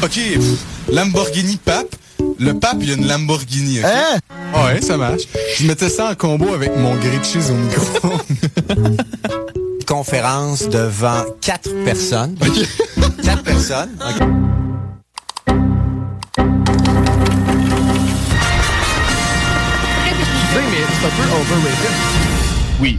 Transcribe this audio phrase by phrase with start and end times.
[0.00, 0.42] Ok, pff,
[0.92, 1.96] Lamborghini Pape.
[2.38, 3.80] Le pape, il y a une Lamborghini.
[3.80, 4.18] Hein?
[4.54, 5.22] Ouais, ça marche.
[5.56, 8.12] Je mettais ça en combo avec mon grilled cheese au micro.
[9.86, 12.36] Conférence devant quatre personnes.
[13.24, 13.90] Quatre personnes.
[14.00, 14.26] OK.
[20.54, 21.92] mais c'est un peu overrated.
[22.80, 22.98] Oui.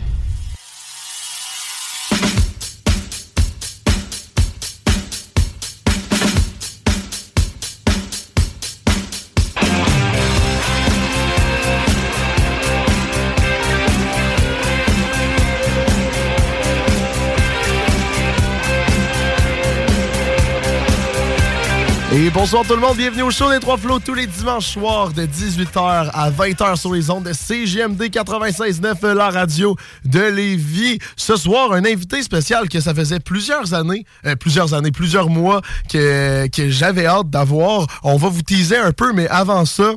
[22.30, 25.12] Et bonsoir tout le monde, bienvenue au show des Trois Flots tous les dimanches soirs
[25.14, 31.00] de 18h à 20h sur les ondes de CGMD 96.9, la radio de Lévis.
[31.16, 35.62] Ce soir, un invité spécial que ça faisait plusieurs années, euh, plusieurs années, plusieurs mois
[35.92, 37.88] que, que j'avais hâte d'avoir.
[38.04, 39.94] On va vous teaser un peu, mais avant ça,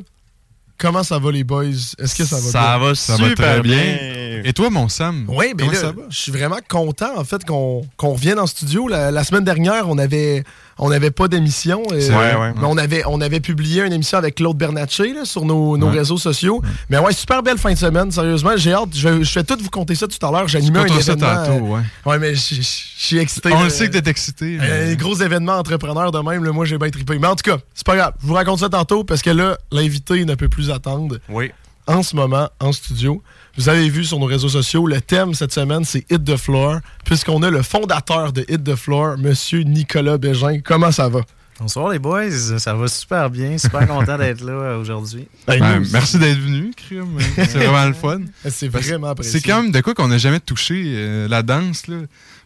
[0.79, 1.65] comment ça va les boys?
[1.99, 2.51] Est-ce que ça va bien?
[2.51, 3.77] Ça va Ça va super très bien.
[3.77, 4.41] bien.
[4.43, 5.25] Et toi, mon Sam?
[5.27, 6.01] Oui, mais Comment là, ça va?
[6.09, 8.87] je suis vraiment content en fait qu'on qu'on revienne en studio.
[8.87, 10.43] La, la semaine dernière, on avait
[10.77, 11.83] on n'avait pas d'émission.
[11.91, 12.53] euh, ouais.
[12.55, 15.89] mais on avait on avait publié une émission avec Claude Bernatchez là, sur nos, nos
[15.89, 16.61] réseaux sociaux.
[16.89, 18.11] Mais ouais, super belle fin de semaine.
[18.11, 18.89] Sérieusement, j'ai hâte.
[18.93, 20.47] Je, je vais tout vous compter ça tout à l'heure.
[20.47, 21.45] J'animais un Compte-toi ça événement.
[21.45, 21.81] tantôt, ouais.
[22.07, 23.49] euh, ouais, mais je suis excité.
[23.53, 24.57] On le sait que t'es excité.
[24.61, 27.17] Euh, mais- gros événement entrepreneur de même, là, moi j'ai bien trippé.
[27.19, 28.13] Mais en tout cas, c'est pas grave.
[28.21, 31.51] Je vous raconte ça tantôt parce que là, l'invité ne peut plus attendre Oui.
[31.87, 33.21] En ce moment en studio.
[33.57, 36.79] Vous avez vu sur nos réseaux sociaux, le thème cette semaine, c'est Hit the Floor,
[37.05, 40.59] puisqu'on a le fondateur de Hit the Floor, Monsieur Nicolas Bégin.
[40.63, 41.21] Comment ça va?
[41.59, 45.27] Bonsoir les boys, ça va super bien, super content d'être là euh, aujourd'hui.
[45.45, 47.19] Ben, Ben, merci d'être venu, Crime.
[47.35, 48.21] C'est vraiment le fun.
[48.49, 49.39] C'est vraiment apprécié.
[49.39, 51.85] C'est quand même de quoi qu'on n'a jamais touché, euh, la danse.
[51.87, 51.97] Là.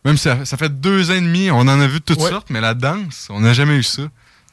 [0.04, 2.20] Même si ça, ça fait deux ans et demi, on en a vu de toutes
[2.22, 2.30] Ouais.
[2.30, 4.04] sortes, mais la danse, on n'a jamais eu ça.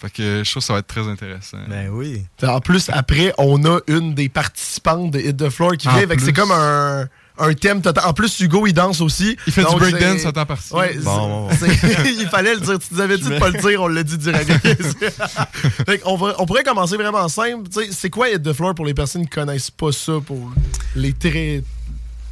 [0.01, 1.59] Fait que je trouve que ça va être très intéressant.
[1.69, 2.25] Ben oui.
[2.43, 6.07] En plus, après, on a une des participantes de Hit the Floor qui En vient.
[6.19, 8.05] C'est comme un, un thème total.
[8.07, 9.37] En plus, Hugo, il danse aussi.
[9.47, 10.79] Il fait Donc, du breakdance à temps partiel.
[10.79, 11.49] Ouais, Bon,
[12.05, 12.79] il fallait le dire.
[12.79, 14.51] Tu nous avais dit de pas le dire, on l'a dit direct.
[15.87, 17.69] Fait qu'on va- on pourrait commencer vraiment simple.
[17.91, 20.53] C'est quoi Hit the Floor pour les personnes qui connaissent pas ça, pour
[20.97, 21.63] les très,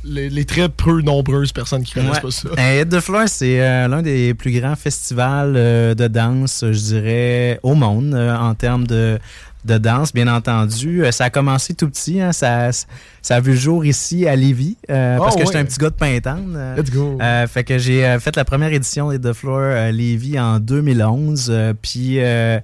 [0.05, 2.21] les, les très peu nombreuses personnes qui connaissent Ouais.
[2.23, 2.49] pas ça?
[2.59, 6.79] Euh, Hit the Floor, c'est euh, l'un des plus grands festivals euh, de danse, je
[6.79, 9.19] dirais, au monde euh, en termes de,
[9.65, 11.05] de danse, bien entendu.
[11.05, 12.71] Euh, ça a commencé tout petit, hein, ça,
[13.23, 15.91] ça a vu le jour ici à Lévis, euh, parce que j'étais un petit gars
[15.91, 16.41] de Pintante.
[16.57, 17.19] euh, Let's go.
[17.23, 20.59] Euh, fait que j'ai euh, fait la première édition de The Floor euh, Lévis en
[20.59, 21.47] 2011.
[21.51, 22.59] euh, puis euh,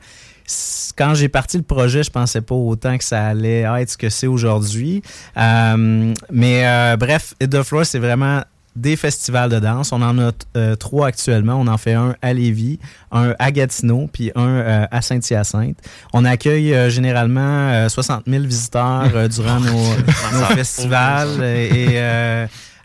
[0.97, 4.09] quand j'ai parti le projet, je pensais pas autant que ça allait être ce que
[4.09, 5.03] c'est aujourd'hui.
[5.37, 8.43] Euh, mais euh, bref, The Floor, c'est vraiment
[8.79, 9.93] des festivals de danse.
[9.93, 11.55] On en a euh, trois actuellement.
[11.55, 12.79] On en fait un à Lévis,
[13.11, 15.77] un à Gatineau, puis un euh, à Saint-Hyacinthe.
[16.13, 21.43] On accueille euh, généralement euh, 60 000 visiteurs durant nos, nos festivals.
[21.43, 22.01] Et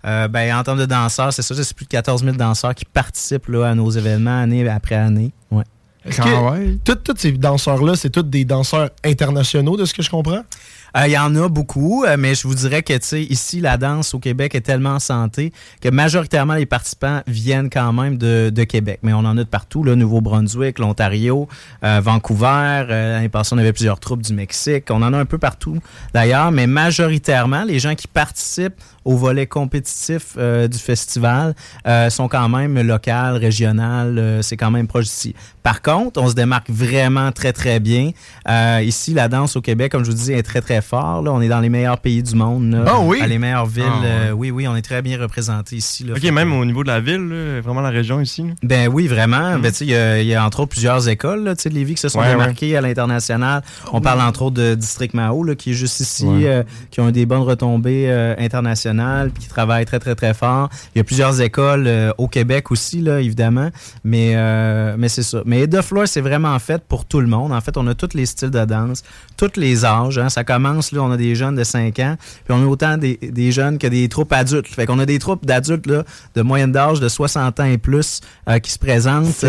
[0.03, 3.47] ben, en termes de danseurs, c'est ça, c'est plus de 14 000 danseurs qui participent
[3.47, 5.31] là, à nos événements année après année.
[5.51, 5.63] Ouais.
[6.17, 6.77] Quand ouais.
[6.83, 10.43] tous ces danseurs-là, c'est tous des danseurs internationaux, de ce que je comprends?
[10.95, 13.59] Euh, Il y en a beaucoup, euh, mais je vous dirais que tu sais, ici,
[13.59, 15.51] la danse au Québec est tellement en santé
[15.81, 18.99] que majoritairement les participants viennent quand même de, de Québec.
[19.01, 21.47] Mais on en a de partout, le Nouveau-Brunswick, l'Ontario,
[21.83, 22.85] euh, Vancouver.
[22.89, 24.85] Euh, L'année passée, on avait plusieurs troupes du Mexique.
[24.91, 25.79] On en a un peu partout
[26.13, 31.53] d'ailleurs, mais majoritairement, les gens qui participent au volet compétitif euh, du festival
[31.87, 35.35] euh, sont quand même local, régional, euh, c'est quand même proche d'ici.
[35.61, 38.11] Par contre, on se démarque vraiment très, très bien.
[38.81, 41.21] Ici, la danse au Québec, comme je vous dis, est très, très fort.
[41.21, 41.31] Là.
[41.31, 42.71] On est dans les meilleurs pays du monde.
[42.73, 43.19] Là, Ah oui?
[43.21, 43.83] À les meilleures villes.
[43.87, 44.07] Ah ouais.
[44.07, 46.03] euh, oui, oui, on est très bien représentés ici.
[46.03, 46.13] Là.
[46.15, 48.43] Ok, que- même au niveau de la ville, là, vraiment la région ici.
[48.61, 49.57] Ben oui, vraiment.
[49.57, 51.69] Ben, tu sais, il y, a- il y a entre autres plusieurs écoles là, de
[51.69, 53.63] Lévis qui se sont Ouais, démarquées à l'international.
[53.93, 56.25] On parle entre autres de District Mao, qui est juste ici,
[56.91, 58.35] qui ont des bonnes retombées euh,
[59.33, 60.69] puis qui travaillent très, très, très fort.
[60.93, 63.69] Il y a plusieurs écoles euh, au Québec aussi, là, évidemment.
[64.03, 65.41] Mais, euh, mais c'est ça.
[65.45, 67.51] Mais The Floor, c'est vraiment fait pour tout le monde.
[67.51, 69.03] En fait, on a tous les styles de danse,
[69.37, 70.17] tous les âges.
[70.17, 70.29] hein.
[70.29, 73.17] Ça commence, là, on a des jeunes de 5 ans, puis on a autant des,
[73.21, 74.67] des jeunes que des troupes adultes.
[74.67, 76.03] Fait qu'on a des troupes d'adultes, là,
[76.35, 79.43] de moyenne d'âge de 60 ans et plus, euh, qui se présentent.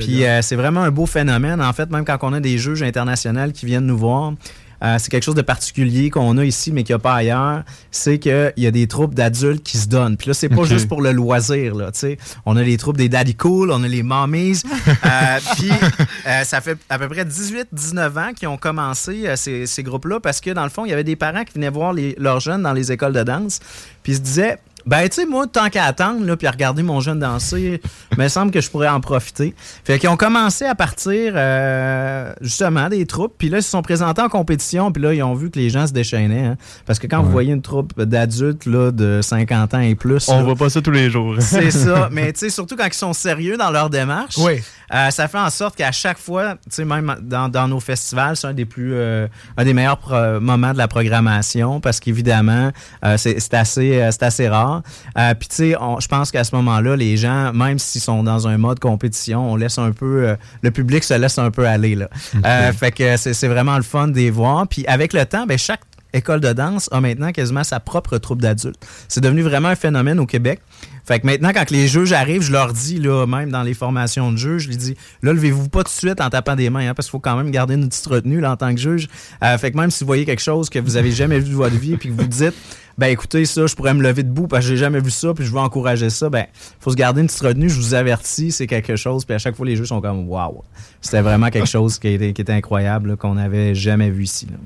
[0.00, 1.60] Puis c'est vraiment un beau phénomène.
[1.62, 4.32] En fait, même quand on a des juges internationaux qui viennent nous voir,
[4.82, 7.62] euh, c'est quelque chose de particulier qu'on a ici, mais qu'il n'y a pas ailleurs.
[7.90, 10.16] C'est qu'il y a des troupes d'adultes qui se donnent.
[10.16, 11.74] Puis là, c'est pas juste pour le loisir.
[11.74, 12.18] Là, tu sais.
[12.44, 14.60] on a les troupes des Daddy Cool, on a les Mommies.
[15.04, 15.70] Euh, puis
[16.26, 20.40] euh, ça fait à peu près 18-19 ans qu'ils ont commencé ces, ces groupes-là parce
[20.40, 22.62] que dans le fond, il y avait des parents qui venaient voir les- leurs jeunes
[22.62, 23.60] dans les écoles de danse.
[24.02, 24.58] Puis ils se disaient.
[24.86, 27.80] Ben, tu sais, moi, tant qu'à attendre, là, puis à regarder mon jeune danser,
[28.12, 29.52] il me semble que je pourrais en profiter.
[29.84, 33.82] Fait qu'ils ont commencé à partir, euh, justement, des troupes, puis là, ils se sont
[33.82, 36.44] présentés en compétition, puis là, ils ont vu que les gens se déchaînaient.
[36.46, 36.56] hein.
[36.86, 40.36] parce que quand vous voyez une troupe d'adultes, là, de 50 ans et plus, On
[40.38, 41.34] là, voit pas ça tous les jours.
[41.40, 42.08] c'est ça.
[42.12, 44.62] Mais tu sais, surtout quand ils sont sérieux dans leur démarche, Oui.
[44.94, 48.36] euh, ça fait en sorte qu'à chaque fois, tu sais, même dans, dans nos festivals,
[48.36, 49.98] c'est un des plus, euh, un des meilleurs
[50.40, 52.70] moments de la programmation parce qu'évidemment,
[53.04, 54.75] euh, c'est assez, euh, c'est assez rare.
[55.18, 58.22] Euh, Puis tu sais, on- je pense qu'à ce moment-là, les gens, même s'ils sont
[58.22, 61.66] dans un mode compétition, on laisse un peu, euh, le public se laisse un peu
[61.66, 62.08] aller là.
[62.44, 64.66] Euh, fait que c'est c'est vraiment le fun de les voir.
[64.68, 65.80] Puis avec le temps, ben chaque
[66.12, 68.82] école de danse a maintenant quasiment sa propre troupe d'adultes.
[69.08, 70.60] C'est devenu vraiment un phénomène au Québec.
[71.06, 74.32] Fait que maintenant, quand les juges arrivent, je leur dis, là, même dans les formations
[74.32, 76.88] de juges, je leur dis, là, levez-vous pas tout de suite en tapant des mains,
[76.88, 79.06] hein, parce qu'il faut quand même garder une petite retenue là, en tant que juge.
[79.44, 81.54] Euh, fait que même si vous voyez quelque chose que vous avez jamais vu de
[81.54, 82.54] votre vie, puis que vous dites,
[82.98, 85.44] ben écoutez, ça, je pourrais me lever debout parce que j'ai jamais vu ça, puis
[85.44, 86.46] je veux encourager ça, ben,
[86.80, 89.54] faut se garder une petite retenue, je vous avertis, c'est quelque chose, puis à chaque
[89.54, 90.64] fois, les juges sont comme, waouh,
[91.00, 94.46] c'était vraiment quelque chose qui était, incroyable, qu'on n'avait jamais vu ici.
[94.46, 94.56] là.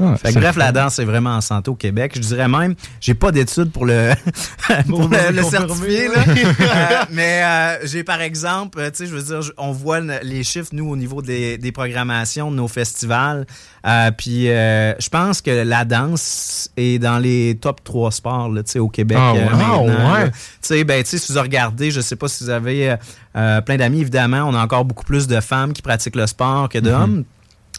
[0.00, 2.12] Ah, Fait que bref, la danse c'est vraiment en santé au Québec.
[2.14, 4.12] Je dirais même, j'ai pas d'études pour le
[4.88, 6.24] pour le, le certifier, là.
[6.60, 10.42] Euh, mais euh, j'ai par exemple, tu sais, je veux dire, on voit le- les
[10.44, 13.46] chiffres nous au niveau des, des programmations de nos festivals.
[13.86, 18.72] Euh, puis je pense que la danse est dans les top 3 sports, là, tu
[18.72, 19.18] sais, au Québec.
[19.20, 19.32] Ah
[19.80, 20.30] ouais.
[20.30, 22.94] Tu sais, ben, tu sais, si vous regardez, je sais pas si vous avez
[23.32, 26.78] plein d'amis, évidemment, on a encore beaucoup plus de femmes qui pratiquent le sport que
[26.78, 27.24] d'hommes.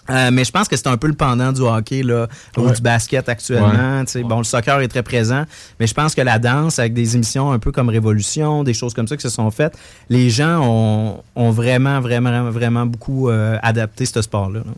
[0.09, 2.27] Euh, mais je pense que c'est un peu le pendant du hockey là,
[2.57, 4.03] ou du basket actuellement.
[4.25, 5.43] Bon, le soccer est très présent,
[5.79, 8.93] mais je pense que la danse, avec des émissions un peu comme Révolution, des choses
[8.93, 9.77] comme ça qui se sont faites,
[10.09, 14.59] les gens ont, ont vraiment, vraiment, vraiment beaucoup euh, adapté ce sport-là.
[14.59, 14.73] là.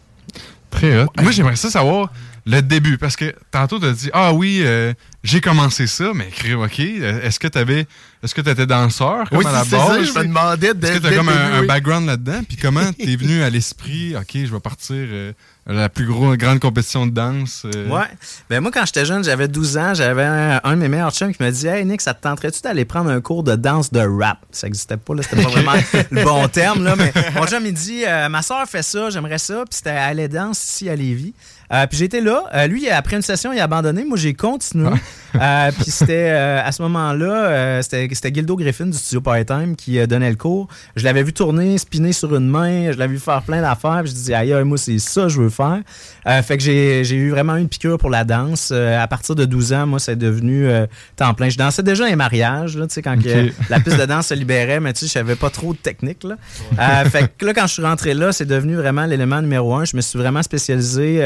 [0.70, 1.08] Très hot.
[1.22, 2.10] Moi, j'aimerais ça savoir
[2.46, 4.94] le début, parce que tantôt, tu as dit, ah oui, euh,
[5.24, 7.86] j'ai commencé ça, mais OK, euh, est-ce que tu avais,
[8.24, 9.70] est-ce que tu étais danseur, comme Oui, à la base?
[9.70, 11.68] ça, je me demandais Est-ce que tu as comme un, début, un oui.
[11.68, 12.42] background là-dedans?
[12.48, 15.34] Puis comment t'es venu à l'esprit, OK, je vais partir euh,
[15.70, 17.64] à la plus gros, grande compétition de danse?
[17.76, 18.08] euh, Ouais.
[18.50, 21.32] Ben moi, quand j'étais jeune, j'avais 12 ans, j'avais un, un de mes meilleurs chums
[21.36, 24.00] qui me dit Hey Nick, ça te tenterait-tu d'aller prendre un cours de danse de
[24.00, 24.40] rap?
[24.52, 25.74] Ça n'existait pas, là, c'était pas vraiment
[26.12, 28.02] le bon terme, là, mais mon chum il dit
[28.32, 31.36] Ma soeur fait ça, j'aimerais ça, puis c'était à aller danse ici à Lévis.
[31.72, 32.44] Euh, puis j'étais là.
[32.54, 34.04] Euh, lui, après une session, il a abandonné.
[34.04, 34.90] Moi, j'ai continué.
[35.40, 40.30] Euh, puis c'était à ce moment-là, c'était c'était Gildo Griffin du studio Part-Time qui donnait
[40.30, 40.68] le cours.
[40.98, 42.92] Je l'avais vu tourner, spinner sur une main.
[42.92, 44.02] Je l'avais vu faire plein d'affaires.
[44.02, 45.80] Puis je disais, aïe, aïe, moi, c'est ça que je veux faire.
[46.44, 48.72] Fait que j'ai j'ai eu vraiment une piqûre pour la danse.
[48.72, 50.68] À partir de 12 ans, moi, c'est devenu
[51.16, 51.48] temps plein.
[51.48, 53.24] Je dansais déjà les mariages, là, tu sais, quand Ok.
[53.24, 55.78] que la piste de danse se libérait, mais tu sais, je savais pas trop de
[55.78, 56.26] technique.
[56.26, 57.06] Là.
[57.06, 59.86] Fait que là, quand je suis rentré là, c'est devenu vraiment l'élément numéro un.
[59.86, 61.22] Je me suis vraiment spécialisé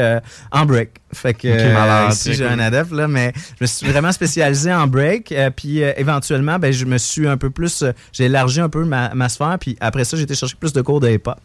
[0.52, 0.90] en break.
[1.12, 2.52] Fait que euh, malade, ici, très j'ai cool.
[2.52, 5.32] un adepte, là, mais je me suis vraiment spécialisé en break.
[5.32, 7.82] euh, puis euh, éventuellement, ben, je me suis un peu plus.
[7.82, 9.56] euh, j'ai élargi un peu ma, ma sphère.
[9.60, 11.38] Puis après ça, j'ai été chercher plus de cours de hip-hop.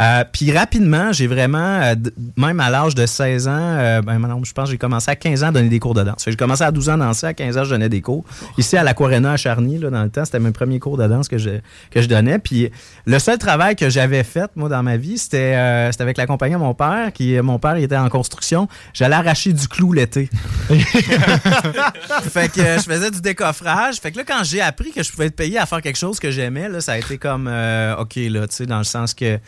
[0.00, 1.94] Euh, puis rapidement, j'ai vraiment, euh,
[2.36, 5.16] même à l'âge de 16 ans, euh, ben, maintenant, je pense que j'ai commencé à
[5.16, 6.24] 15 ans à donner des cours de danse.
[6.26, 8.24] J'ai commencé à 12 ans à danser, à 15 ans, je donnais des cours.
[8.58, 11.28] Ici, à l'Aquarena à Charny, là, dans le temps, c'était mes premiers cours de danse
[11.28, 11.50] que je,
[11.90, 12.38] que je donnais.
[12.38, 12.70] Puis
[13.06, 15.54] le seul travail que j'avais fait, moi, dans ma vie, c'était
[15.98, 18.68] avec la compagnie de mon père, qui, mon père, il était en construction.
[18.92, 20.28] J'allais arracher du clou l'été.
[20.68, 23.96] fait que je faisais du décoffrage.
[23.96, 26.18] Fait que là, quand j'ai appris que je pouvais être payé à faire quelque chose
[26.18, 29.38] que j'aimais, ça a été comme, OK, là, tu sais, dans le sens que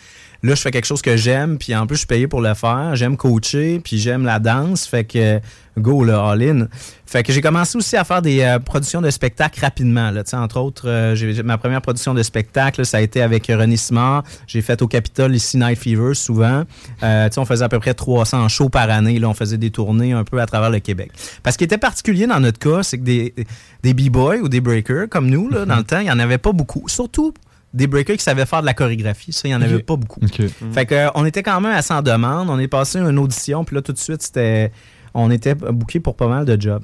[0.42, 2.54] là, je fais quelque chose que j'aime, puis en plus, je suis payé pour le
[2.54, 2.94] faire.
[2.94, 4.86] J'aime coacher, puis j'aime la danse.
[4.86, 5.40] Fait que,
[5.78, 6.68] go, là, all in.
[7.06, 10.10] Fait que j'ai commencé aussi à faire des euh, productions de spectacles rapidement.
[10.10, 10.22] Là.
[10.32, 14.24] Entre autres, euh, ma première production de spectacle, ça a été avec René Simard.
[14.46, 16.64] J'ai fait au Capitole ici Night Fever souvent.
[17.02, 19.18] Euh, on faisait à peu près 300 shows par année.
[19.20, 21.12] Là, on faisait des tournées un peu à travers le Québec.
[21.42, 23.34] Parce ce qui était particulier dans notre cas, c'est que des,
[23.82, 26.38] des b-boys ou des breakers comme nous, là, dans le temps, il n'y en avait
[26.38, 26.88] pas beaucoup.
[26.88, 27.32] Surtout
[27.76, 29.32] des breakers qui savaient faire de la chorégraphie.
[29.32, 30.20] Ça, il n'y en avait pas beaucoup.
[30.22, 30.42] OK.
[30.72, 32.48] Fait que, on était quand même à 100 demandes.
[32.48, 34.72] On est passé une audition, puis là, tout de suite, c'était,
[35.12, 36.82] on était booké pour pas mal de jobs.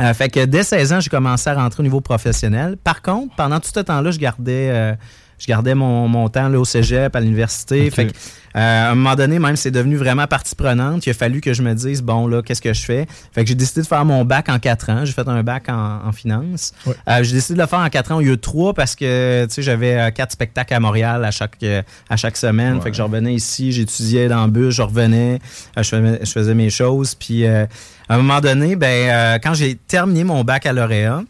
[0.00, 2.76] Euh, fait que dès 16 ans, j'ai commencé à rentrer au niveau professionnel.
[2.76, 4.94] Par contre, pendant tout ce temps-là, je gardais, euh,
[5.40, 7.90] je gardais mon, mon temps là, au cégep, à l'université.
[7.90, 8.12] Fait que,
[8.56, 11.06] euh, à un moment donné, même, c'est devenu vraiment partie prenante.
[11.06, 13.06] Il a fallu que je me dise, bon, là, qu'est-ce que je fais?
[13.32, 15.04] Fait que j'ai décidé de faire mon bac en quatre ans.
[15.06, 16.74] J'ai fait un bac en, en finance.
[16.84, 16.94] Ouais.
[17.08, 19.46] Euh, j'ai décidé de le faire en quatre ans au lieu de trois parce que,
[19.46, 21.64] tu sais, j'avais euh, quatre spectacles à Montréal à chaque,
[22.10, 22.82] à chaque semaine.
[22.82, 25.38] Fait que je revenais ici, j'étudiais dans le bus, je revenais,
[25.76, 27.14] je, faisais, je faisais mes choses.
[27.14, 27.64] Puis, euh,
[28.10, 31.22] à un moment donné, ben, quand j'ai terminé mon baccalauréat,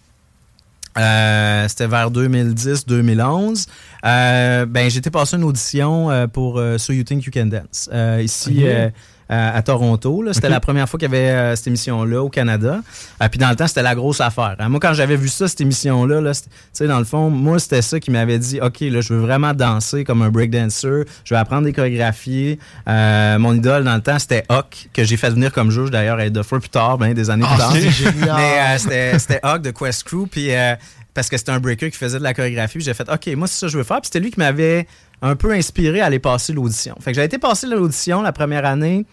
[0.99, 3.67] euh, c'était vers 2010-2011.
[4.05, 7.89] Euh, ben, j'étais passé une audition euh, pour euh, So You Think You Can Dance
[7.93, 8.89] euh, ici euh,
[9.29, 10.23] à, Toronto.
[10.23, 10.33] là.
[10.33, 12.81] C'était la première fois qu'il y avait euh, cette émission-là au Canada.
[13.23, 14.57] Euh, puis dans le temps, c'était la grosse affaire.
[14.59, 14.69] hein.
[14.69, 16.33] Moi, quand j'avais vu ça, cette émission-là, là,
[16.73, 19.55] sais, dans le fond, moi, c'était ça qui m'avait dit OK, là, je veux vraiment
[19.55, 21.05] danser comme un breakdancer.
[21.25, 22.59] Je vais apprendre des chorégraphies.
[22.89, 26.19] Euh, mon idole dans le temps, c'était Hawk, que j'ai fait venir comme juge d'ailleurs
[26.19, 27.73] à Ed plus tard, ben, des années plus tard.
[28.37, 30.27] Mais euh, c'était c'était Hawk de Quest Crew.
[30.29, 30.75] Puis euh,
[31.15, 32.81] parce que c'était un breaker qui faisait de la chorégraphie.
[32.81, 34.01] J'ai fait OK, moi, c'est ça que je veux faire.
[34.01, 34.87] Puis c'était lui qui m'avait
[35.23, 36.97] un peu inspiré à aller passer l'audition.
[37.01, 39.05] Fait que j'ai été passer l'audition la première année.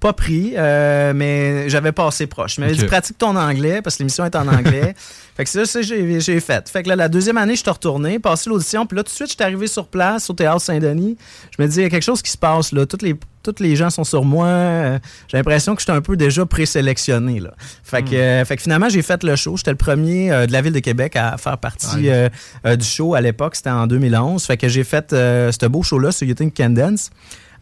[0.00, 2.56] Pas pris, euh, mais j'avais passé proche.
[2.56, 2.78] Il m'avait Ok.
[2.80, 4.94] dit pratique ton anglais parce que l'émission est en anglais.
[5.36, 6.68] fait que c'est ça, ça, j'ai fait.
[6.70, 9.14] Fait que là, la deuxième année, je suis retourné, passé l'audition, puis là, tout de
[9.14, 11.18] suite, je suis arrivé sur place au Théâtre Saint-Denis.
[11.56, 12.86] Je me dis, il y a quelque chose qui se passe là.
[12.86, 14.46] Toutes les, toutes les gens sont sur moi.
[14.46, 17.38] Euh, J'ai l'impression que je suis un peu déjà présélectionné.
[17.38, 17.50] Là.
[17.84, 19.58] Fait, que, euh, fait que finalement, j'ai fait le show.
[19.58, 23.20] J'étais le premier euh, de la ville de Québec à faire partie du show à
[23.20, 23.54] l'époque.
[23.56, 24.42] C'était en 2011.
[24.46, 27.10] Fait que j'ai fait ce beau show-là sur You Think Can Dance.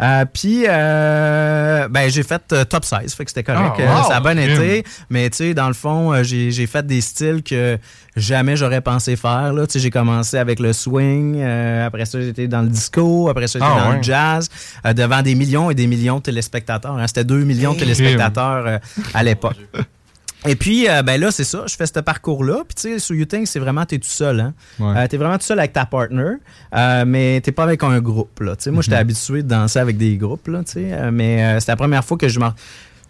[0.00, 3.80] Euh, puis, euh, ben, j'ai fait euh, top 16, fait que c'était correct.
[3.80, 4.62] Euh, wow, ça a bien crime.
[4.62, 4.84] été.
[5.10, 7.78] Mais, tu sais, dans le fond, j'ai j'ai fait des styles que
[8.16, 9.52] jamais j'aurais pensé faire.
[9.52, 9.66] là.
[9.66, 11.36] Tu sais, j'ai commencé avec le swing.
[11.38, 13.28] euh, après ça, j'étais dans le disco.
[13.28, 13.96] Après ça, j'étais Ah, dans ouais.
[13.96, 14.48] le jazz.
[14.86, 16.96] euh, devant des millions et des millions de téléspectateurs.
[16.96, 17.06] hein.
[17.06, 18.78] C'était 2 millions de téléspectateurs euh,
[19.14, 19.56] à l'époque.
[20.46, 21.64] Et puis, euh, ben là, c'est ça.
[21.66, 22.62] Je fais ce parcours-là.
[22.66, 24.40] Puis, tu sais, sur YouThink, c'est vraiment, t'es tout seul.
[24.40, 24.54] Hein?
[24.78, 24.96] Ouais.
[24.96, 26.34] Euh, t'es vraiment tout seul avec ta partner,
[26.74, 28.40] euh, mais t'es pas avec un groupe.
[28.40, 28.54] Là.
[28.68, 31.76] Moi, j'étais habitué de danser avec des groupes, là, tu sais, euh, mais c'est la
[31.76, 32.46] première fois que je me,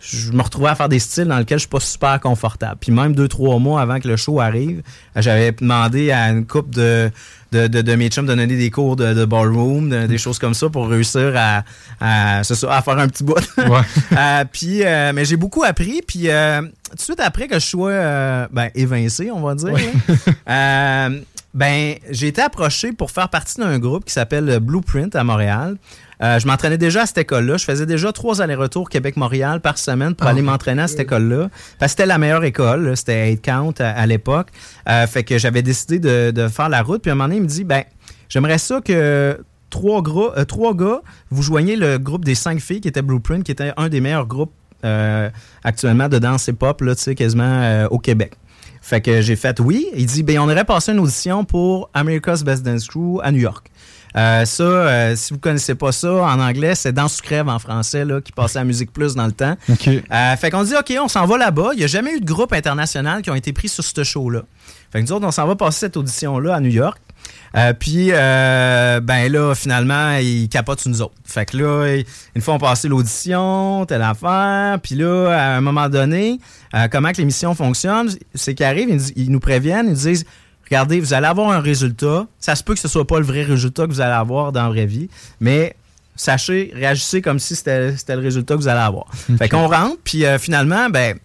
[0.01, 2.79] je me retrouvais à faire des styles dans lesquels je suis pas super confortable.
[2.81, 4.83] Puis même deux, trois mois avant que le show arrive,
[5.17, 7.11] j'avais demandé à une couple de,
[7.53, 10.39] de, de, de mes chums de donner des cours de, de ballroom, de- des choses
[10.39, 11.65] comme ça pour réussir à,
[12.01, 13.35] à, à faire un petit bout.
[13.57, 13.81] Ouais.
[14.17, 16.01] Euh, puis, euh, mais j'ai beaucoup appris.
[16.07, 19.75] Puis, euh, tout de suite après que je sois ben, évincé, on va dire,
[21.55, 25.77] ben, j'ai été approché pour faire partie d'un groupe qui s'appelle Blueprint à Montréal.
[26.23, 27.57] Euh, je m'entraînais déjà à cette école-là.
[27.57, 31.49] Je faisais déjà trois allers-retours Québec-Montréal par semaine pour aller m'entraîner à cette école-là.
[31.79, 32.89] Parce que c'était la meilleure école.
[32.89, 32.97] là.
[32.97, 34.49] C'était 8 Count à, à l'époque.
[34.89, 37.03] Euh, fait que j'avais décidé de, de faire la route.
[37.03, 37.85] Puis à un moment donné, il me dit, ben,
[38.29, 39.39] j'aimerais ça que
[39.71, 43.45] trois, gros, euh, trois gars, vous joignez le groupe des cinq filles qui était Blueprint,
[43.45, 44.53] qui était un des meilleurs groupes
[44.85, 45.29] euh,
[45.65, 48.35] actuellement de danse hip-hop, là, tu sais, quasiment euh, au Québec.
[48.81, 49.89] Fait que j'ai fait oui.
[49.95, 53.41] Il dit, ben, on aurait passé une audition pour America's Best Dance Crew à New
[53.41, 53.71] York.
[54.17, 57.59] Euh, ça, euh, si vous connaissez pas ça, en anglais, c'est Danse sous crève en
[57.59, 59.55] français, là, qui passait à Musique Plus dans le temps.
[60.11, 61.71] Euh, fait qu'on dit, OK, on s'en va là-bas.
[61.75, 64.43] Il n'y a jamais eu de groupe international qui ont été pris sur ce show-là.
[64.91, 66.99] Fait que nous autres, on s'en va passer cette audition-là à New York.
[67.57, 71.15] Euh, puis, euh, ben là, finalement, ils capotent sur nous autres.
[71.25, 72.01] Fait que là,
[72.35, 74.79] une fois on passé l'audition, telle affaire.
[74.83, 76.39] Puis là, à un moment donné,
[76.75, 79.97] euh, comment que l'émission fonctionne, c'est qu'ils arrivent, ils, nous- ils nous préviennent, ils nous
[79.97, 80.25] disent
[80.71, 82.27] Regardez, vous allez avoir un résultat.
[82.41, 84.65] Ça se peut que ce soit pas le vrai résultat que vous allez avoir dans
[84.65, 85.09] la vraie vie,
[85.41, 85.75] mais
[86.17, 89.07] sachez, réagissez comme si c'était le résultat que vous allez avoir.
[89.39, 91.19] Fait qu'on rentre, puis euh, finalement, ben,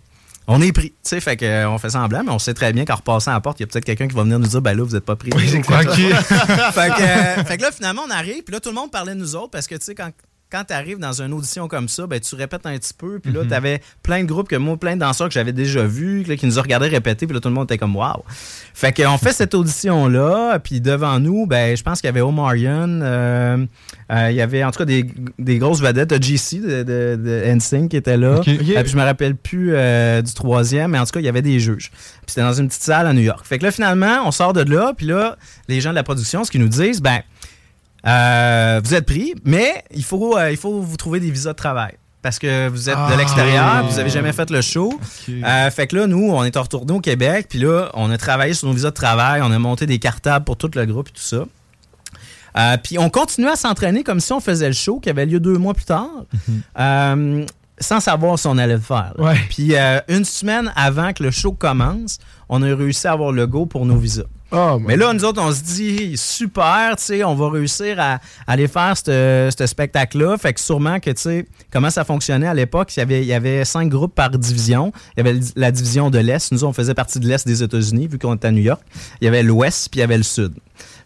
[0.47, 0.89] on est pris.
[0.89, 3.35] Tu sais, fait que, euh, fait semblant, mais on sait très bien qu'en repassant à
[3.35, 4.93] la porte, il y a peut-être quelqu'un qui va venir nous dire, ben là, vous
[4.93, 5.31] n'êtes pas pris.
[5.31, 5.39] OK.
[5.41, 9.15] fait, que, euh, fait que là, finalement, on arrive, puis là, tout le monde parlait
[9.15, 10.11] de nous autres parce que, tu sais, quand,
[10.53, 13.17] quand tu arrives dans une audition comme ça, ben, tu répètes un petit peu.
[13.19, 13.47] Puis là, Mhm.
[13.47, 16.45] tu avais plein de groupes que moi, plein de danseurs que j'avais déjà vus, qui
[16.45, 17.25] nous regardaient répéter.
[17.25, 18.23] Puis là, tout le monde était comme wow.
[18.75, 20.59] Fait qu'on fait cette audition-là.
[20.59, 22.99] Puis devant nous, ben, je pense qu'il y avait Omarion.
[23.01, 23.65] euh,
[24.11, 25.05] euh, il y avait en tout cas des,
[25.39, 26.21] des grosses vedettes.
[26.23, 28.35] GC de, de, de NSYNC qui était là.
[28.37, 31.29] Euh, puis je me rappelle plus euh, du troisième, mais en tout cas, il y
[31.29, 31.89] avait des juges.
[31.91, 33.45] Puis c'était dans une petite salle à New York.
[33.45, 36.43] Fait que là, finalement, on sort de là, puis là, les gens de la production,
[36.43, 37.21] ce qu'ils nous disent, ben,
[38.05, 41.57] euh, vous êtes pris, mais il faut, euh, il faut vous trouver des visas de
[41.57, 41.93] travail.
[42.21, 43.11] Parce que vous êtes Ah.
[43.11, 44.97] de l'extérieur, vous avez jamais fait le show.
[45.29, 48.53] Euh, fait que là, nous, on est retourné au Québec, puis là, on a travaillé
[48.53, 51.11] sur nos visas de travail, on a monté des cartables pour tout le groupe et
[51.11, 51.43] tout ça.
[52.55, 55.39] Euh, puis on continuait à s'entraîner comme si on faisait le show qui avait lieu
[55.39, 56.07] deux mois plus tard,
[56.79, 57.45] euh,
[57.79, 59.13] sans savoir si on allait le faire.
[59.49, 62.19] Puis euh, une semaine avant que le show commence,
[62.49, 64.23] on a réussi à avoir le go pour nos visas.
[64.55, 68.13] Oh, Mais là, nous autres, on se dit, super, tu sais, on va réussir à,
[68.13, 70.37] à aller faire ce spectacle-là.
[70.37, 73.27] Fait que sûrement que, tu sais, comment ça fonctionnait à l'époque, il y avait, il
[73.27, 74.93] y avait cinq groupes par division.
[75.17, 76.51] Il y avait la division de l'Est.
[76.51, 78.81] Nous, on faisait partie de l'Est des États-Unis, vu qu'on était à New York.
[79.21, 80.53] Il y avait l'Ouest, puis il y avait le Sud.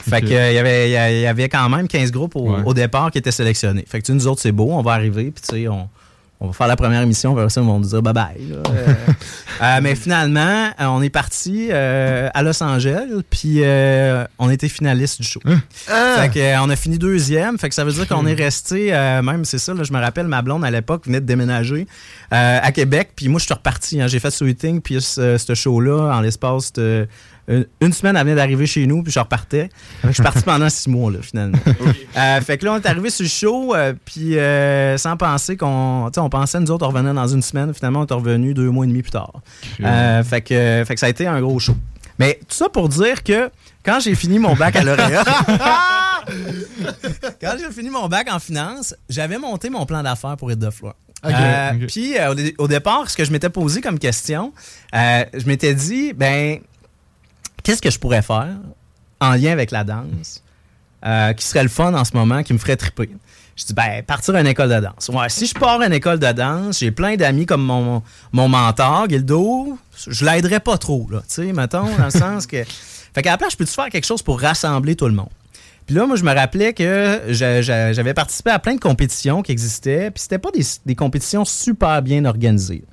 [0.01, 2.35] Fait que, euh, il y avait, y a- il y avait quand même 15 groupes
[2.35, 2.61] au, Ouais.
[2.65, 3.85] au départ qui étaient sélectionnés.
[3.87, 5.89] Fait que, tu sais, nous autres, c'est beau, on va arriver, puis tu sais, on,
[6.39, 8.49] on va faire la première émission, vers ça, ils vont nous dire bye-bye.
[8.49, 8.57] là.
[9.59, 14.51] Euh, euh, mais finalement, euh, on est parti euh, à Los Angeles, puis euh, on
[14.51, 15.39] était finaliste du show.
[15.89, 16.17] Ah.
[16.19, 18.93] Fait que, euh, on a fini deuxième, fait que ça veut dire qu'on est resté,
[18.93, 21.87] euh, même c'est ça, là, je me rappelle, ma blonde à l'époque venait de déménager
[22.33, 25.55] euh, à Québec, puis moi je suis reparti, hein, j'ai fait Sweeting, puis ce, ce
[25.55, 27.07] show-là, en l'espace de
[27.47, 29.69] une, une semaine, elle venait d'arriver chez nous, puis je repartais.
[30.03, 31.57] Je suis parti pendant six mois, là, finalement.
[32.17, 35.55] Euh, fait que là, on est arrivé sur le show, euh, puis euh, sans penser
[35.55, 36.07] qu'on.
[36.11, 37.71] Tu sais, on pensait, nous autres, on revenait dans une semaine.
[37.75, 39.33] Finalement, on est revenu deux mois et demi plus tard.
[39.83, 41.75] Euh, fait, que, fait que ça a été un gros show.
[42.17, 43.51] Mais tout ça pour dire que
[43.85, 45.23] quand j'ai fini mon bac à lauréat,
[47.41, 50.69] quand j'ai fini mon bac en finance, j'avais monté mon plan d'affaires pour être de
[51.25, 51.87] Euh, ok.
[51.87, 54.53] Puis euh, au, dé- au départ, ce que je m'étais posé comme question,
[54.95, 56.59] euh, je m'étais dit, ben,
[57.67, 58.47] qu'est-ce que je pourrais faire
[59.19, 60.43] en lien avec la danse
[61.05, 63.09] euh, qui serait le fun en ce moment, qui me ferait triper?
[63.55, 65.09] Je dis, ben, partir à une école de danse.
[65.09, 68.47] Ouais, si je pars à une école de danse, j'ai plein d'amis comme mon, mon
[68.47, 72.63] mentor, Gildo, je l'aiderais pas trop, là, tu sais, mettons, dans le sens que...
[73.13, 75.29] Fait qu'à la place, je peux-tu faire quelque chose pour rassembler tout le monde?
[75.87, 79.41] Puis là, moi, je me rappelais que j'a- j'a- j'avais participé à plein de compétitions
[79.41, 82.83] qui existaient, puis c'était pas des, des compétitions super bien organisées.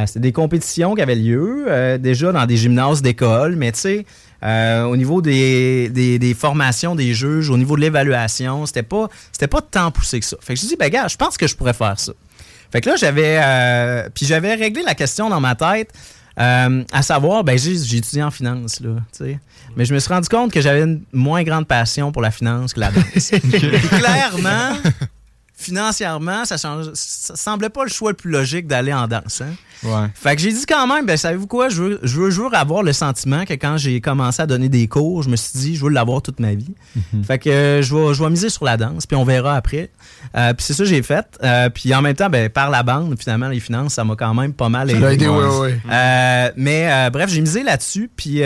[0.00, 3.80] Euh, c'était des compétitions qui avaient lieu euh, déjà dans des gymnases d'école, mais tu
[3.80, 4.06] sais,
[4.42, 9.08] euh, au niveau des, des, des formations des juges, au niveau de l'évaluation, c'était pas,
[9.32, 10.36] c'était pas tant poussé que ça.
[10.40, 12.12] Fait que je me suis dit, ben gars, je pense que je pourrais faire ça.
[12.72, 13.38] Fait que là, j'avais.
[13.42, 15.92] euh, puis j'avais réglé la question dans ma tête,
[16.36, 19.38] à savoir, ben j'ai j'ai étudié en finance, là, tu sais.
[19.76, 22.72] Mais je me suis rendu compte que j'avais une moins grande passion pour la finance
[22.72, 23.30] que la danse.
[23.90, 24.76] Clairement,
[25.60, 29.40] financièrement, ça, change, ça semblait pas le choix le plus logique d'aller en danse.
[29.42, 29.54] hein.
[29.82, 30.08] Ouais.
[30.14, 32.82] Fait que j'ai dit quand même, ben savez-vous quoi, je veux, je veux toujours avoir
[32.82, 35.84] le sentiment que quand j'ai commencé à donner des cours, je me suis dit, je
[35.84, 36.74] veux l'avoir toute ma vie.
[37.26, 39.90] Fait que euh, je vais, je vais miser sur la danse, puis on verra après.
[40.36, 41.24] Euh, puis c'est ça que j'ai fait.
[41.42, 44.34] Euh, puis en même temps, ben, par la bande, finalement, les finances, ça m'a quand
[44.34, 45.02] même pas mal aidé.
[45.14, 46.52] aidé, ouais, ouais.
[46.56, 48.10] Mais bref, j'ai misé là-dessus.
[48.14, 48.42] Puis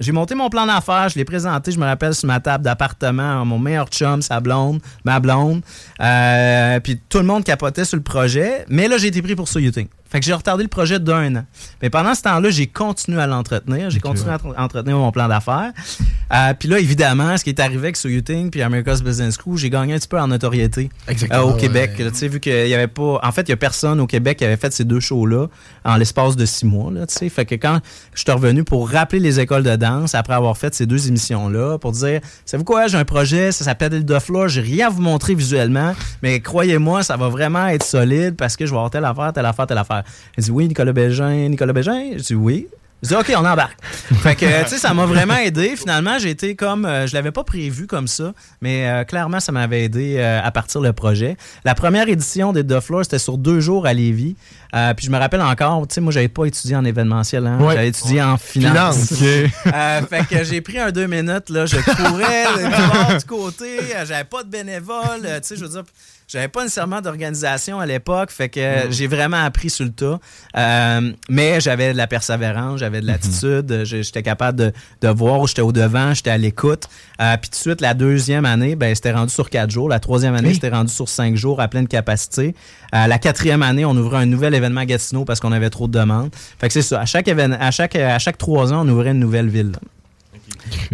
[0.00, 1.08] j'ai monté mon plan d'affaires.
[1.08, 4.40] Je l'ai présenté, je me rappelle, sur ma table d'appartement à mon meilleur chum, sa
[4.40, 5.62] blonde, ma blonde.
[6.00, 6.37] Euh,
[6.82, 8.64] puis tout le monde capotait sur le projet.
[8.68, 9.88] Mais là, j'ai été pris pour Soyuting.
[10.08, 11.44] Fait que j'ai retardé le projet d'un an.
[11.82, 13.90] Mais pendant ce temps-là, j'ai continué à l'entretenir.
[13.90, 15.72] J'ai continué à tr- entretenir mon plan d'affaires.
[16.32, 19.70] Euh, puis là, évidemment, ce qui est arrivé avec Soyuting puis America's Business School, j'ai
[19.70, 21.60] gagné un petit peu en notoriété euh, au ouais.
[21.60, 21.92] Québec.
[21.96, 23.20] Tu sais, vu qu'il y avait pas.
[23.22, 25.46] En fait, il y a personne au Québec qui avait fait ces deux shows-là
[25.84, 26.90] en l'espace de six mois.
[26.90, 27.28] Là, tu sais.
[27.28, 27.80] fait que quand
[28.14, 31.78] je suis revenu pour rappeler les écoles de danse après avoir fait ces deux émissions-là,
[31.78, 35.02] pour dire Savez-vous quoi, j'ai un projet, ça s'appelle de Floor, j'ai rien à vous
[35.02, 39.04] montrer visuellement, mais croyez-moi, ça va vraiment être solide parce que je vais avoir telle
[39.04, 39.97] affaire, telle affaire, telle affaire.
[40.36, 42.12] Elle dit Oui, Nicolas Bégin, Nicolas Bégin?
[42.16, 42.66] Je dis oui.
[43.00, 43.78] Je dis OK, on embarque.
[44.22, 45.76] fait que, tu sais, ça m'a vraiment aidé.
[45.76, 46.84] Finalement, j'ai été comme.
[46.84, 50.50] euh, je l'avais pas prévu comme ça, mais euh, clairement, ça m'avait aidé euh, à
[50.50, 51.36] partir le projet.
[51.64, 54.34] La première édition des The Floor, c'était sur deux jours à Lévis.
[54.74, 57.58] Euh, puis je me rappelle encore, tu sais, moi, j'avais pas étudié en événementiel, hein.
[57.60, 57.74] Ouais.
[57.76, 59.14] J'avais étudié en finance.
[59.14, 59.22] Finance.
[59.72, 63.78] Euh, fait que j'ai pris un deux minutes, là, je courais du bord du côté,
[63.94, 65.84] euh, j'avais pas de bénévoles, euh, tu sais, je veux dire,
[66.28, 70.20] j'avais pas nécessairement d'organisation à l'époque, fait que euh, j'ai vraiment appris sur le tas.
[70.56, 75.08] Euh, mais j'avais de la persévérance, j'avais de l'attitude, euh, j'ai- j'étais capable de, de
[75.08, 76.84] voir, j'étais au devant, j'étais à l'écoute.
[77.20, 79.88] Euh, Puis tout de suite, la deuxième année, ben, c'était rendu sur quatre jours.
[79.88, 82.54] La troisième année, c'était rendu sur cinq jours à pleine capacité.
[82.94, 85.88] Euh, la quatrième année, on ouvrait un nouvel événement à Gatineau parce qu'on avait trop
[85.88, 86.30] de demandes.
[86.60, 87.00] Fait que c'est ça.
[87.00, 89.72] À chaque, à chaque, à chaque trois ans, on ouvrait une nouvelle ville.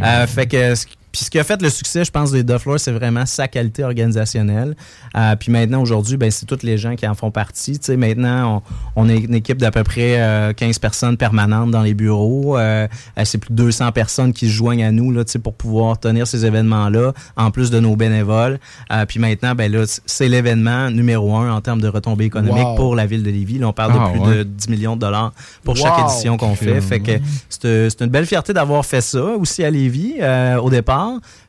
[0.02, 2.80] Euh, fait que ce- Puis ce qui a fait le succès, je pense, des Floor,
[2.80, 4.74] c'est vraiment sa qualité organisationnelle.
[5.16, 7.78] Euh, puis maintenant, aujourd'hui, ben, c'est toutes les gens qui en font partie.
[7.78, 8.62] Tu sais, maintenant,
[8.96, 12.58] on, on est une équipe d'à peu près euh, 15 personnes permanentes dans les bureaux.
[12.58, 15.38] Euh, euh, c'est plus de 200 personnes qui se joignent à nous là, tu sais,
[15.38, 18.58] pour pouvoir tenir ces événements-là, en plus de nos bénévoles.
[18.92, 22.74] Euh, puis maintenant, ben, là, c'est l'événement numéro un en termes de retombées économiques Wow.
[22.74, 23.58] pour la ville de Lévis.
[23.58, 24.36] Là, on parle Ah, de plus ouais.
[24.38, 25.82] de 10 millions de dollars pour Wow.
[25.84, 26.80] chaque édition qu'on fait.
[26.80, 27.12] Fait que
[27.48, 31.03] c'est c'est une belle fierté d'avoir fait ça aussi à Lévis euh, au départ.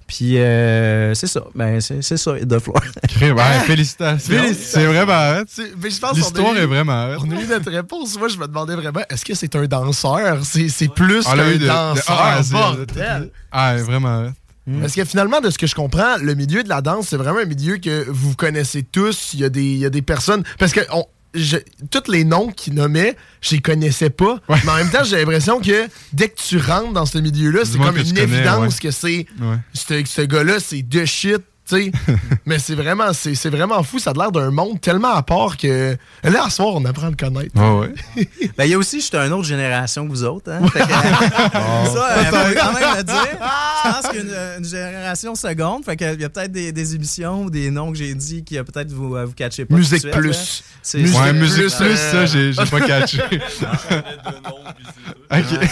[0.08, 1.42] Puis euh, c'est ça.
[1.56, 2.80] Ben, c'est c'est ça, The Floor.
[3.10, 4.34] Crème, ouais, félicitations.
[4.36, 4.80] Félicitations.
[4.80, 5.46] C'est vraiment hot.
[5.48, 7.08] C'est- mais je pense qu'on a L'histoire est vraiment.
[7.20, 8.18] On a eu notre réponse.
[8.20, 10.40] Moi, je me demandais vraiment, est-ce que c'est un danseur?
[10.46, 12.22] C'est c'est plus l'a qu'un eu de- de danseur.
[12.22, 12.52] A à Z.
[12.52, 13.32] bordel.
[13.52, 14.32] Ah, vraiment hot.
[14.82, 17.38] Parce que finalement, de ce que je comprends, le milieu de la danse, c'est vraiment
[17.40, 19.32] un milieu que vous connaissez tous.
[19.36, 20.44] Il y a des, il y a des personnes.
[20.58, 21.58] Parce que on, je-
[21.92, 24.40] tous les noms qu'ils nommaient, je les connaissais pas.
[24.50, 24.58] Ouais.
[24.66, 27.78] Mais en même temps, j'ai l'impression que dès que tu rentres dans ce milieu-là, c'est
[27.78, 28.80] comme une connais, évidence ouais.
[28.82, 29.26] que c'est.
[29.42, 29.58] Ouais.
[29.74, 31.42] Ce, ce gars-là, c'est de shit.
[31.68, 31.92] Tu sais.
[32.46, 33.98] mais c'est vraiment, c'est c'est vraiment fou.
[34.00, 35.98] Ça a l'air d'un monde tellement à part que.
[36.24, 37.52] Là, à ce soir, on apprend à le connaître.
[37.56, 37.94] Ouais.
[38.58, 40.50] Ben, il y a aussi, je suis une autre génération que vous autres.
[40.52, 40.66] Hein?
[40.70, 43.28] Fait que, ça, euh, faut quand même le dire.
[43.32, 45.84] Je pense qu'une une génération seconde.
[45.84, 48.58] Fait qu'il y a peut-être des, des émissions ou des noms que j'ai dit qui
[48.58, 49.76] a peut-être vous, euh, vous catchez pas.
[49.76, 50.64] Musique tout suite, plus.
[50.82, 53.20] C'est- Musique Ouais, plus, musique plus, euh, ça, j'ai j'ai pas catché.
[55.32, 55.70] ok.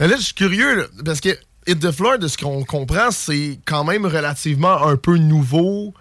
[0.00, 1.36] Là, je suis curieux, là, parce que
[1.68, 5.92] Hit the Floor, de ce qu'on comprend, c'est quand même relativement un peu nouveau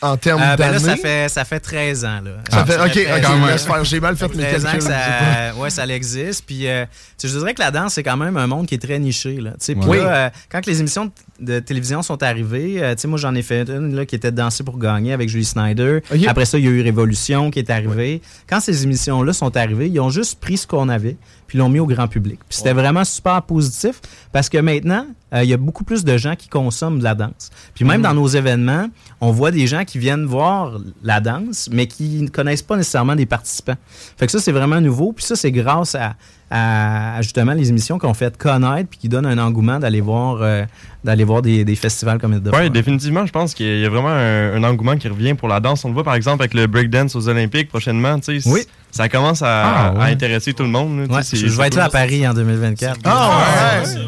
[0.00, 2.20] en termes Euh, ben là, ça fait, ça fait 13 ans.
[2.24, 2.30] Là.
[2.50, 3.46] Ça fait- ok, fait ok, 13 quand même.
[3.46, 4.88] laisse faire, j'ai mal fait mes 13 ans calculs.
[4.88, 6.44] ça, ouais, ça existe.
[6.44, 6.84] Puis, euh,
[7.22, 9.36] je dirais que la danse, c'est quand même un monde qui est très niché.
[9.40, 9.50] Là.
[9.52, 13.34] Tu sais, puis là, euh, quand les émissions de télévision sont arrivées, euh, moi, j'en
[13.36, 16.00] ai fait une là, qui était Danser pour gagner avec Julie Snyder.
[16.26, 18.22] Après ça, il y a eu Révolution qui est arrivée.
[18.48, 21.16] Quand ces émissions-là sont arrivées, ils ont juste pris ce qu'on avait
[21.52, 22.40] puis l'ont mis au grand public.
[22.48, 24.00] Puis c'était vraiment super positif
[24.32, 27.14] parce que maintenant, euh, il y a beaucoup plus de gens qui consomment de la
[27.14, 27.50] danse.
[27.74, 28.88] Puis même dans nos événements,
[29.20, 33.16] on voit des gens qui viennent voir la danse, mais qui ne connaissent pas nécessairement
[33.16, 33.76] des participants.
[34.16, 35.12] Fait que ça, c'est vraiment nouveau.
[35.12, 36.14] Puis ça, c'est grâce à,
[36.54, 40.38] à, à, justement les émissions qu'on fait connaître puis qui donnent un engouement d'aller voir,
[40.42, 40.64] euh,
[41.02, 42.70] d'aller voir des, des festivals comme Ouais, Floor.
[42.70, 45.84] définitivement, je pense qu'il y a vraiment un, un engouement qui revient pour la danse.
[45.84, 48.18] On le voit par exemple avec le breakdance aux Olympiques prochainement.
[48.20, 48.60] tu sais, Oui.
[48.90, 50.00] Ça commence à, Ah, ouais.
[50.00, 51.08] à intéresser tout le monde.
[51.08, 52.98] là, Ouais, je je vais être là à Paris en 2024.
[53.04, 54.00] Ah, ouais.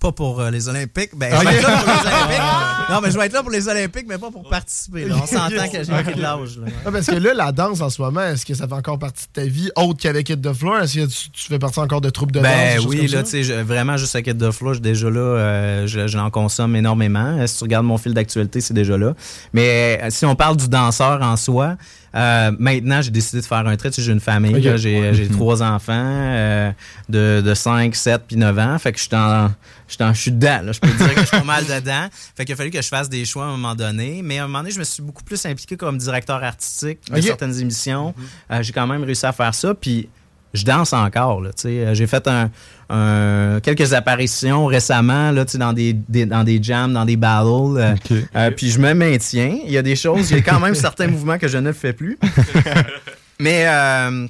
[0.00, 1.10] Pas pour euh, les Olympiques.
[1.16, 2.42] Ben, je vais être là pour les Olympiques.
[2.90, 5.04] Non, mais je vais être là pour les Olympiques, mais pas pour participer.
[5.06, 5.16] là.
[5.22, 6.58] On s'entend que j'ai pris de l'âge.
[6.58, 6.66] là.
[6.84, 9.24] Ah, parce que là, la danse en ce moment, est-ce que ça fait encore partie
[9.26, 10.78] de ta vie, autre qu'avec Hit the Floor?
[10.80, 12.48] Est-ce que tu, tu fais partie encore de troupes de danse?
[12.52, 15.20] Ben choses oui, là, tu sais, vraiment, juste à quête de flow, je- déjà là,
[15.20, 17.38] euh, je, je l'en consomme énormément.
[17.38, 19.14] Euh, Si tu regardes mon fil d'actualité, c'est déjà là.
[19.52, 21.76] Mais euh, si on parle du danseur en soi,
[22.14, 23.90] euh, maintenant, j'ai décidé de faire un trait.
[23.90, 26.70] Tu sais, j'ai une famille, là, j'ai j'ai trois enfants euh,
[27.08, 28.78] de, de 5, 7 puis 9 ans.
[28.78, 29.48] Fait que je suis en-
[29.88, 30.60] je suis en- je suis dedans.
[30.64, 30.72] là.
[30.72, 32.06] Je peux te dire que je suis pas mal dedans.
[32.36, 34.20] Fait qu'il a fallu que je fasse des choix à un moment donné.
[34.22, 37.16] Mais à un moment donné, je me suis beaucoup plus impliqué comme directeur artistique de
[37.28, 38.14] certaines émissions.
[38.50, 39.74] Euh, j'ai quand même réussi à faire ça.
[39.74, 40.08] Puis
[40.52, 41.40] je danse encore.
[41.40, 41.50] Là.
[41.64, 42.48] Euh, j'ai fait un,
[42.88, 47.78] un- quelques apparitions récemment là, dans, des, des- dans des jams, dans des battles.
[47.78, 47.94] euh,
[48.36, 49.58] euh, puis je me maintiens.
[49.64, 51.72] Il y a des choses, il y a quand même certains mouvements que je ne
[51.72, 52.18] fais plus.
[53.40, 54.26] Mais euh,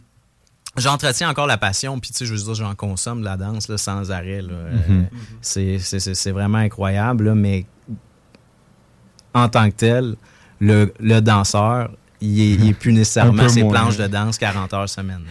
[0.79, 1.99] j'entretiens encore la passion.
[2.01, 4.41] Puis tu sais, je veux dire, j'en consomme de la danse là, sans arrêt.
[4.43, 4.53] là.
[4.53, 5.03] Euh,
[5.43, 7.25] c'est- c'est c'est- c'est vraiment incroyable.
[7.27, 7.67] là, mais
[9.35, 10.17] en tant que tel,
[10.61, 13.73] le, le danseur, il est, il est plus nécessairement ses moins.
[13.73, 15.23] planches de danse 40 heures semaine.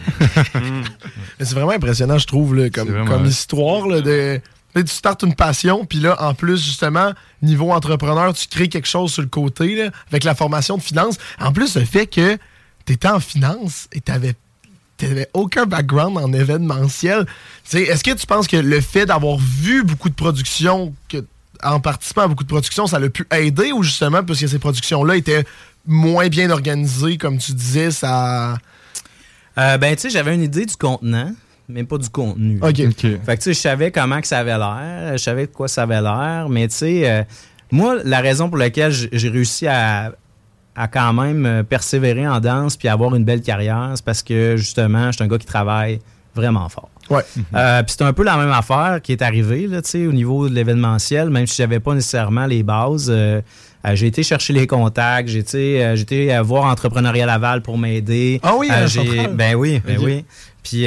[1.40, 3.88] C'est vraiment impressionnant, je trouve, là, comme, vraiment histoire.
[3.88, 4.40] Là, de,
[4.74, 7.12] tu startes une passion, puis là, en plus, justement,
[7.42, 11.16] niveau entrepreneur, tu crées quelque chose sur le côté, là, avec la formation de finance.
[11.40, 12.36] En plus, le fait que
[12.86, 17.24] tu étais en finance et tu n'avais aucun background en événementiel.
[17.24, 17.32] Tu
[17.64, 21.24] sais, Est-ce que tu penses que le fait d'avoir vu beaucoup de productions, que,
[21.64, 24.58] en participant à beaucoup de productions, ça l'a pu aider ou justement, parce que ces
[24.58, 25.44] productions-là étaient
[25.86, 28.54] moins bien organisées, comme tu disais, ça.
[29.58, 31.32] Euh, ben, tu sais, j'avais une idée du contenant,
[31.68, 32.58] mais pas du contenu.
[32.62, 32.80] Ok.
[32.88, 33.00] Ok.
[33.00, 35.68] Fait que, tu sais, je savais comment que ça avait l'air, je savais de quoi
[35.68, 37.22] ça avait l'air, mais tu sais, euh,
[37.70, 40.12] moi, la raison pour laquelle j'ai réussi à,
[40.76, 44.56] à quand même euh, persévérer en danse puis avoir une belle carrière, c'est parce que,
[44.56, 46.00] justement, je suis un gars qui travaille
[46.34, 46.90] vraiment fort.
[47.10, 47.22] Ouais.
[47.54, 50.12] Euh, puis c'est un peu la même affaire qui est arrivée, là, tu sais, au
[50.12, 53.08] niveau de l'événementiel, même si j'avais pas nécessairement les bases.
[53.10, 53.40] euh,
[53.86, 58.40] euh, j'ai été chercher les contacts, j'ai été, j'ai été voir Entrepreneuriat Laval pour m'aider.
[58.42, 59.28] Ah oui, à j'ai-.
[59.28, 60.24] Ben oui, ben oui.
[60.62, 60.86] Puis,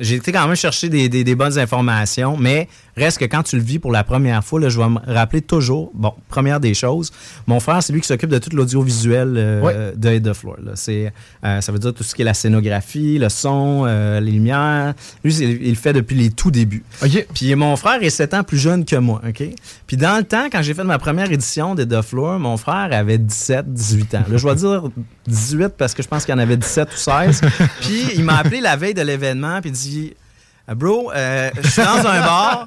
[0.00, 3.56] j'ai été quand même chercher des, des- des bonnes informations, mais reste que quand tu
[3.56, 6.74] le vis pour la première fois, là, je vais me rappeler toujours, bon, première des
[6.74, 7.12] choses,
[7.46, 10.56] mon frère, c'est lui qui s'occupe de tout l'audiovisuel euh, de Head of Floor.
[10.74, 11.12] C'est,
[11.44, 14.94] euh, ça veut dire tout ce qui est la scénographie, le son, euh, les lumières.
[15.22, 16.84] Lui, il le fait depuis les tout débuts.
[17.34, 19.42] Puis mon frère est 7 ans plus jeune que moi, OK?
[19.86, 22.88] Puis dans le temps, quand j'ai fait ma première édition de The Floor, mon frère
[22.92, 24.24] avait 17, 18 ans.
[24.28, 24.82] Là, je vais dire
[25.26, 27.40] 18 parce que je pense qu'il en avait 17 ou 16.
[27.80, 30.14] Puis il m'a appelé la veille de l'événement, puis il dit...
[30.70, 32.66] Euh, Bro, euh, je suis dans un bar.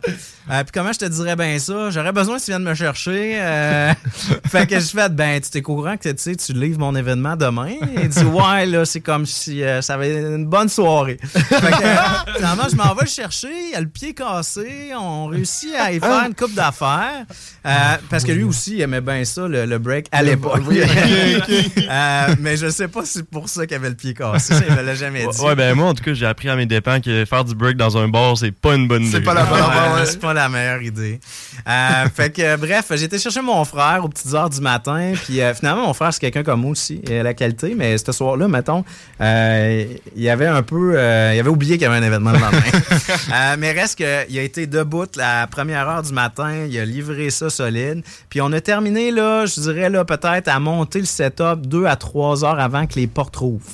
[0.51, 1.89] euh, puis comment je te dirais bien ça?
[1.89, 3.38] J'aurais besoin que tu viennes me chercher.
[3.41, 3.91] euh.
[4.47, 7.36] fait que je fais, ben, tu t'es courant que tu sais, tu livres mon événement
[7.36, 7.71] demain?
[7.95, 11.17] Il dit, ouais, là, c'est comme si euh, ça avait une bonne soirée.
[11.23, 11.39] fait
[11.71, 13.49] que, euh, finalement, je m'en vais le chercher.
[13.71, 14.91] Il a le pied cassé.
[14.95, 17.25] On réussit à y faire une coupe d'affaires.
[17.65, 17.69] Euh,
[18.12, 20.62] parce que lui aussi, il aimait bien ça, le, le break, à l'époque.
[21.89, 24.53] Euh, mais je sais pas si c'est pour ça qu'il avait le pied cassé.
[24.53, 25.41] Ça, il me l'a jamais dit.
[25.41, 27.77] Ouais, ben moi, en tout cas, j'ai appris à mes dépens que faire du break
[27.77, 29.12] dans un bar, c'est pas une bonne idée.
[29.12, 30.06] C'est pas la bonne Ouais, affaire, ouais.
[30.06, 31.19] C'est pas la meilleure idée.
[31.67, 35.13] Euh, fait que, euh, bref, j'ai été chercher mon frère aux petites heures du matin.
[35.26, 37.02] Puis euh, finalement, mon frère, c'est quelqu'un comme moi aussi.
[37.06, 37.76] Il a la qualité.
[37.76, 38.84] Mais ce soir-là, mettons,
[39.21, 40.93] euh, il avait un peu.
[40.95, 42.62] euh, il avait oublié qu'il y avait un événement le lendemain.
[43.34, 44.06] Euh, mais reste qu'il
[44.39, 46.65] a été debout la première heure du matin.
[46.69, 48.02] Il a livré ça solide.
[48.30, 51.95] Puis on a terminé, là, je dirais, là, peut-être à monter le setup deux à
[51.95, 53.65] trois heures avant que les portes rouvrent.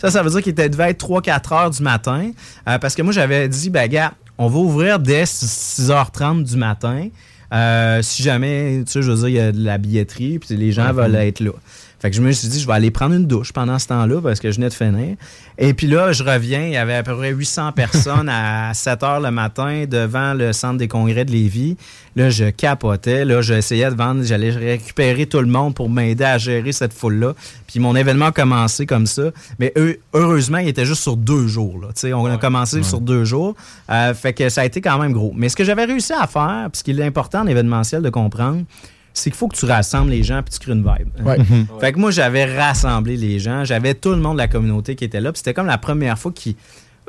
[0.00, 2.30] Ça, ça veut dire qu'il devait être 3-4 heures du matin.
[2.68, 7.08] Euh, parce que moi, j'avais dit, ben, gars, on va ouvrir dès 6h30 du matin.
[7.52, 10.56] Euh, si jamais, tu sais, je veux dire, il y a de la billetterie, puis
[10.56, 11.52] les gens veulent être là.
[12.00, 14.22] Fait que je me suis dit, je vais aller prendre une douche pendant ce temps-là
[14.22, 15.16] parce que je venais de finir.
[15.58, 19.02] Et puis là, je reviens, il y avait à peu près 800 personnes à 7
[19.02, 21.76] heures le matin devant le centre des congrès de Lévis.
[22.16, 23.26] Là, je capotais.
[23.26, 27.34] Là, j'essayais de vendre, j'allais récupérer tout le monde pour m'aider à gérer cette foule-là.
[27.66, 29.24] Puis mon événement a commencé comme ça.
[29.58, 31.78] Mais eux, heureusement, il était juste sur deux jours.
[31.82, 31.88] Là.
[31.88, 33.54] Tu sais, on a commencé sur deux jours.
[33.90, 35.32] Euh, fait que ça a été quand même gros.
[35.36, 38.10] Mais ce que j'avais réussi à faire, puis ce qui est important en événementiel de
[38.10, 38.64] comprendre,
[39.12, 41.26] c'est qu'il faut que tu rassembles les gens puis tu crées une vibe.
[41.26, 41.38] Ouais.
[41.80, 43.64] Fait que moi, j'avais rassemblé les gens.
[43.64, 45.32] J'avais tout le monde de la communauté qui était là.
[45.32, 46.54] Puis c'était comme la première fois qu'il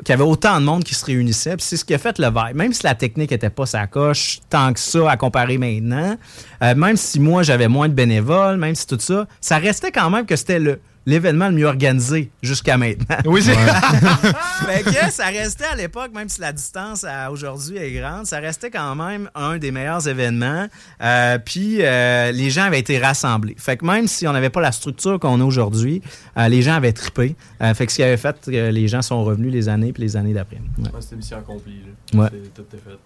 [0.04, 1.56] qu'il y avait autant de monde qui se réunissait.
[1.56, 2.56] Puis c'est ce qui a fait le vibe.
[2.56, 6.16] Même si la technique était pas sa coche tant que ça à comparer maintenant,
[6.62, 10.10] euh, même si moi, j'avais moins de bénévoles, même si tout ça, ça restait quand
[10.10, 13.16] même que c'était le l'événement le mieux organisé jusqu'à maintenant.
[13.24, 13.54] Oui, c'est.
[13.54, 18.38] fait que ça restait à l'époque, même si la distance à aujourd'hui est grande, ça
[18.38, 20.66] restait quand même un des meilleurs événements.
[21.02, 23.56] Euh, puis euh, les gens avaient été rassemblés.
[23.58, 26.02] Fait que même si on n'avait pas la structure qu'on a aujourd'hui,
[26.36, 27.36] euh, les gens avaient trippé.
[27.60, 30.02] Euh, fait que ce qui avait fait que les gens sont revenus les années puis
[30.02, 30.60] les années d'après.
[30.78, 30.90] Ouais.
[31.00, 31.82] C'était mission accomplie.
[32.14, 32.28] Ouais.
[32.54, 32.98] Tout est fait.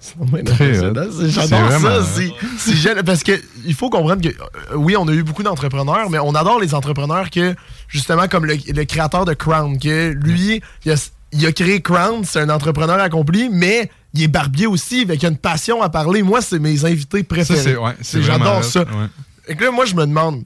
[0.00, 0.14] C'est
[1.28, 2.06] J'adore vraiment ça.
[2.14, 3.04] C'est c'est génial.
[3.04, 3.32] Parce que
[3.66, 6.74] il faut comprendre que, euh, oui, on a eu beaucoup d'entrepreneurs, mais on adore les
[6.74, 7.54] entrepreneurs que,
[7.88, 12.24] justement, comme le, le créateur de Crown, que lui, il a, il a créé Crown,
[12.24, 16.22] c'est un entrepreneur accompli, mais il est barbier aussi, avec une passion à parler.
[16.22, 17.76] Moi, c'est mes invités préférés.
[17.76, 18.80] ouais, J'adore ça.
[18.80, 18.86] ouais.
[19.46, 20.44] Fait que là, moi, je me demande,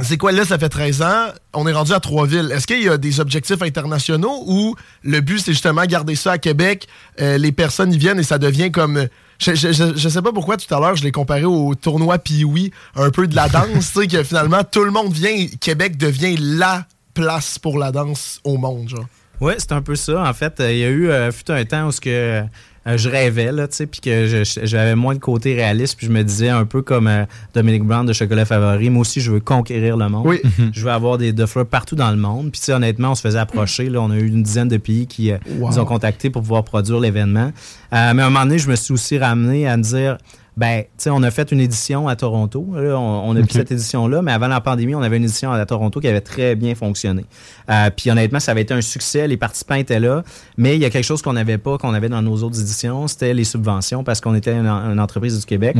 [0.00, 0.32] c'est quoi?
[0.32, 2.50] Là, ça fait 13 ans, on est rendu à trois villes.
[2.52, 6.38] Est-ce qu'il y a des objectifs internationaux ou le but, c'est justement garder ça à
[6.38, 6.88] Québec,
[7.20, 9.06] euh, les personnes y viennent et ça devient comme...
[9.38, 13.10] Je, je, sais pas pourquoi tout à l'heure, je l'ai comparé au tournoi Pee-Wee, un
[13.10, 16.86] peu de la danse, tu sais, que finalement, tout le monde vient, Québec devient la
[17.14, 19.06] place pour la danse au monde, genre.
[19.40, 20.22] Oui, c'est un peu ça.
[20.22, 22.44] En fait, euh, il y a eu euh, un temps où ce que
[22.86, 26.22] je rêvais, là, tu sais, puis que j'avais moins de côté réaliste, puis je me
[26.22, 29.96] disais un peu comme euh, Dominic Brown de Chocolat Favori, moi aussi, je veux conquérir
[29.96, 30.26] le monde.
[30.26, 30.40] Oui.
[30.72, 32.50] Je veux avoir des de fleurs partout dans le monde.
[32.50, 33.88] Puis, tu sais, honnêtement, on se faisait approcher.
[33.88, 35.70] Là, on a eu une dizaine de pays qui euh, Wow.
[35.70, 37.52] nous ont contactés pour pouvoir produire l'événement.
[37.92, 40.18] Euh, mais à un moment donné, je me suis aussi ramené à me dire,
[40.56, 42.64] ben, tu sais, on a fait une édition à Toronto.
[42.74, 43.46] Là, on, on a Ok.
[43.46, 46.20] pris cette édition-là, mais avant la pandémie, on avait une édition à Toronto qui avait
[46.20, 47.24] très bien fonctionné.
[47.70, 49.26] Euh, puis honnêtement, ça avait été un succès.
[49.26, 50.22] Les participants étaient là,
[50.56, 53.08] mais il y a quelque chose qu'on n'avait pas, qu'on avait dans nos autres éditions,
[53.08, 55.76] c'était les subventions parce qu'on était une, une entreprise du Québec.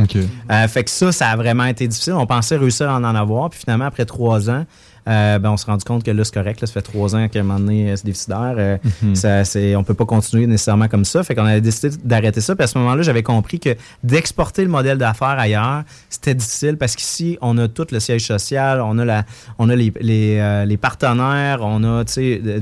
[0.51, 2.13] Euh, fait que ça, ça a vraiment été difficile.
[2.13, 3.49] On pensait réussir à en avoir.
[3.49, 4.65] Puis finalement, après trois ans,
[5.07, 6.61] euh, ben, on s'est rendu compte que là, c'est correct.
[6.61, 8.55] Là, ça fait trois ans qu'à un moment donné, euh, c'est déficitaire.
[8.57, 8.77] Euh,
[9.13, 11.23] ça, c'est, on peut pas continuer nécessairement comme ça.
[11.23, 12.55] Fait qu'on a décidé d'arrêter ça.
[12.55, 16.95] Puis à ce moment-là, j'avais compris que d'exporter le modèle d'affaires ailleurs, c'était difficile parce
[16.95, 19.25] qu'ici, on a tout le siège social, on a, la,
[19.59, 22.03] on a les, les, euh, les partenaires, on a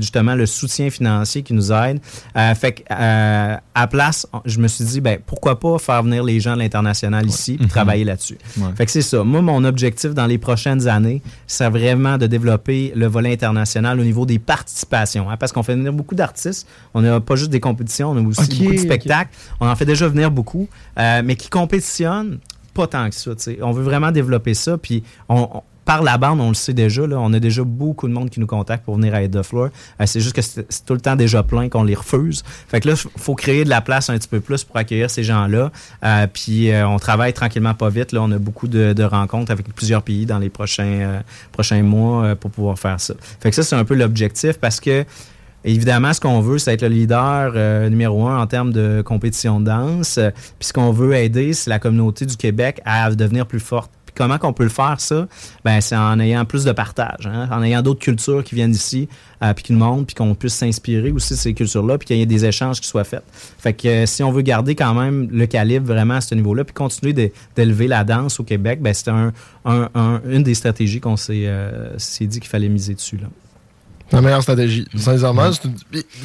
[0.00, 2.00] justement le soutien financier qui nous aide.
[2.54, 6.54] Fait que, à place, je me suis dit, ben, pourquoi pas faire venir les gens
[6.54, 8.38] de l'international ici puis travailler là-dessus.
[8.58, 8.68] Ouais.
[8.76, 9.24] Fait que c'est ça.
[9.24, 14.04] Moi, mon objectif dans les prochaines années, c'est vraiment de développer le volet international au
[14.04, 15.28] niveau des participations.
[15.30, 16.66] hein, parce qu'on fait venir beaucoup d'artistes.
[16.94, 19.30] On n'a pas juste des compétitions, on a aussi beaucoup de spectacles.
[19.60, 20.68] On en fait déjà venir beaucoup,
[20.98, 22.38] euh, mais qui compétitionnent
[22.74, 23.30] pas tant que ça.
[23.62, 24.76] On veut vraiment développer ça.
[24.78, 27.06] Puis on, on- par la bande, on le sait déjà.
[27.06, 29.42] Là, on a déjà beaucoup de monde qui nous contacte pour venir à Hit the
[29.42, 29.68] Floor.
[30.00, 32.42] Euh, c'est juste que c'est tout le temps déjà plein qu'on les refuse.
[32.68, 35.22] Fait que là, faut créer de la place un petit peu plus pour accueillir ces
[35.22, 35.70] gens-là.
[36.04, 38.12] Euh, puis euh, on travaille tranquillement pas vite.
[38.12, 41.20] Là, on a beaucoup de, de rencontres avec plusieurs pays dans les prochains, euh,
[41.52, 43.14] prochains mois pour pouvoir faire ça.
[43.40, 45.04] Fait que ça, c'est un peu l'objectif parce que
[45.66, 47.54] Évidemment, ce qu'on veut, c'est être le leader
[47.88, 50.20] numéro un en termes de compétition de danse.
[50.58, 53.90] Puis ce qu'on veut aider, c'est la communauté du Québec à devenir plus forte.
[54.16, 55.26] Comment qu'on peut le faire, ça?
[55.64, 59.08] Ben, c'est en ayant plus de partage, hein, en ayant d'autres cultures qui viennent ici,
[59.42, 62.16] euh, puis qui nous montrent, puis qu'on puisse s'inspirer aussi de ces cultures-là, puis qu'il
[62.18, 63.24] y ait des échanges qui soient faits.
[63.58, 66.64] Fait que euh, si on veut garder quand même le calibre vraiment à ce niveau-là,
[66.64, 67.12] puis continuer
[67.56, 69.32] d'élever la danse au Québec, ben, c'est un,
[69.64, 73.16] un- un- une des stratégies qu'on s'est euh, s'est dit qu'il fallait miser dessus.
[73.16, 73.26] Là.
[74.14, 75.50] La meilleure stratégie, sincèrement.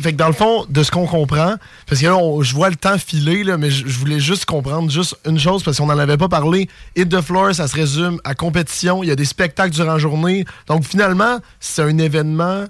[0.02, 1.56] Fait que dans le fond, de ce qu'on comprend,
[1.88, 4.46] parce que là, on- je vois le temps filer, là, mais je je voulais juste
[4.46, 6.70] comprendre juste une chose, parce qu'on n'en avait pas parlé.
[6.96, 9.04] Hit the Floor, ça se résume à compétition.
[9.04, 10.46] Il y a des spectacles durant la journée.
[10.68, 12.66] Donc finalement, c'est un événement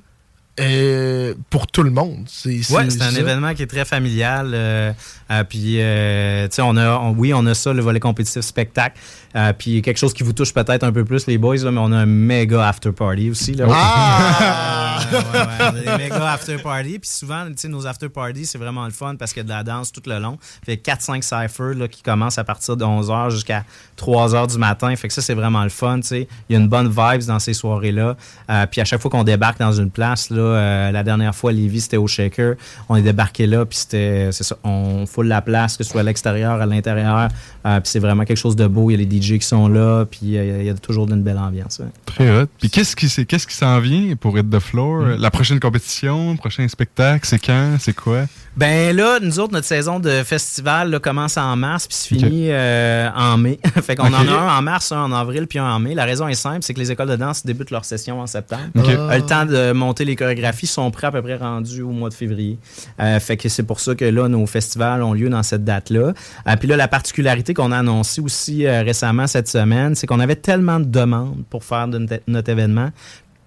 [0.62, 2.26] euh, pour tout le monde.
[2.28, 3.20] C'est Oui, c'est un ça.
[3.20, 4.52] événement qui est très familial.
[4.54, 4.92] euh,
[5.32, 8.98] euh, puis, tu sais, on a, on- oui, on a ça, le volet compétitif spectacle.
[9.36, 11.80] Euh, puis quelque chose qui vous touche peut-être un peu plus, les boys, là, mais
[11.80, 13.54] on a un méga after party aussi.
[13.54, 13.68] Là.
[13.70, 15.00] Ah!
[15.12, 17.00] Ouais, ouais, on a des méga after party.
[17.00, 19.48] Puis souvent, tu sais, nos after parties, c'est vraiment le fun parce qu'il y a
[19.48, 20.38] de la danse tout le long.
[20.66, 23.64] Fait 4-5 cyphers là, qui commencent à partir de 11h jusqu'à
[23.98, 24.96] 3h du matin.
[24.96, 26.00] Fait que ça, c'est vraiment le fun.
[26.00, 26.28] tu sais.
[26.50, 28.18] Il y a une bonne vibes dans ces soirées-là.
[28.50, 31.52] Euh, puis à chaque fois qu'on débarque dans une place, là, euh, la dernière fois,
[31.52, 32.56] Lévis, c'était au Shaker.
[32.88, 36.02] On est débarqué là, puis c'était, c'est ça, on foule la place, que ce soit
[36.02, 37.30] à l'extérieur, à l'intérieur.
[37.64, 38.90] Puis c'est vraiment quelque chose de beau.
[38.90, 41.22] Il y a les DJ qui sont là, puis euh, il y a toujours une
[41.24, 41.80] belle ambiance.
[41.80, 41.88] ouais.
[42.06, 42.48] Très hot.
[42.60, 45.18] Puis qu'est-ce qui, s'en vient pour Hit the Floor?
[45.18, 47.78] La prochaine compétition, prochain spectacle, c'est quand?
[47.80, 48.26] C'est quoi?
[48.58, 52.48] Ben là, nous autres, notre saison de festival là, commence en mars puis se finit
[52.50, 53.60] euh, en mai.
[53.84, 55.96] fait qu'on en a un en mars, un en avril puis un en mai.
[55.96, 58.64] La raison est simple, c'est que les écoles de danse débutent leur session en septembre.
[58.78, 62.10] Euh, le temps de monter les chorégraphies sont prêts à peu près rendus au mois
[62.10, 62.58] de février.
[63.00, 66.14] Euh, fait que c'est pour ça que là, nos festivals ont lieu dans cette date-là.
[66.48, 70.36] Euh, puis là, la particularité qu'on a annoncée aussi récemment cette semaine, c'est qu'on avait
[70.36, 72.90] tellement de demandes pour faire de notre événement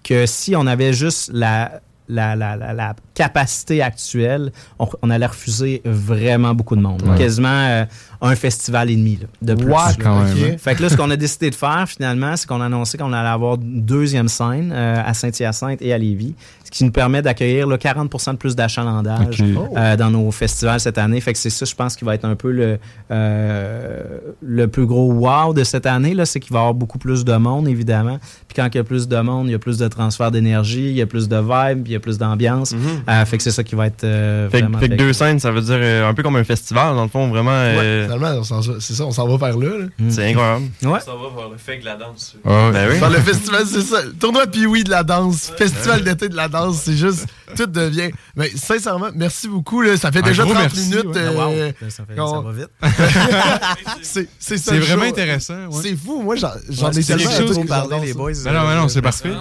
[0.03, 5.25] que si on avait juste la, la, la, la, la capacité actuelle, on, on allait
[5.25, 7.01] refuser vraiment beaucoup de monde.
[7.03, 7.17] Ouais.
[7.17, 7.85] Quasiment euh,
[8.21, 9.73] un festival et demi là, de plus.
[10.01, 10.55] Quand même, hein?
[10.57, 13.13] Fait que là, ce qu'on a décidé de faire, finalement, c'est qu'on a annoncé qu'on
[13.13, 16.35] allait avoir une deuxième scène euh, à Saint-Hyacinthe et à Lévis,
[16.73, 19.43] qui nous permet d'accueillir là, 40 de plus d'achalandage
[19.77, 21.21] euh, dans nos festivals cette année.
[21.21, 22.79] Fait que c'est ça, je pense, qui va être un peu le,
[23.11, 23.99] euh,
[24.41, 27.23] le plus gros wow de cette année, là, c'est qu'il va y avoir beaucoup plus
[27.25, 28.17] de monde, évidemment.
[28.47, 30.89] Puis quand il y a plus de monde, il y a plus de transfert d'énergie,
[30.89, 32.73] il y a plus de vibe, puis il y a plus d'ambiance.
[33.07, 34.97] Euh, fait que c'est ça qui va être euh, Fait, que- vraiment fait que fait-
[34.97, 37.51] deux scènes, ça veut dire euh, un peu comme un festival, dans le fond, vraiment.
[37.51, 39.67] Ouais, euh, finalement, on s'en- c'est ça, on s'en va vers là.
[39.77, 39.85] là.
[40.09, 40.65] c'est incroyable.
[40.83, 40.99] Ouais.
[40.99, 42.35] Ça va vers le fait que la danse.
[42.45, 42.71] Ah ouais.
[42.73, 42.99] Ben oui.
[42.99, 43.97] Dans le festival, c'est ça.
[44.19, 47.25] Tournoi Pee-Wee de la danse, festival d'été de la danse, c'est juste,
[47.57, 48.11] tout devient.
[48.35, 49.81] Mais sincèrement, merci beaucoup.
[49.81, 49.97] Là.
[49.97, 51.05] Ça fait Un déjà gros 30 merci, minutes.
[51.07, 51.17] ouais.
[51.17, 51.89] euh, Ah, wow.
[51.89, 52.69] Ça, fait- ça on- va vite.
[54.39, 55.09] c'est ça vraiment show.
[55.09, 55.65] intéressant.
[55.67, 55.79] ouais.
[55.81, 56.21] C'est fou.
[56.21, 56.49] Moi, j'en
[56.91, 57.63] ai tellement quelque chose trop
[58.01, 58.13] les ça.
[58.17, 58.31] boys.
[58.43, 59.33] Ben non, ben non, c'est parfait.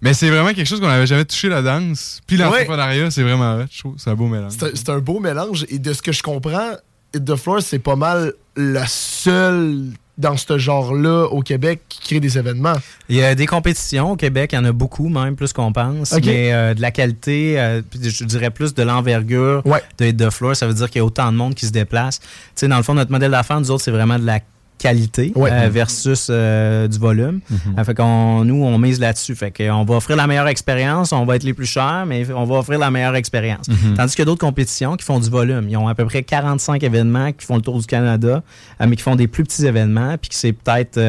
[0.00, 2.20] Mais c'est vraiment quelque chose qu'on n'avait jamais touché la danse.
[2.26, 3.94] Puis l'entrepreneuriat, c'est vraiment je trouve.
[3.98, 4.52] C'est un beau mélange.
[4.58, 5.64] C'est un- C'est un beau mélange.
[5.68, 6.72] Et de ce que je comprends,
[7.14, 9.84] Hit the Floor, c'est pas mal la seule
[10.16, 12.74] dans ce genre-là au Québec qui crée des événements?
[13.08, 15.72] Il y a des compétitions au Québec, il y en a beaucoup, même plus qu'on
[15.72, 16.12] pense.
[16.12, 16.22] Ok.
[16.26, 19.82] Mais euh, de la qualité, euh, je dirais plus de l'envergure Ouais.
[19.98, 22.20] de the Floor, ça veut dire qu'il y a autant de monde qui se déplace.
[22.20, 24.40] Tu sais, dans le fond, notre modèle d'affaires, nous autres, c'est vraiment de la
[24.84, 27.40] qualité euh, versus euh, du volume.
[27.78, 29.34] Euh, fait qu'on, nous, on mise là-dessus.
[29.34, 32.44] Fait qu'on va offrir la meilleure expérience, on va être les plus chers, mais on
[32.44, 33.66] va offrir la meilleure expérience.
[33.96, 35.68] Tandis qu'il y a d'autres compétitions qui font du volume.
[35.70, 38.42] Ils ont à peu près 45 événements qui font le tour du Canada,
[38.78, 41.00] mais qui font des plus petits événements, puis que c'est peut-être,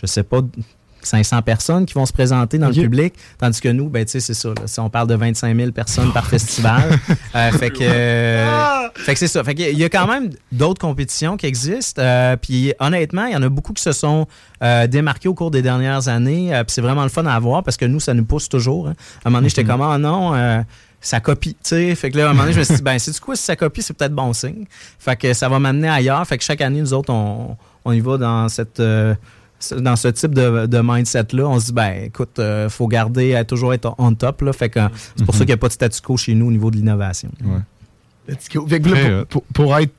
[0.00, 0.40] je sais pas,
[1.02, 4.20] 500 personnes qui vont se présenter dans le public, tandis que nous, ben, tu sais,
[4.20, 4.48] c'est ça.
[4.50, 4.66] là.
[4.66, 6.82] Si on parle de 25 000 personnes par festival,
[7.34, 9.42] euh, fait que, euh, fait que c'est ça.
[9.44, 12.02] Fait a- il y a quand même d'autres compétitions qui existent.
[12.02, 14.26] euh, puis honnêtement, il y en a beaucoup qui se sont
[14.62, 16.50] euh, démarqués au cours des dernières années.
[16.66, 18.88] puis c'est vraiment le fun à voir parce que nous, ça nous pousse toujours.
[18.88, 18.94] hein.
[19.24, 20.64] À un moment donné, j'étais comme, ah non,
[21.00, 21.94] ça copie, tu sais.
[21.94, 23.36] Fait que là, à un moment donné, je me suis dit, ben, c'est du quoi,
[23.36, 24.64] si ça copie, c'est peut-être bon signe.
[24.98, 26.26] Fait que ça va m'amener ailleurs.
[26.26, 28.80] Fait que chaque année, nous autres, on, on y va dans cette.
[28.80, 29.14] euh,
[29.78, 33.44] dans ce type de, de mindset-là, on se dit, ben, écoute, euh, faut garder, à
[33.44, 34.42] toujours être on top.
[34.42, 36.34] Là, fait que euh, c'est pour ça qu'il n'y a pas de statu quo chez
[36.34, 37.30] nous au niveau de l'innovation.
[37.44, 38.34] Ouais.
[39.54, 39.92] Pour être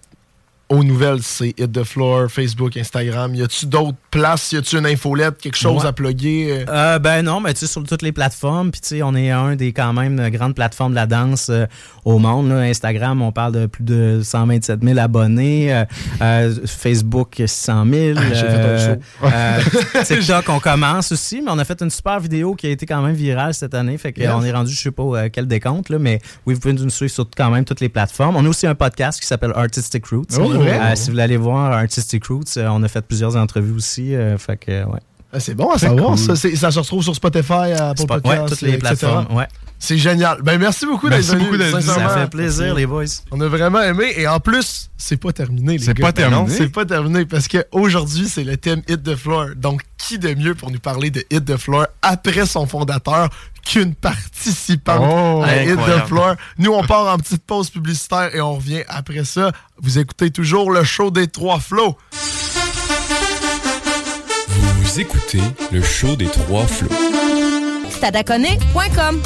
[0.70, 3.34] aux nouvelles, c'est Hit the Floor, Facebook, Instagram.
[3.36, 4.52] Y a-tu d'autres places?
[4.52, 5.88] Y a-tu une infolette, quelque chose Ouais.
[5.90, 6.66] à plugger?
[6.70, 8.72] Euh, ben non, mais tu sais, sur toutes les plateformes.
[8.72, 11.66] Puis tu sais, on est un des quand même grandes plateformes de la danse euh,
[12.06, 12.50] au monde.
[12.50, 12.58] là.
[12.60, 15.74] Instagram, on parle de plus de 127 000 abonnés.
[15.74, 15.86] Euh,
[16.22, 18.20] euh, Facebook, 600 000.
[18.20, 22.68] Ah, fait euh, TikTok, on commence aussi, mais on a fait une super vidéo qui
[22.68, 23.98] a été quand même virale cette année.
[23.98, 24.46] Fait qu'on Yes.
[24.46, 27.26] est rendu, je sais pas quel décompte, là, mais oui, vous pouvez nous suivre sur
[27.36, 28.36] quand même toutes les plateformes.
[28.36, 30.26] On a aussi un podcast qui s'appelle Artistic Roots.
[30.40, 30.80] Oh, vrai?
[30.80, 34.16] Euh, si vous voulez aller voir Artistic Roots, euh, on a fait plusieurs entrevues aussi.
[34.16, 35.00] euh, fait que, ouais.
[35.32, 36.16] Ah, c'est bon à Très savoir.
[36.16, 36.18] cool.
[36.18, 38.80] Ça, ça se retrouve sur Spotify, Apple Spot- Podcasts, ouais, toutes les etc.
[38.80, 39.48] plateformes, ouais.
[39.82, 40.42] C'est génial.
[40.44, 41.46] Ben, merci beaucoup d'être venu.
[41.46, 41.80] beaucoup d'être.
[41.82, 43.06] Ça fait plaisir, les boys.
[43.32, 44.14] On a vraiment aimé.
[44.18, 46.08] Et en plus, c'est pas terminé, les C'est gars.
[46.08, 46.42] pas terminé?
[46.42, 49.52] Non, c'est pas terminé parce qu'aujourd'hui, c'est le thème Hit the Floor.
[49.56, 53.30] Donc, qui de mieux pour nous parler de Hit the Floor après son fondateur
[53.66, 56.08] qu'une participante Oh, à Hit the.
[56.08, 56.36] Floor?
[56.58, 59.52] Nous, on part en petite pause publicitaire et on revient après ça.
[59.82, 61.98] Vous écoutez toujours le show des trois flots.
[64.50, 65.42] Vous écoutez
[65.72, 66.90] le show des trois flots.
[67.90, 69.22] Stadaconé.com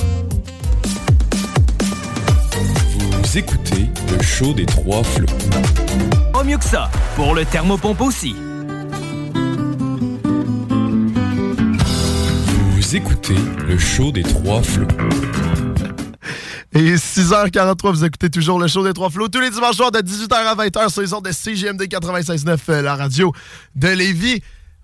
[3.34, 5.26] Vous écoutez le show des trois flots.
[6.32, 8.36] Pas mieux que ça, pour le thermopompe aussi.
[12.70, 13.34] Vous écoutez
[13.68, 14.86] le show des trois flots.
[16.74, 19.98] Et 6h43, vous écoutez toujours le show des trois flots tous les dimanches soirs de
[19.98, 23.34] 18h à 20h sur les ondes de CGMD 96.9, euh, la radio
[23.76, 24.44] de Lévis.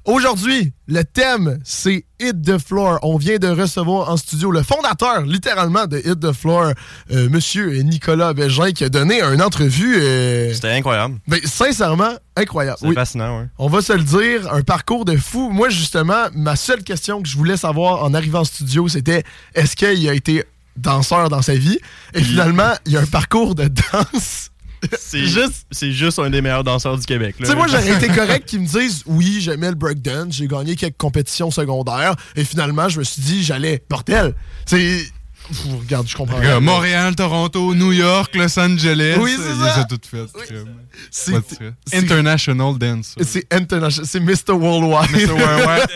[0.10, 2.98] Aujourd'hui, le thème, c'est Hit the Floor.
[3.04, 6.74] On vient de recevoir en studio le fondateur, littéralement, de Hit the Floor,
[7.12, 11.20] euh, Monsieur Nicolas Bégin, qui a donné une entrevue, euh, C'était incroyable.
[11.28, 12.80] ben, sincèrement, incroyable.
[12.82, 12.96] C'est Oui.
[12.96, 13.46] fascinant, ouais.
[13.60, 15.52] On va se le dire, un parcours de fou.
[15.52, 19.22] Moi, justement, ma seule question que je voulais savoir en arrivant en studio, c'était
[19.54, 20.44] est-ce qu'il a été
[20.76, 21.78] danseur dans sa vie?
[22.16, 24.50] Et finalement, il y a un parcours de danse.
[25.00, 27.36] C'est juste, c'est juste un des meilleurs danseurs du Québec.
[27.40, 27.46] là.
[27.46, 30.76] Tu sais, moi, j'aurais été correct qu'ils me disent oui, j'aimais le breakdance, j'ai gagné
[30.76, 34.36] quelques compétitions secondaires, et finalement, je me suis dit, j'allais, bordel.
[34.66, 35.06] C'est.
[35.50, 36.38] Pff, Regarde, je comprends.
[36.38, 36.60] Rien.
[36.60, 39.18] Montréal, Toronto, New York, Los Angeles.
[39.20, 39.88] Oui, c'est ça.
[40.10, 40.34] faites.
[40.46, 40.76] crème.
[41.10, 43.16] C'est- International Dance.
[43.24, 44.54] C'est international, c'est Mr.
[44.54, 45.12] Worldwide.
[45.12, 45.32] Mr.
[45.34, 45.88] Worldwide.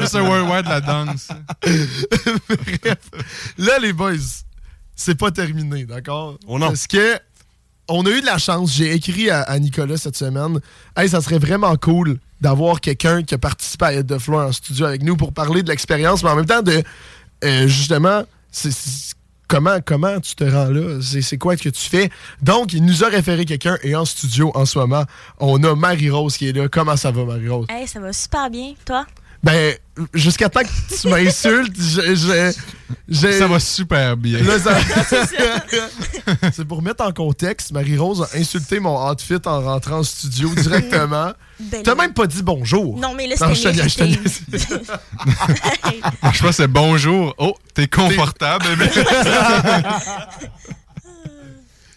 [0.14, 0.20] Mr.
[0.20, 1.28] Worldwide la danse.
[1.62, 2.98] Bref,
[3.58, 4.12] là, les boys,
[4.94, 6.38] c'est pas terminé, d'accord?
[6.46, 6.68] Oh non.
[6.68, 7.18] Parce que
[7.88, 8.74] on a eu de la chance.
[8.74, 10.60] J'ai écrit à, Nicolas cette semaine.
[10.96, 14.52] Hey, ça serait vraiment cool d'avoir quelqu'un qui a participé à Hit de Floor en
[14.52, 16.82] studio avec nous pour parler de l'expérience, mais en même temps de
[17.44, 19.14] euh, justement, c'est-
[19.48, 20.98] comment, tu te rends là?
[21.00, 22.10] C'est c'est quoi que tu fais?
[22.42, 25.04] Donc, il nous a référé quelqu'un et en studio en ce moment,
[25.38, 26.68] on a Marie-Rose qui est là.
[26.68, 27.66] Comment ça va, Marie-Rose?
[27.68, 29.06] Hey, ça va super bien, toi?
[29.42, 29.74] Ben,
[30.12, 31.76] jusqu'à temps que tu m'insultes,
[33.08, 34.40] j'ai- Ça va super bien.
[34.58, 34.78] Ça-
[36.52, 41.32] C'est pour mettre en contexte, Marie-Rose a insulté mon outfit en rentrant en studio directement.
[41.58, 42.98] Ben, T'as même pas dit bonjour.
[42.98, 44.04] Non, mais là, Non, c'était je te-
[44.60, 47.34] je pense que c'est bonjour.
[47.38, 48.66] Oh, t'es confortable.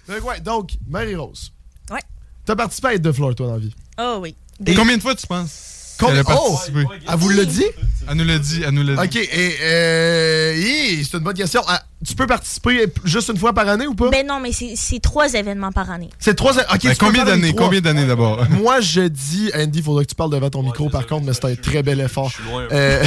[0.07, 1.51] Donc, ouais, donc, Marie-Rose.
[1.91, 1.99] Ouais.
[2.45, 3.75] T'as participé à Hit de Floor, toi, dans la vie.
[3.99, 4.33] Oh oui.
[4.65, 5.78] Et Combien de fois tu penses?
[5.99, 6.23] Combien- Oh!
[6.53, 6.85] participé?
[7.07, 7.65] Elle vous l'a dit?
[8.07, 8.61] Elle nous l'a dit.
[8.65, 9.17] Elle nous l'a dit.
[9.19, 11.61] OK, et euh, hi, c'est une bonne question.
[11.67, 14.09] Ah, tu peux participer juste une fois par année ou pas?
[14.09, 16.09] Ben non, mais c'est c'est trois événements par année.
[16.17, 16.53] c'est trois...
[16.53, 17.53] OK, Ben, tu peux combien faire les d'années?
[17.53, 17.65] trois.
[17.65, 18.43] Combien d'années d'abord?
[18.49, 21.45] Moi, je dis, Andy, faudrait que tu parles devant ton micro par contre, mais c'est
[21.45, 22.31] un très bel effort.
[22.71, 23.03] Euh,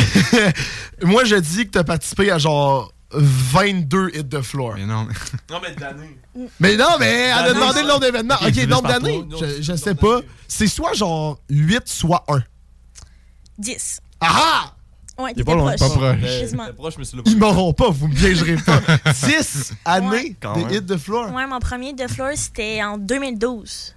[1.02, 4.74] moi, je dis que tu as participé à genre 22 hits de floor.
[4.76, 5.14] Mais non, mais...
[5.50, 6.18] Non, mais d'année.
[6.60, 8.36] Mais non, mais elle a D'années, demandé le nombre d'événements.
[8.40, 9.46] Ok, Ok, nombre par d'années, trois.
[9.58, 10.20] je, je sais pas.
[10.48, 12.42] C'est soit genre 8, soit 1.
[13.58, 14.00] 10.
[14.20, 14.72] Ah!
[15.18, 15.74] Ouais, Il est t'étais pas loin.
[15.76, 15.88] proche.
[15.90, 16.20] Pas proche.
[16.40, 16.72] Quasiment.
[16.74, 18.80] proche, mais c'est le Ils m'auront pas, vous me piégerez pas.
[19.12, 20.70] 10 années Quand de même.
[20.72, 21.32] hits de floor.
[21.32, 23.94] Ouais, mon premier de Floor, c'était en 2012.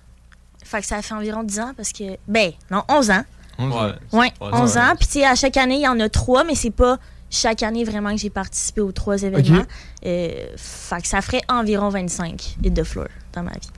[0.64, 2.18] Fait que ça fait environ 10 ans parce que.
[2.28, 3.24] Ben, non, 11 ans.
[3.58, 3.94] On Ouais.
[4.12, 4.82] Ouais, Ouais, 11 ouais.
[4.82, 4.94] ans.
[5.00, 6.98] Puis, tu sais, à chaque année, il y en a trois, mais c'est pas
[7.30, 9.62] chaque année vraiment que j'ai participé aux trois événements.
[9.62, 9.68] Ok.
[10.06, 13.70] Euh, fait que ça ferait environ 25 hits de Floor dans ma vie.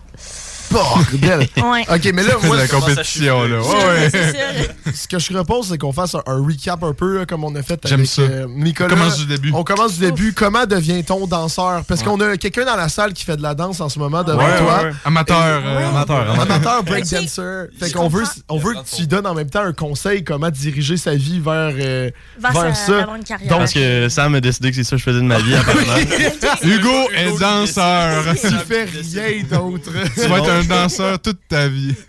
[0.71, 1.47] Bordel.
[1.57, 1.85] Ouais.
[1.93, 3.59] Ok, mais là, C'est moi, la compétition, là.
[3.61, 4.09] Ouais, ouais.
[4.11, 4.91] C'est ça.
[4.93, 7.53] ce que je propose, c'est qu'on fasse un, un recap un peu, là, comme on
[7.55, 8.21] a fait J'aime avec ça.
[8.21, 8.89] euh, Nicolas.
[8.93, 9.51] On commence du début.
[9.53, 10.33] On commence du début.
[10.33, 11.83] Comment devient-on danseur?
[11.85, 12.05] Parce Ouais.
[12.07, 14.39] qu'on a quelqu'un dans la salle qui fait de la danse en ce moment devant
[14.45, 14.77] Ouais, toi.
[14.79, 14.91] ouais, ouais.
[15.05, 15.37] Amateur.
[15.61, 15.83] Et- euh, Ouais.
[15.85, 16.83] Amateur, amateur.
[16.83, 17.65] Breakdancer.
[17.79, 20.49] Fait qu'on veut, on veut que tu lui donnes en même temps un conseil comment
[20.49, 22.09] diriger sa vie vers, euh,
[22.39, 22.99] Vers ça.
[23.01, 23.49] avoir une carrière.
[23.49, 25.55] Donc, Parce que Sam a décidé que c'est ça que je faisais de ma vie,
[25.55, 25.83] apparemment.
[26.63, 28.23] Hugo est danseur.
[28.35, 29.91] tu fais rien d'autre.
[30.15, 31.95] Tu vas être un danseur toute ta vie.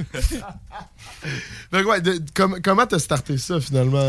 [1.73, 4.07] Que ouais, de- com- comment t'as starté ça finalement?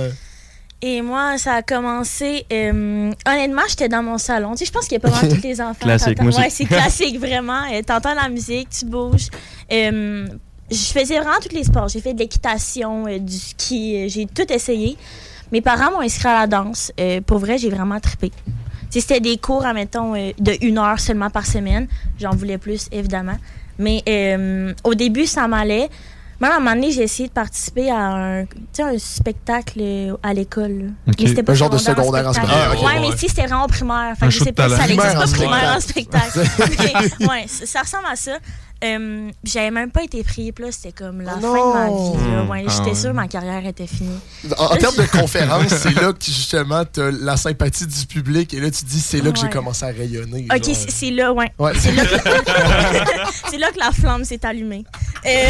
[0.82, 2.46] Et moi, ça a commencé.
[2.54, 4.52] euh, honnêtement, j'étais dans mon salon.
[4.52, 5.82] Tu sais, je pense qu'il y a pas mal tous les enfants.
[5.82, 6.32] Classique, moi.
[6.38, 7.64] Ouais, c'est classique, vraiment.
[7.74, 9.28] Euh, T'entends la musique, tu bouges.
[9.72, 10.28] Euh,
[10.72, 11.90] je faisais vraiment tous les sports.
[11.90, 14.96] J'ai fait de l'équitation, euh, du ski, euh, j'ai tout essayé.
[15.52, 16.94] Mes parents m'ont inscrit à la danse.
[17.00, 18.30] Euh, pour vrai, j'ai vraiment trippé.
[18.30, 18.36] Tu
[18.92, 21.88] sais, C'était des cours, admettons, euh, de une heure seulement par semaine.
[22.20, 23.38] J'en voulais plus, évidemment.
[23.80, 25.89] Mais euh, au début, ça m'allait.
[26.41, 30.34] Même à un moment donné, j'ai essayé de participer à un, un spectacle euh, à
[30.34, 30.71] l'école.
[30.71, 30.88] là.
[31.09, 31.15] Ok.
[31.19, 32.55] Mais c'était pas Un genre de secondaire en spectacle.
[32.61, 32.77] spectacle.
[32.82, 34.13] Ah, ouais, mais sais, c'était vraiment au primaire.
[34.17, 34.93] Fait que je show sais pas si ça talent.
[34.93, 36.39] existe Primaire pas en primaire en spectacle.
[37.19, 38.38] Mais, ouais, ça ressemble à ça.
[38.84, 41.88] Euh, j'avais même pas été pris, puis là, c'était comme la Oh fin de ma
[41.88, 42.32] vie.
[42.32, 42.43] là.
[42.45, 44.19] Ouais, Ah J'étais sûre que ma carrière était finie.
[44.57, 48.59] En, en termes de conférence, c'est là que justement t'as la sympathie du public et
[48.61, 50.47] là tu dis c'est là que j'ai commencé à rayonner.
[50.53, 51.51] Ok, c'est c'est là, ouais.
[51.59, 51.73] Ouais.
[51.77, 52.09] C'est là, que...
[53.51, 54.86] c'est là que la flamme s'est allumée.
[55.25, 55.49] Euh,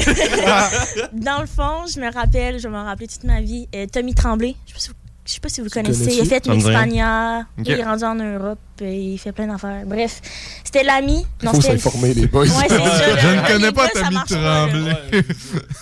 [1.13, 4.13] dans le fond, je me rappelle, je vais m'en rappeler toute ma vie, euh, Tommy
[4.15, 4.95] Tremblay, je sais pas si vous,
[5.30, 6.86] je sais pas si vous connaissez, il a fait Ça me dit rien.
[6.86, 7.65] Mixpania, Ok.
[7.67, 9.84] il est rendu en Europe, euh, il fait plein d'affaires.
[9.86, 10.21] Bref,
[10.63, 11.23] c'était l'ami.
[11.43, 12.45] Il non, faut s'informer, les boys.
[12.47, 13.17] Ouais, ça.
[13.19, 14.23] Je ne connais pas là.
[14.27, 15.23] Tremblay.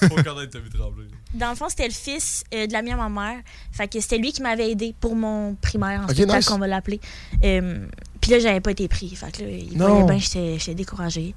[0.02, 1.06] Faut connaître Tremblay.
[1.34, 3.38] Dans le fond, c'était le fils euh, de l'ami à ma mère.
[3.72, 6.50] Fait que c'était lui qui m'avait aidé pour mon primaire, en Ok, spectacle nice.
[6.50, 7.00] qu'on va l'appeler.
[7.46, 7.86] Euh,
[8.20, 9.16] Puis là, j'avais pas été pris.
[9.16, 11.34] Fait que là, il voyait bien, j'étais j'étais découragée.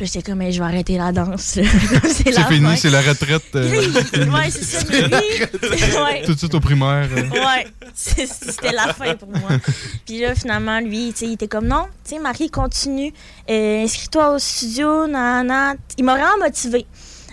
[0.00, 1.42] Puis j'étais comme, Hey, je vais arrêter la danse.
[1.42, 1.64] c'est
[2.08, 2.76] C'est la fini, fin.
[2.76, 3.42] c'est la retraite.
[3.54, 3.70] euh,
[4.30, 4.78] ouais, c'est ça.
[4.88, 5.10] Mais lui,
[6.02, 6.22] ouais.
[6.24, 7.06] Tout de suite au primaire.
[7.14, 7.28] euh.
[7.28, 9.50] Ouais, c'était la fin pour moi.
[10.06, 13.12] Puis là, finalement, lui, tu sais, il était comme non, tu sais, Marie, continue,
[13.50, 16.86] euh, inscris-toi au studio, nan, Il m'a vraiment motivé.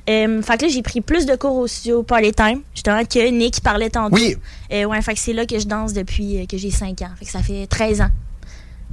[0.10, 3.30] Euh, fait que là, j'ai pris plus de cours au studio Party Time, justement, que
[3.30, 4.16] Nick parlait tantôt.
[4.16, 4.36] Oui.
[4.74, 7.12] Euh, ouais, fait que c'est là que je danse depuis euh, que j'ai 5 ans.
[7.18, 8.10] Fait que ça fait 13 ans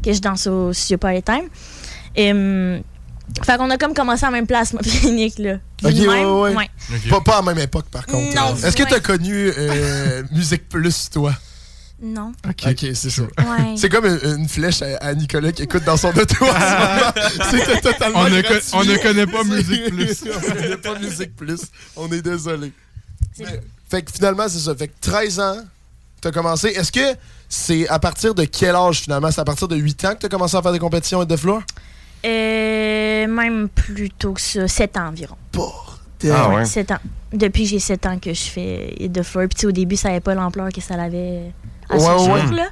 [0.04, 1.48] que je danse au studio Party Time.
[2.18, 2.78] Euh,
[3.42, 5.54] fait qu'on a comme commencé à la même place, moi et Nick, là.
[5.84, 6.54] Ok, ouais, ouais.
[6.54, 6.70] ouais.
[7.10, 8.34] Pas, pas à la même époque, par contre.
[8.34, 11.34] Non, Est-ce que t'as connu euh, Musique Plus, toi?
[12.02, 12.32] Non.
[12.48, 12.64] Ok,
[12.94, 13.22] c'est ça.
[13.22, 13.74] Ouais.
[13.76, 17.22] C'est comme une, une flèche à, à Nicolas qui écoute dans son auto en ce
[17.22, 17.30] moment.
[17.50, 18.42] C'était totalement On ne
[18.74, 20.24] on ne connaît pas Musique Plus.
[20.24, 21.60] on ne connaît pas Musique Plus.
[21.96, 22.72] On est désolé.
[23.38, 24.74] Mais- Fait que finalement, c'est ça.
[24.74, 25.56] Fait que 13 ans,
[26.20, 26.68] t'as commencé.
[26.68, 27.16] Est-ce que
[27.48, 29.30] c'est à partir de quel âge finalement?
[29.30, 31.62] C'est à partir de 8 ans que t'as commencé à faire des compétitions de floor?
[32.24, 35.36] Euh, même plus tôt que ça, 7 ans environ.
[36.30, 36.64] Ah ouais?
[36.64, 36.98] 7 ans.
[37.32, 39.46] Depuis que j'ai 7 ans que je fais de Fleur.
[39.54, 41.52] Puis au début, ça n'avait pas l'ampleur que ça avait
[41.90, 42.40] à ce Ouais, ouais.
[42.46, 42.68] jour, là.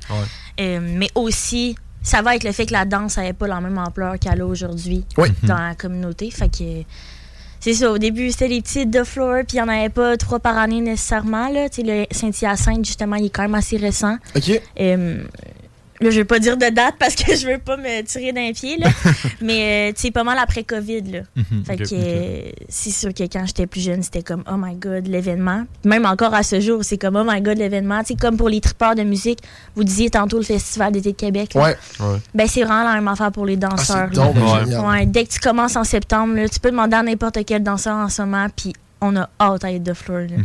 [0.61, 3.77] Euh, mais aussi, ça va avec le fait que la danse n'avait pas la même
[3.79, 5.29] ampleur qu'elle a aujourd'hui Oui.
[5.43, 6.31] dans la communauté.
[6.31, 6.65] Fait que
[7.61, 10.17] c'est ça, au début, c'était les petites de Fleur, puis il n'y en avait pas
[10.17, 11.49] trois par année nécessairement.
[11.49, 11.67] Là.
[11.79, 14.17] Le Saint-Hyacinthe, justement, il est quand même assez récent.
[14.35, 14.61] OK.
[14.81, 15.23] Euh,
[16.03, 18.53] là, je vais pas dire de date parce que je veux pas me tirer d'un
[18.53, 18.89] pied, là.
[19.41, 21.21] mais euh, tu sais, pas mal après COVID, là.
[21.37, 21.93] Mhm, fait ok, que ok.
[21.95, 25.65] euh, c'est sûr que quand j'étais plus jeune, c'était comme oh my god, l'événement.
[25.85, 28.03] Même encore à ce jour, c'est comme oh my god, l'événement.
[28.05, 29.39] Tu comme pour les tripeurs de musique,
[29.75, 31.55] vous disiez tantôt le Festival d'été de Québec.
[31.55, 31.63] là.
[31.63, 31.77] Ouais.
[32.01, 32.19] ouais.
[32.35, 34.09] Ben, c'est vraiment la même affaire pour les danseurs.
[34.11, 34.37] Ah, donc.
[34.37, 37.97] Ouais, dès que tu commences en septembre, là, tu peux demander à n'importe quel danseur
[37.97, 40.27] en ce moment, puis on a hâte à être de fleur.
[40.29, 40.37] là.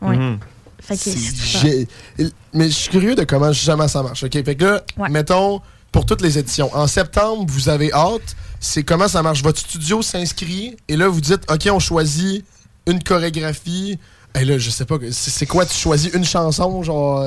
[0.00, 0.16] Ouais.
[0.16, 0.38] Mhm.
[0.88, 2.24] Fait que
[2.54, 4.22] Mais je suis curieux de comment justement ça marche.
[4.24, 5.08] OK, fait que là, Ouais.
[5.10, 5.60] mettons,
[5.92, 8.36] pour toutes les éditions, en septembre, vous avez hâte.
[8.60, 9.42] C'est comment ça marche?
[9.42, 12.44] Votre studio s'inscrit et là, vous dites, OK, on choisit
[12.86, 13.98] une chorégraphie.
[14.34, 15.64] Et là, je sais pas, c'est c'est quoi?
[15.66, 17.24] Tu choisis une chanson, genre...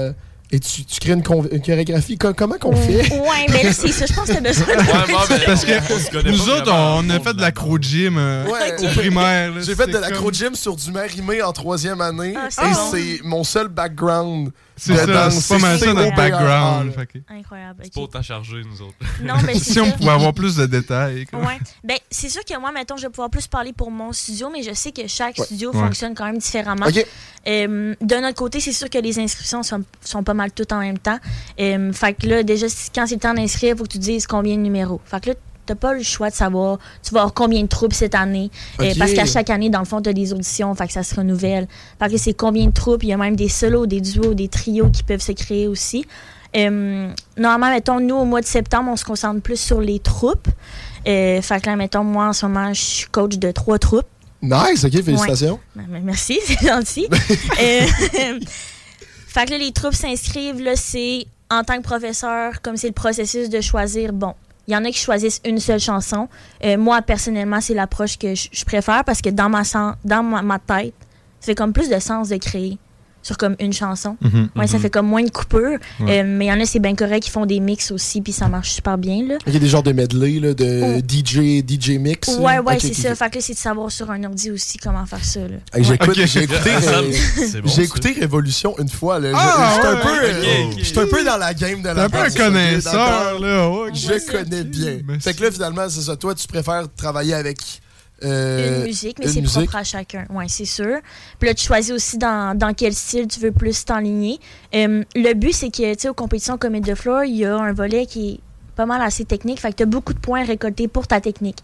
[0.51, 2.17] et tu, tu crées une, chorégraphie.
[2.17, 3.09] Co- comment qu'on fait?
[3.13, 4.05] Ouais, ben là, c'est ça.
[4.05, 5.45] Je pense que t'as besoin de.
[5.45, 8.75] Parce on se que nous autres, on a fait de l'acro-gym euh, Ouais.
[8.83, 9.53] au primaire.
[9.61, 12.33] J'ai fait de C'est l'acro-gym sur du marimé en troisième année.
[12.35, 12.79] Ah, et bon.
[12.91, 14.51] c'est mon seul background
[14.83, 16.93] C'est ça, c'est pas mal ça, notre background.
[17.29, 17.81] Incroyable.
[17.83, 18.95] C'est pas autant chargé, nous autres.
[19.21, 21.27] Non, mais Si on pouvait avoir plus de détails.
[21.33, 21.59] Ouais.
[21.83, 24.63] Ben, c'est sûr que moi, mettons, je vais pouvoir plus parler pour mon studio, mais
[24.63, 25.45] je sais que chaque Ouais.
[25.45, 25.79] studio Ouais.
[25.79, 26.87] fonctionne quand même différemment.
[26.87, 27.05] OK.
[27.47, 30.79] Euh, de notre côté, c'est sûr que les inscriptions sont, sont pas mal toutes en
[30.79, 31.19] même temps.
[31.59, 32.65] Euh, fait que là, déjà,
[32.95, 34.99] quand c'est le temps d'inscrire, il faut que tu dises combien de numéros.
[35.05, 35.35] Fait que là,
[35.71, 38.51] t'as pas le choix de savoir, tu vas avoir combien de troupes cette année.
[38.81, 41.15] Euh, parce qu'à chaque année, dans le fond, t'as des auditions, fait que ça se
[41.15, 41.67] renouvelle.
[41.99, 43.03] Fait que c'est combien de troupes.
[43.03, 46.05] Il y a même des solos, des duos, des trios qui peuvent se créer aussi.
[46.57, 50.49] Euh, normalement, mettons, nous, au mois de septembre, on se concentre plus sur les troupes.
[51.07, 54.07] Euh, fait que là, mettons, moi, en ce moment, je suis coach de trois troupes.
[54.41, 55.59] Nice, OK, félicitations.
[55.75, 55.83] Ouais.
[55.87, 57.07] Ben, Merci, c'est gentil.
[57.09, 57.85] Euh,
[59.27, 62.93] fait que là, les troupes s'inscrivent, là, c'est en tant que professeur, comme c'est le
[62.93, 64.33] processus de choisir, bon,
[64.71, 66.29] il y en a qui choisissent une seule chanson.
[66.63, 69.63] Euh, moi, personnellement, c'est l'approche que je préfère parce que dans ma,
[70.05, 70.93] dans ma, ma tête,
[71.41, 72.77] fait comme plus de sens de créer
[73.21, 74.17] sur comme une chanson.
[74.21, 74.83] Mhm, ouais, ça mhm.
[74.83, 75.77] fait comme moins de coupures.
[75.99, 76.21] Ouais.
[76.21, 78.33] Euh, mais il y en a, c'est bien correct, qui font des mix aussi, puis
[78.33, 79.37] ça marche super bien, là.
[79.47, 82.27] Il y a des genres de medley, là, de DJ, DJ mix.
[82.27, 82.35] là.
[82.37, 82.45] Oh.
[82.45, 83.15] Ouais, ouais, c'est ça.
[83.15, 85.39] Fait que là, c'est de savoir sur un ordi aussi comment faire ça.
[85.73, 86.21] Hey, j'ai écouté,
[86.87, 89.19] euh, bon, écouté Révolution une fois.
[89.19, 89.31] Là.
[89.31, 92.09] Je- Ah, J'étais un, ouais, peu, euh, un peu dans la game de la un
[92.09, 93.71] peu un connaisseur, là.
[93.93, 94.99] Je connais bien.
[95.19, 96.15] Fait que là, finalement, c'est ça.
[96.15, 97.57] Toi, tu préfères travailler avec
[98.23, 100.25] euh, une musique, mais c'est propre à chacun.
[100.29, 100.99] Oui, c'est sûr.
[101.39, 104.39] Puis là, tu choisis aussi dans, dans quel style tu veux plus t'enligner.
[104.75, 107.55] Euh, le but, c'est que, tu sais, aux compétitions comme de Floor, il y a
[107.57, 108.39] un volet qui est
[108.75, 109.59] pas mal assez technique.
[109.59, 111.59] Fait que tu as beaucoup de points récoltés pour ta technique.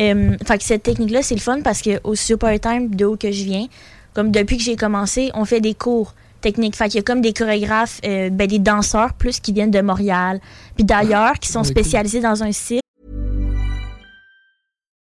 [0.00, 3.16] Euh, fait que cette technique-là, c'est le fun parce que au Super Time, de où
[3.16, 3.66] que je viens,
[4.14, 6.76] comme depuis que j'ai commencé, on fait des cours techniques.
[6.76, 9.80] Fait qu'il y a comme des chorégraphes, euh, ben, des danseurs plus qui viennent de
[9.80, 10.40] Montréal,
[10.76, 12.80] puis d'ailleurs, qui sont Ah, spécialisés dans un style.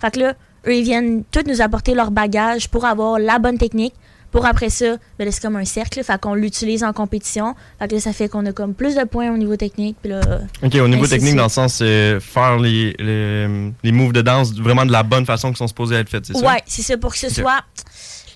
[0.00, 0.34] Fait que là,
[0.66, 3.94] eux, ils viennent tous nous apporter leur bagage pour avoir la bonne technique.
[4.30, 6.02] Pour après ça, ben c'est comme un cercle.
[6.04, 7.54] Fait qu'on l'utilise en compétition.
[7.78, 9.96] Fait que là, ça fait qu'on a comme plus de points au niveau technique.
[10.02, 10.20] Puis là,
[10.62, 14.52] Ok, au niveau technique, dans le sens, c'est faire les, les, les moves de danse
[14.52, 16.46] vraiment de la bonne façon qui sont supposés être faits, c'est ça?
[16.46, 16.98] Ouais, c'est ça.
[16.98, 17.62] Pour que ce soit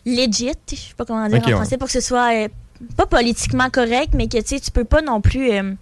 [0.06, 1.52] legit, je sais pas comment dire en ouais.
[1.52, 2.48] français, pour que ce soit euh,
[2.96, 5.50] pas politiquement correct, mais que tu sais, tu peux pas non plus.
[5.52, 5.74] euh,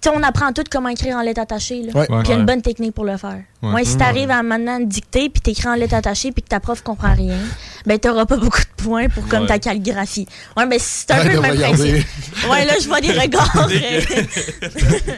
[0.00, 1.82] tu sais, on apprend tout comment écrire en lettres attachées.
[1.82, 1.92] Là.
[1.94, 2.06] Ouais.
[2.06, 3.40] Puis il y a une bonne technique pour le faire.
[3.62, 3.72] Ouais.
[3.72, 3.98] Ouais, si Mhm.
[3.98, 7.36] t'arrives à maintenant dicter puis t'écris en lettres attachées puis que ta prof comprend rien,
[7.84, 9.48] ben t'auras pas beaucoup de points pour comme Ouais.
[9.48, 10.26] ta calligraphie.
[10.56, 11.92] Ouais, mais c'est un peu le même regarder.
[12.02, 12.50] principe.
[12.50, 13.68] Ouais, là, je vois des regards.
[13.70, 14.00] euh,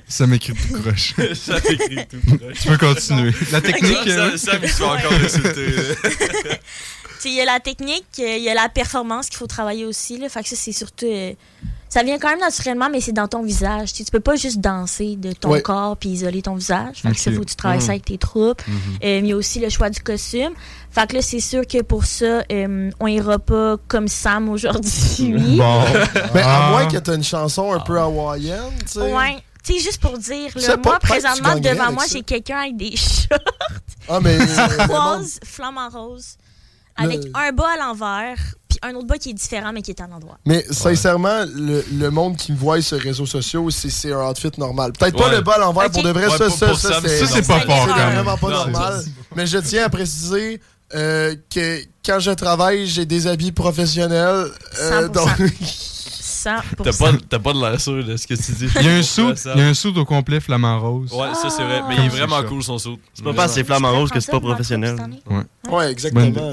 [0.08, 1.14] Ça m'écrit tout croche.
[1.34, 2.58] Ça m'écrit tout croche.
[2.60, 3.30] Tu peux continuer.
[3.52, 3.96] La technique.
[4.06, 5.66] Ça, euh, ça, il se fait encore insulter.
[7.24, 10.18] il y a la technique, euh, il y a la performance qu'il faut travailler aussi.
[10.18, 10.28] Là.
[10.28, 11.06] Fait que ça, c'est surtout.
[11.06, 11.32] euh,
[11.93, 13.93] ça vient quand même naturellement, mais c'est dans ton visage.
[13.93, 15.61] Tu tu peux pas juste danser de ton Ouais.
[15.61, 17.03] corps puis isoler ton visage.
[17.03, 18.66] Fait que ça, faut que tu travailles ça avec tes troupes.
[18.66, 18.74] Mhm.
[19.05, 20.53] Euh, il y a aussi le choix du costume.
[20.90, 25.34] Fait que là, c'est sûr que pour ça, euh, on ira pas comme Sam aujourd'hui.
[25.59, 25.82] Bon.
[26.32, 26.70] Ben, à Ah.
[26.70, 29.12] moins que tu une chanson un peu hawaïenne, tu sais.
[29.12, 29.36] Ouais.
[29.62, 33.38] Tu sais, juste pour dire, là, moi, présentement, devant moi, j'ai quelqu'un avec des shorts
[34.09, 34.36] Ah, mais.
[34.40, 36.36] euh, rose, flamant rose,
[36.97, 38.38] avec un bas à l'envers,
[38.82, 40.38] un autre bas qui est différent, mais qui est à l'endroit.
[40.46, 44.28] Mais sincèrement, le, le monde qui me voit sur les réseaux sociaux, c'est c'est un
[44.30, 44.92] outfit normal.
[44.92, 47.60] Peut-être pas le bas à l'envers pour de vrai, Ouais, ça, c'est ça, c'est pas
[47.60, 48.14] fort, même.
[48.14, 49.04] vraiment pas normal.
[49.36, 50.60] Mais je tiens à préciser
[50.94, 54.50] euh, que quand je travaille, j'ai des habits professionnels.
[54.80, 55.12] euh, 100%.
[55.12, 55.52] donc-
[56.42, 56.60] 100%.
[56.82, 58.66] T'as pas, t'as pas de l'air sûr de ce que tu dis.
[58.80, 59.52] Il y a un Pourquoi sou, ça?
[59.54, 61.12] il y a un sou au complet flamant rose.
[61.12, 61.82] Ouais, ça c'est vrai.
[61.88, 62.98] Mais Comme il est c'est vraiment cool son saut.
[63.14, 64.96] C'est pas parce que c'est flamant rose que c'est pas professionnel.
[65.30, 65.70] Ouais.
[65.72, 66.52] Ouais, exactement.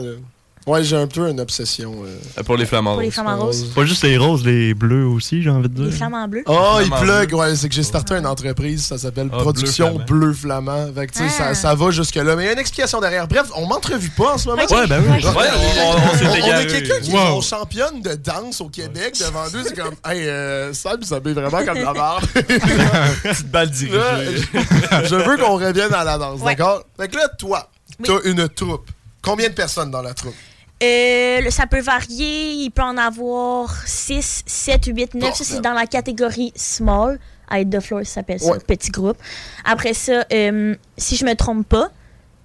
[0.70, 1.96] Ouais, j'ai un peu une obsession.
[2.06, 2.44] euh.
[2.44, 3.74] Pour les flamants Pour les flamants roses.
[3.74, 5.86] Pas juste les roses, les bleus aussi, j'ai envie de dire.
[5.86, 6.44] Les flamants bleus.
[6.46, 7.34] Oh, il Flamand plug.
[7.34, 10.94] Ouais, c'est que j'ai starté une entreprise, ça s'appelle Ah, Production Bleu Bleu Flamand.
[10.94, 11.30] Fait que, Ah.
[11.30, 12.36] ça, ça va jusque-là.
[12.36, 13.28] Mais il y a une explication derrière.
[13.28, 14.62] Bref, on m'entrevue pas en ce moment.
[14.62, 15.24] Ouais, ben oui.
[15.24, 17.42] Ouais, on- on s'est on, a quelqu'un qui est Wow.
[17.42, 19.64] championne de danse au Québec devant nous.
[19.64, 22.22] C'est comme, hey, euh, Sam, ça met vraiment comme la barre.
[23.24, 23.98] Petite balle dirigée.
[23.98, 26.56] Là, je veux qu'on revienne à la danse, Ouais.
[26.56, 26.84] d'accord?
[27.00, 28.06] Fait que là, toi, Oui.
[28.08, 28.90] t'as une troupe.
[29.22, 30.36] Combien de personnes dans la troupe?
[30.82, 32.52] Euh, ça peut varier.
[32.54, 35.36] Il peut en avoir 6, 7, 8, 9.
[35.36, 37.20] Ça, c'est dans la catégorie small.
[37.52, 39.18] Hide the Floor, ça s'appelle ça, petit groupe.
[39.66, 41.90] Après ça, euh, si je me trompe pas,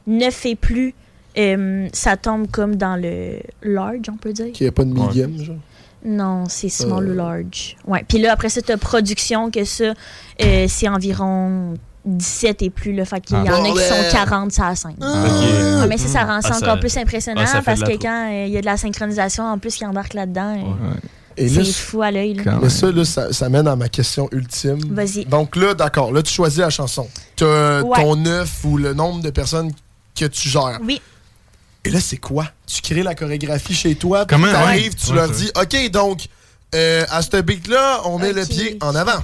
[0.07, 0.95] 9 et plus,
[1.37, 4.51] euh, ça tombe comme dans le large, on peut dire.
[4.53, 5.57] Qu'il n'y a pas de medium, genre?
[6.07, 7.13] Non, c'est small Euh.
[7.13, 7.77] ou large.
[7.87, 8.03] Ouais.
[8.09, 9.93] Puis là, après ça, t'as production, que ça,
[10.43, 11.75] euh, c'est environ
[12.05, 12.93] 17 et plus.
[12.95, 13.05] Là.
[13.05, 13.69] Fait qu'il y en Ah.
[13.69, 14.97] a qui sont 40 ça la scène.
[15.01, 15.81] Ok.
[15.81, 18.31] Ouais, mais ça, ça rend ça Ah, ça- encore plus impressionnant ah, parce que quand
[18.31, 20.95] euh, il y a de la synchronisation en plus qui embarque là-dedans, euh,
[21.37, 22.41] Et c'est là, fou à l'œil.
[22.63, 24.79] Mais ça, là, ça, ça mène à ma question ultime.
[24.95, 25.25] Vas-y.
[25.25, 27.09] Donc là, d'accord, là, tu choisis la chanson.
[27.37, 27.81] Tu Ouais.
[27.97, 29.73] ton œuf ou le nombre de personnes
[30.19, 30.79] que tu gères.
[30.83, 31.01] Oui.
[31.87, 32.47] Et là, c'est quoi?
[32.67, 34.49] Tu crées la chorégraphie chez toi, puis Comment?
[34.49, 34.99] tu arrives, Ouais.
[34.99, 36.27] tu Ouais, leur dis, OK, donc,
[36.75, 39.21] euh, à ce beat-là, on met le pied en avant.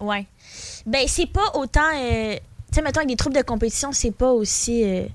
[0.00, 0.26] Ouais.
[0.86, 1.80] Ben, c'est pas autant.
[1.96, 2.40] euh, tu
[2.76, 5.06] sais, mettons, avec des troupes de compétition, c'est pas aussi euh,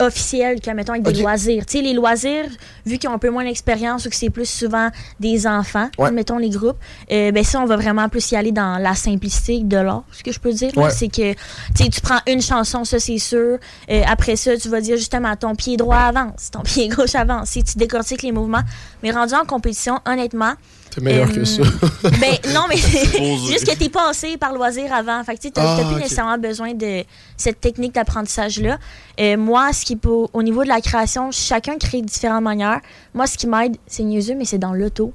[0.00, 1.66] officiel que, mettons, avec des loisirs.
[1.66, 2.46] Tu sais, les loisirs,
[2.86, 6.12] vu qu'ils ont un peu moins d'expérience ou que c'est plus souvent des enfants, Ouais.
[6.12, 6.76] mettons les groupes,
[7.10, 10.22] euh, ben ça, on va vraiment plus y aller dans la simplicité de l'art, ce
[10.22, 10.70] que je peux dire.
[10.76, 10.90] Ouais.
[10.90, 11.38] C'est que, tu
[11.84, 13.58] sais, tu prends une chanson, ça, c'est sûr.
[13.90, 17.50] Euh, après ça, tu vas dire justement, ton pied droit avance, ton pied gauche avance.
[17.50, 18.62] Si tu décortiques les mouvements.
[19.02, 20.52] Mais rendu en compétition, honnêtement,
[20.90, 21.62] T'es meilleur Euh, que ça.
[22.02, 22.76] ben non, mais
[23.48, 25.22] juste que t'es passé par loisir avant.
[25.24, 27.04] Fait que t'as Ah, plus nécessairement besoin de
[27.36, 28.78] cette technique d'apprentissage-là.
[29.20, 32.80] Euh, moi, ce qui pour- au niveau de la création, chacun crée de différentes manières.
[33.14, 35.12] Moi, ce qui m'aide, c'est niaiseux, mais c'est dans l'auto.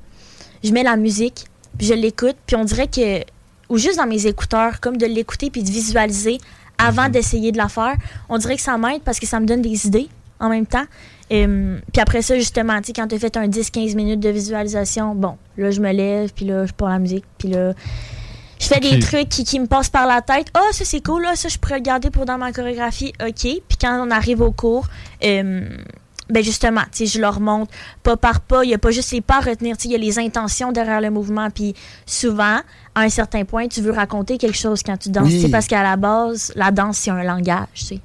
[0.64, 1.46] Je mets la musique,
[1.78, 3.24] puis je l'écoute, puis on dirait que
[3.70, 6.38] ou juste dans mes écouteurs, comme de l'écouter puis de visualiser
[6.78, 7.96] avant d'essayer de la faire.
[8.30, 10.10] On dirait que ça m'aide parce que ça me donne des idées
[10.40, 10.84] en même temps.
[11.32, 14.30] Euh, puis après ça, justement, tu sais, quand tu as fait un 10-15 minutes de
[14.30, 17.74] visualisation, bon, là, je me lève, puis là, je pars la musique, puis là,
[18.60, 20.48] je fais des trucs qui, qui me passent par la tête.
[20.54, 23.14] Ah, ça, c'est cool, là, ça, je pourrais le garder pour dans ma chorégraphie.
[23.22, 23.42] OK.
[23.42, 24.88] Puis quand on arrive au cours,
[25.24, 25.68] euh,
[26.30, 27.72] ben justement, tu sais, je leur montre
[28.04, 28.64] pas par pas.
[28.64, 30.18] Il n'y a pas juste les pas à retenir, tu sais, il y a les
[30.20, 31.50] intentions derrière le mouvement.
[31.50, 31.74] Puis
[32.06, 32.60] souvent,
[32.96, 35.36] à un certain point, tu veux raconter quelque chose quand tu danses, Oui.
[35.36, 38.00] tu sais, parce qu'à la base, la danse, c'est un langage, tu sais.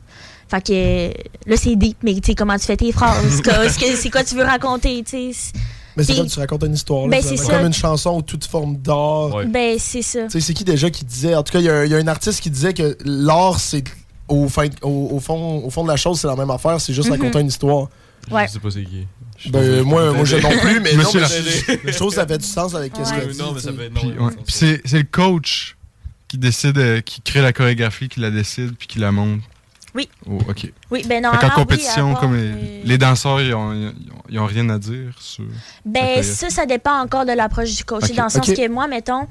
[0.51, 3.43] Fait que là, c'est deep, mais tu sais, comment tu fais tes phrases?
[4.01, 5.53] C'est quoi tu veux raconter, tu sais?
[5.97, 7.09] Mais c'est comme tu racontes une histoire.
[7.09, 7.37] là, Ben, c'est.
[7.51, 9.31] Comme une chanson ou toute forme d'art.
[9.49, 10.21] Ben, c'est ça.
[10.29, 11.35] C'est qui déjà qui disait.
[11.35, 12.97] En tout cas, il y, a un- il y a un artiste qui disait que
[13.05, 13.83] l'art, c'est.
[14.29, 16.93] Au, fin- au, au fond, au fond de la chose, c'est la même affaire, c'est
[16.95, 17.17] juste Mhm.
[17.17, 17.89] raconter une histoire.
[18.31, 18.47] Ouais.
[18.47, 19.07] Je sais pas c'est qui.
[19.39, 22.27] Je Ben, moi, moi, je non plus, mais non, mais je, je trouve que ça
[22.29, 23.37] fait du sens avec ce que.
[23.39, 23.91] Non, mais ça fait-
[24.21, 25.77] ouais, c'est le coach
[26.29, 29.41] qui décide, euh, qui crée la chorégraphie, qui la décide, puis qui la monte.
[29.95, 30.09] Oui.
[30.29, 30.73] Oh, OK.
[30.91, 34.47] Oui, ben qu'en oui, compétition, comme les, les danseurs, ils ont, ils ont- ils ont
[34.47, 35.45] rien à dire sur.
[35.85, 38.13] Ben, ça, ça dépend encore de l'approche du coach.
[38.13, 39.27] Dans le sens que moi, mettons,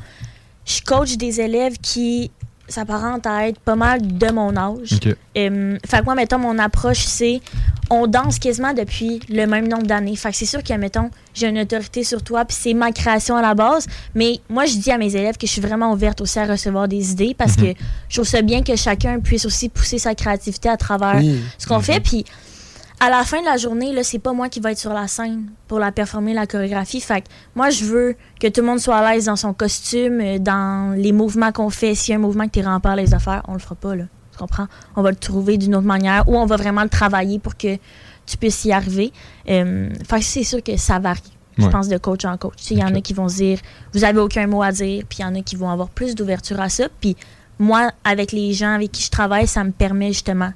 [0.66, 2.32] je coach des élèves qui
[2.68, 4.99] s'apparentent à être pas mal de mon âge.
[5.36, 7.41] Fait que moi, mettons, mon approche, c'est
[7.89, 10.15] on danse quasiment depuis le même nombre d'années.
[10.18, 13.38] Fait que c'est sûr que, mettons, j'ai une autorité sur toi, puis c'est ma création
[13.38, 13.88] à la base.
[14.13, 16.88] Mais moi, je dis à mes élèves que je suis vraiment ouverte aussi à recevoir
[16.89, 17.74] des idées parce Mhm.
[17.74, 21.39] que je trouve ça bien que chacun puisse aussi pousser sa créativité à travers Oui.
[21.57, 21.84] ce qu'on Mhm.
[21.84, 21.99] fait.
[22.01, 22.26] Puis
[22.99, 25.07] à la fin de la journée, là, c'est pas moi qui va être sur la
[25.07, 26.99] scène pour la performer, la chorégraphie.
[26.99, 30.19] Fait que moi, je veux que tout le monde soit à l'aise dans son costume,
[30.19, 31.93] euh, dans les mouvements qu'on fait.
[31.93, 34.05] S'il y a un mouvement que tu rempart les affaires, on le fera pas, là.
[34.31, 34.67] Tu comprends?
[34.95, 37.77] On va le trouver d'une autre manière ou on va vraiment le travailler pour que
[38.25, 39.11] tu puisses y arriver.
[39.49, 41.21] Euh, fait que c'est sûr que ça varie.
[41.57, 42.69] Je pense de coach en coach.
[42.69, 43.59] Il y en a qui vont se dire,
[43.93, 46.13] vous avez aucun mot à dire, puis il y en a qui vont avoir plus
[46.13, 46.87] d'ouverture à ça.
[47.01, 47.15] Puis
[47.57, 50.51] moi, avec les gens avec qui je travaille, ça me permet justement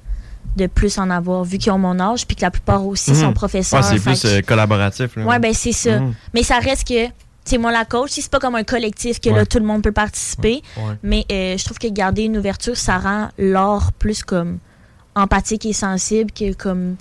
[0.56, 3.28] de plus en avoir, vu qu'ils ont mon âge, puis que la plupart aussi sont
[3.28, 3.34] Mhm.
[3.34, 3.80] professeurs.
[3.80, 5.16] Ouais, c'est plus que- euh, collaboratif.
[5.16, 5.24] là.
[5.24, 5.98] Ouais, ben c'est ça.
[6.00, 6.14] Mhm.
[6.34, 7.12] Mais ça reste que, tu
[7.44, 9.92] sais, moi, la coach, c'est pas comme un collectif que là, tout le monde peut
[9.92, 10.62] participer.
[10.76, 10.82] Ouais.
[10.84, 10.94] Ouais.
[11.02, 14.58] Mais euh, je trouve que garder une ouverture, ça rend l'art plus comme
[15.14, 16.96] empathique et sensible que comme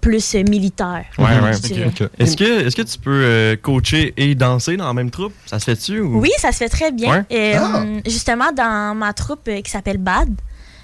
[0.00, 1.04] plus euh, militaire.
[1.18, 1.50] Ouais, ouais.
[1.60, 1.92] dirais.
[2.18, 5.34] Est-ce que, est que tu peux euh, coacher et danser dans la même troupe?
[5.46, 6.00] Ça se fait-tu?
[6.00, 6.20] Ou...
[6.20, 7.24] Oui, ça se fait très bien.
[7.30, 7.54] Ouais.
[7.54, 7.84] Euh, Ah.
[8.06, 10.30] Justement, dans ma troupe euh, qui s'appelle BAD,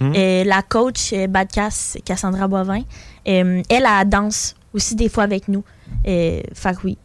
[0.01, 2.82] Euh, la coach euh, Bad Cass, Cassandra Boivin,
[3.28, 5.64] euh, elle, elle danse aussi des fois avec nous.
[6.07, 6.99] Euh, fait que oui,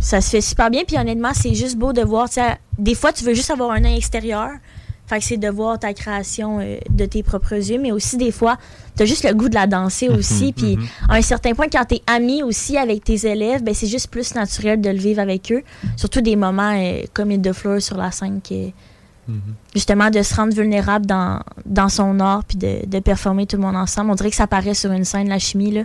[0.00, 0.82] ça se fait super bien.
[0.86, 2.28] Puis honnêtement, c'est juste beau de voir.
[2.78, 4.50] Des fois, tu veux juste avoir un œil extérieur.
[5.06, 8.30] Fait que c'est de voir ta création euh, de tes propres yeux, mais aussi des
[8.30, 8.58] fois,
[8.94, 10.48] tu as juste le goût de la danser aussi.
[10.48, 10.86] Mhm, Puis mhm.
[11.08, 14.10] à un certain point, quand tu es ami aussi avec tes élèves, ben, c'est juste
[14.10, 15.62] plus naturel de le vivre avec eux.
[15.96, 18.42] Surtout des moments euh, comme il de fleurs sur la scène,
[19.32, 19.32] que,
[19.74, 23.62] justement, de se rendre vulnérable dans, dans son art puis de, de performer tout le
[23.62, 24.10] monde ensemble.
[24.10, 25.70] On dirait que ça paraît sur une scène, la chimie.
[25.72, 25.82] Là.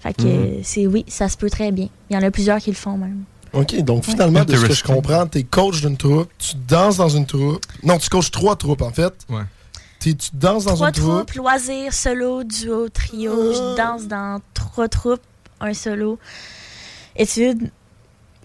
[0.00, 0.60] Fait que Mhm.
[0.62, 1.88] c'est oui, ça se peut très bien.
[2.08, 3.24] Il y en a plusieurs qui le font même.
[3.52, 7.08] OK, donc finalement, de ce que je comprends, t'es coach d'une troupe, tu danses dans
[7.08, 7.64] une troupe.
[7.82, 9.12] Non, tu coaches trois troupes, en fait.
[9.30, 9.42] Ouais.
[10.00, 11.14] tu danses dans trois une troupe.
[11.26, 13.52] troupes, loisirs, solo, duo, trio.
[13.52, 15.22] Je danse dans trois troupes,
[15.60, 16.18] un solo.
[17.16, 17.70] Études.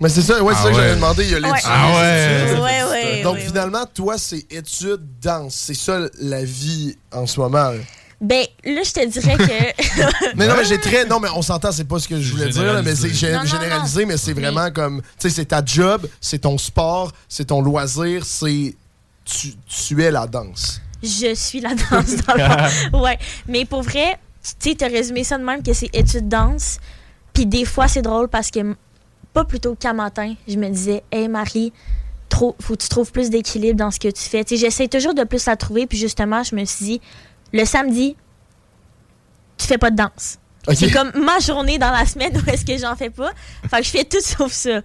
[0.04, 1.24] Mais c'est ça, ouais, c'est Ah ça que j'avais demandé.
[1.24, 1.62] Il y a l'étude.
[1.66, 2.44] Ah les ouais.
[2.52, 2.60] études.
[2.64, 5.56] Ouais, ouais, Donc ouais, finalement, toi, c'est études, danse.
[5.56, 7.70] C'est ça la vie en ce moment.
[7.72, 7.80] là.
[8.22, 10.36] Ben, là, je te dirais que.
[10.38, 11.04] Mais non, mais j'ai très.
[11.06, 14.06] Non, mais on s'entend, c'est pas ce que je voulais dire, là, mais c'est Généralisé.
[14.06, 15.02] mais c'est vraiment comme.
[15.02, 18.76] Tu sais, c'est ta job, c'est ton sport, c'est ton loisir, c'est.
[19.26, 20.80] Tu, tu es la danse.
[21.02, 23.04] Je suis la danse dans le fond.
[23.04, 23.18] Ouais.
[23.48, 26.78] Mais pour vrai, tu sais, t'as résumé ça de même que c'est études danse.
[27.34, 28.74] Puis des fois, c'est drôle parce que,
[29.34, 31.74] pas plutôt qu'à matin, je me disais, hey Marie,
[32.30, 34.44] trop, faut que tu trouves plus d'équilibre dans ce que tu fais.
[34.48, 35.88] J'essaie toujours de plus la trouver.
[35.88, 37.02] Puis justement, je me suis dit,
[37.52, 38.16] le samedi,
[39.58, 40.38] tu fais pas de danse.
[40.74, 43.32] C'est comme ma journée dans la semaine où est-ce que j'en fais pas.
[43.70, 44.82] Fait que je fais tout sauf ça.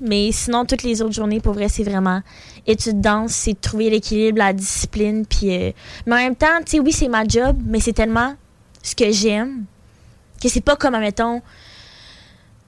[0.00, 2.20] Mais sinon, toutes les autres journées, pour vrai, c'est vraiment
[2.66, 5.24] études danse, c'est de trouver l'équilibre, la discipline.
[5.26, 5.72] Puis, euh,
[6.06, 8.34] Mais en même temps, tu sais, oui, c'est ma job, mais c'est tellement
[8.82, 9.64] ce que j'aime
[10.42, 11.40] que c'est pas comme, admettons,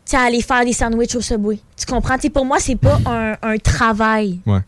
[0.06, 1.58] tu sais, aller faire des sandwichs au Subway.
[1.76, 2.16] Tu comprends?
[2.32, 4.40] Pour moi, c'est pas un, un travail.
[4.46, 4.60] Ouais.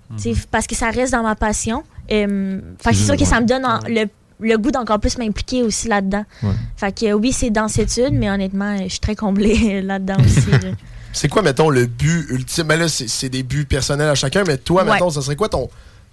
[0.51, 1.84] Parce que ça reste dans ma passion.
[2.11, 4.07] Euh, fait que c'est sûr que ça me donne en- le,
[4.41, 6.24] le goût d'encore plus m'impliquer aussi là-dedans.
[6.43, 6.53] Ouais.
[6.76, 10.51] Fait que oui, c'est dans cette étude, mais honnêtement, je suis très comblée là-dedans aussi.
[10.51, 10.70] là.
[11.12, 12.66] C'est quoi, mettons, le but ultime?
[12.68, 14.93] Mais là, c'est c'est des buts personnels à chacun, mais toi, Ouais.
[14.93, 15.68] mettons, ça serait quoi ton,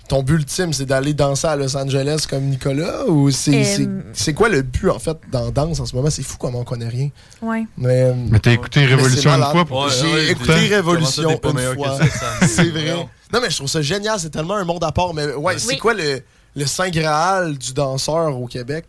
[0.08, 0.74] ton but ultime?
[0.74, 3.06] C'est d'aller danser à Los Angeles comme Nicolas?
[3.08, 6.10] Ou c'est Euh, c'est- quoi le but, en fait, dans danse en ce moment?
[6.10, 7.10] C'est fou comment on connaît rien.
[7.41, 7.66] Ouais.
[7.78, 11.49] Mais, Mais t'as écouté mais Révolution une fois pour- J'ai Ouais, écouté ça, Révolution pas
[11.49, 11.97] une fois.
[11.99, 13.08] ça, c'est vrai.
[13.32, 14.20] Non, mais je trouve ça génial.
[14.20, 15.14] C'est tellement un monde à part.
[15.14, 15.78] Mais ouais, c'est Oui.
[15.78, 16.22] quoi le,
[16.56, 18.86] le saint graal du danseur au Québec?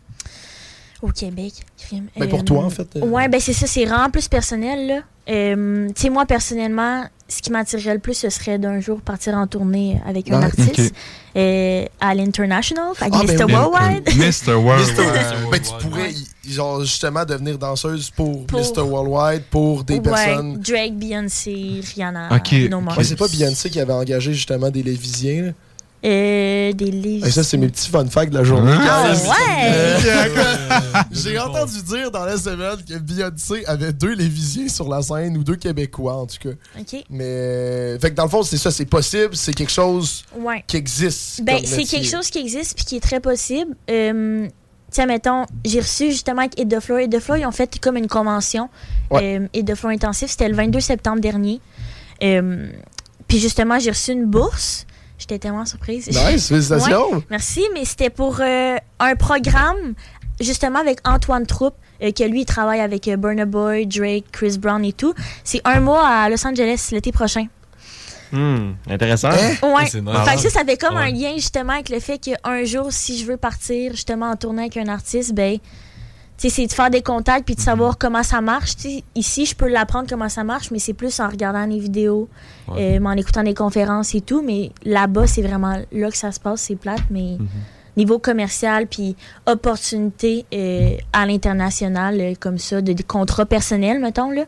[1.01, 1.53] Au Québec.
[1.77, 2.07] crime.
[2.17, 3.01] Ben, pour toi, en fait, euh.
[3.05, 4.99] Ouais, ben c'est ça, c'est vraiment plus personnel, là.
[5.29, 9.33] Euh, tu sais, moi, personnellement, ce qui m'attirerait le plus, ce serait d'un jour partir
[9.35, 10.93] en tournée avec un Ouais, artiste
[11.35, 13.43] euh, à l'International, Ah, ben Mr.
[13.45, 13.53] oui.
[13.53, 14.09] Worldwide.
[14.15, 14.53] Mr.
[14.53, 14.97] Worldwide.
[14.97, 15.49] Mr.
[15.51, 16.11] Ben, tu pourrais,
[16.47, 18.81] genre, justement, devenir danseuse pour, Pour- Mr.
[18.81, 20.59] Worldwide, pour des Ouais, personnes.
[20.59, 22.49] Drake, Beyoncé, Rihanna, Ok.
[22.51, 22.97] Bruno Mars.
[22.97, 25.53] Ouais, c'est pas Beyoncé qui avait engagé justement des Lévisiens.
[26.05, 27.25] Euh, des livres.
[27.25, 28.71] Et ça, c'est mes petits fun facts de la journée.
[28.77, 29.55] Ah, ouais!
[29.65, 35.35] Euh, J'ai entendu dire dans la semaine que Beyoncé avait deux Lévisiens sur la scène,
[35.37, 36.49] ou deux Québécois en tout cas.
[36.79, 37.03] OK.
[37.09, 37.97] Mais.
[37.99, 40.63] Fait que dans le fond, c'est ça, c'est possible, c'est quelque chose Ouais.
[40.67, 41.41] qui existe.
[41.43, 43.75] Ben, c'est quelque chose qui existe puis qui est très possible.
[43.89, 44.47] Euh,
[44.91, 47.01] Tiens, mettons, j'ai reçu justement avec Hit the Floor.
[47.01, 48.69] Hit the Floor, ils ont fait comme une convention.
[49.11, 49.39] Ouais.
[49.39, 51.59] Euh, Hit the Floor Intensif, c'était le 22 septembre dernier.
[52.23, 52.67] Euh,
[53.27, 54.84] puis justement, j'ai reçu une bourse.
[55.17, 56.07] J'étais tellement surprise.
[56.07, 57.11] Nice, félicitations.
[57.13, 59.93] Ouais, merci, mais c'était pour euh, un programme
[60.41, 64.57] justement avec Antoine Troupe, euh, que lui, il travaille avec euh, Burna Boy, Drake, Chris
[64.57, 65.13] Brown et tout.
[65.45, 67.47] C'est un mois à Los Angeles l'été prochain.
[68.31, 69.29] Hmm, intéressant.
[69.29, 69.85] Ouais.
[69.89, 70.17] C'est nice.
[70.25, 71.03] Fait que ça, ça fait comme Ouais.
[71.03, 74.63] un lien justement avec le fait qu'un jour, si je veux partir justement en tournée
[74.63, 75.57] avec un artiste, ben,
[76.37, 78.73] c'est de faire des contacts puis de savoir comment ça marche.
[79.15, 82.27] Ici, je peux l'apprendre comment ça marche, mais c'est plus en regardant les vidéos,
[82.67, 82.97] Ouais.
[82.99, 84.41] euh, en écoutant des conférences et tout.
[84.41, 87.37] Mais là-bas, c'est vraiment là que ça se passe, c'est plate, mais
[87.97, 89.15] niveau commercial puis
[89.45, 94.43] opportunité euh, à l'international, euh, comme ça, de, de contrats personnels, mettons, là,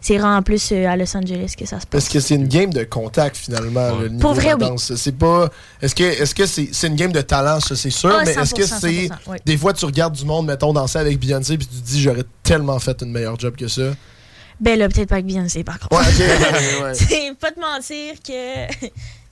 [0.00, 1.90] c'est vraiment plus euh, à Los Angeles que ça se passe.
[1.90, 4.78] Parce que c'est une game de contact finalement, le niveau Pour vrai, de la oui.
[4.78, 5.48] C'est pas.
[5.80, 8.32] Est-ce que est-ce que c'est c'est une game de talent, ça c'est sûr, Ah, mais
[8.32, 9.36] est-ce que 100%, c'est 100%, oui.
[9.44, 12.24] des fois tu regardes du monde, mettons danser avec Beyoncé, puis tu te dis j'aurais
[12.42, 13.82] tellement fait une meilleure job que ça.
[14.60, 15.96] Ben là, peut-être pas avec Beyoncé, par contre.
[15.96, 16.18] Ouais, ok,
[16.80, 16.94] ouais, ouais.
[16.94, 18.88] C'est pas te mentir que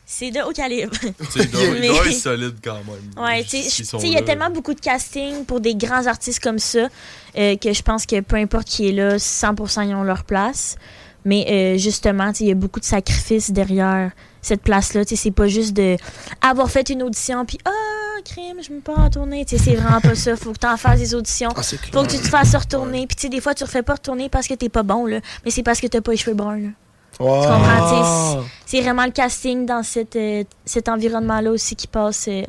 [0.09, 0.97] c'est de haut calibre.
[1.81, 3.25] Mais- solide quand même.
[3.25, 6.61] Ouais, tu sais, il y a tellement beaucoup de casting pour des grands artistes comme
[6.61, 6.89] ça
[7.37, 10.77] euh, que je pense que peu importe qui est là, 100% ils ont leur place.
[11.25, 15.05] Mais euh, justement, tu sais, il y a beaucoup de sacrifices derrière cette place-là.
[15.05, 15.97] Tu sais, C'est pas juste de
[16.41, 17.71] avoir fait une audition puis ah,
[18.25, 19.45] crime, je me peux en tourner.
[19.45, 20.37] Tu sais, C'est vraiment pas ça.
[20.37, 21.51] Faut que tu en fasses des auditions.
[21.57, 23.09] Ah, Faut que tu te fasses retourner.
[23.09, 25.19] Puis tu sais, des fois, tu refais pas retourner parce que t'es pas bon, là.
[25.45, 26.59] mais c'est parce que t'as pas les cheveux bruns.
[26.61, 26.69] Là.
[27.19, 27.43] Wow.
[27.43, 28.45] Tu comprends?
[28.67, 32.43] C'est- vraiment le casting dans cette, euh, cet environnement-là aussi qui passe euh,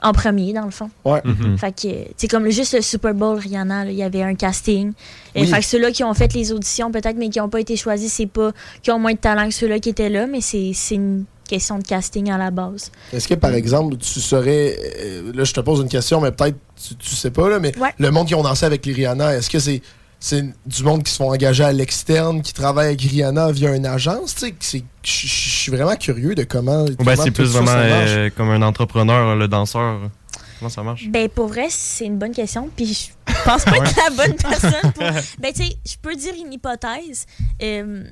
[0.00, 0.90] en premier, dans le fond.
[1.04, 1.20] Ouais.
[1.24, 1.58] Mhm.
[1.58, 4.92] Fait que, c'est comme juste le Super Bowl, Rihanna, il y avait un casting.
[5.34, 5.46] Et Oui.
[5.48, 8.12] Fait que ceux-là qui ont fait les auditions, peut-être, mais qui n'ont pas été choisis,
[8.12, 10.94] c'est pas qui ont moins de talent que ceux-là qui étaient là, mais c'est c'est
[10.94, 12.92] une question de casting à la base.
[13.12, 16.58] Est-ce que par exemple tu serais euh, là je te pose une question, mais peut-être
[16.76, 17.88] tu, tu sais pas là, mais Ouais.
[17.98, 19.80] le monde qui ont dansé avec les Rihanna, est-ce que c'est
[20.20, 23.86] c'est du monde qui se font engager à l'externe, qui travaille avec Rihanna via une
[23.86, 26.84] agence, je suis vraiment curieux de comment.
[26.84, 30.10] Ben, comment c'est tout plus ça, vraiment ça euh, comme un entrepreneur, le danseur.
[30.58, 31.06] Comment ça marche?
[31.08, 32.68] Ben, pour vrai, c'est une bonne question.
[32.74, 35.04] Puis je pense pas être la bonne personne pour.
[35.38, 37.26] Ben, tu sais, je peux dire une hypothèse.
[37.62, 38.02] Euh,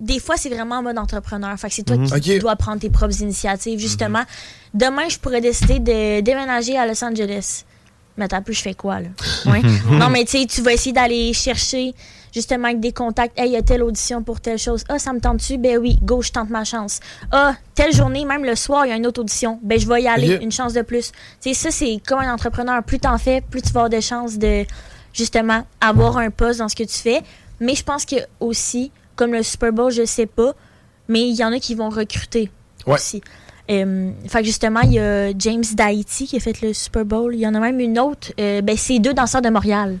[0.00, 1.54] des fois, c'est vraiment en mode entrepreneur.
[1.58, 2.18] Fait que c'est toi Mhm.
[2.18, 4.22] qui dois prendre tes propres initiatives, justement.
[4.74, 7.64] Demain, je pourrais décider de déménager à Los Angeles.
[8.16, 9.08] Mais un peu, je fais quoi, là?
[9.46, 9.60] Ouais.
[9.62, 9.98] Mhm.
[9.98, 11.94] non, mais tu sais, tu vas essayer d'aller chercher
[12.34, 13.38] justement avec des contacts.
[13.38, 14.84] Hey, il y a telle audition pour telle chose.
[14.88, 15.58] Ah, ça me tente-tu?
[15.58, 17.00] Ben oui, go, je tente ma chance.
[17.30, 19.58] Ah, telle journée, même le soir, il y a une autre audition.
[19.62, 21.12] Ben, je vais y aller, une chance de plus.
[21.40, 22.82] Tu sais, ça, c'est comme un entrepreneur.
[22.82, 24.64] Plus t'en fais, plus tu vas avoir de chances de,
[25.12, 27.22] justement, avoir un poste dans ce que tu fais.
[27.60, 30.52] Mais je pense que aussi, comme le Super Bowl, je sais pas,
[31.08, 32.50] mais il y en a qui vont recruter
[32.86, 32.94] Ouais.
[32.94, 33.22] aussi.
[33.70, 37.34] Euh, fait que justement, il y a James Daity qui a fait le Super Bowl.
[37.34, 38.32] Il y en a même une autre.
[38.40, 39.98] euh, ben, c'est deux danseurs de Montréal,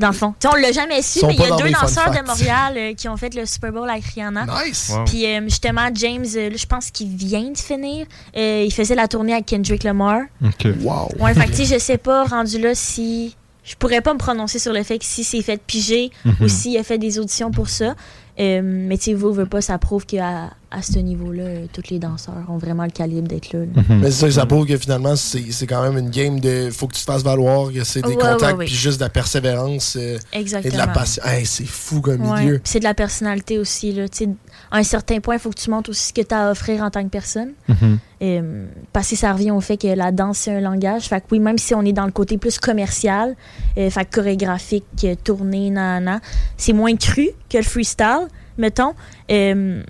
[0.00, 0.34] dans le fond.
[0.40, 2.26] Tu sais, on l'a jamais su, mais il y a deux danseurs de.
[2.26, 4.46] Montréal euh, qui ont fait le Super Bowl avec Rihanna.
[4.66, 4.90] Nice!
[4.92, 5.04] Wow.
[5.04, 8.06] Puis euh, justement, James, euh, là, je pense qu'il vient de finir.
[8.36, 10.22] Euh, il faisait la tournée avec Kendrick Lamar.
[10.44, 10.66] OK.
[10.82, 11.08] Wow!
[11.20, 13.36] Ouais, fait que je sais pas, rendu là, si.
[13.64, 16.34] Je pourrais pas me prononcer sur le fait que si c'est fait piger Mhm.
[16.40, 17.94] ou s'il a fait des auditions pour ça.
[18.40, 21.82] Euh, mais tu sais, vous, veut pas, ça prouve qu'à à ce niveau-là, euh, tous
[21.90, 23.60] les danseurs ont vraiment le calibre d'être là.
[23.60, 23.82] là.
[24.00, 26.70] Mais c'est ça, ça prouve que finalement, c'est c'est quand même une game de.
[26.70, 29.10] Faut que tu te fasses valoir, que c'est des Ouais, contacts, puis juste de la
[29.10, 31.24] persévérance euh, et de la patience.
[31.26, 32.40] Hey, c'est fou comme Ouais.
[32.44, 32.60] milieu.
[32.64, 33.92] C'est de la personnalité aussi.
[33.92, 34.08] Là.
[34.08, 34.28] Tu sais,
[34.70, 36.50] À un certain point, il faut que tu montres aussi ce que tu as à
[36.50, 37.50] offrir en tant que personne.
[37.68, 37.98] Mhm.
[38.22, 41.02] Euh, parce que ça revient au fait que la danse, c'est un langage.
[41.08, 43.34] Fait que oui, même si on est dans le côté plus commercial,
[43.76, 46.20] euh, fait que chorégraphique, euh, tourné, nanana,
[46.56, 48.94] c'est moins cru que le freestyle, mettons.
[49.30, 49.82] Euh,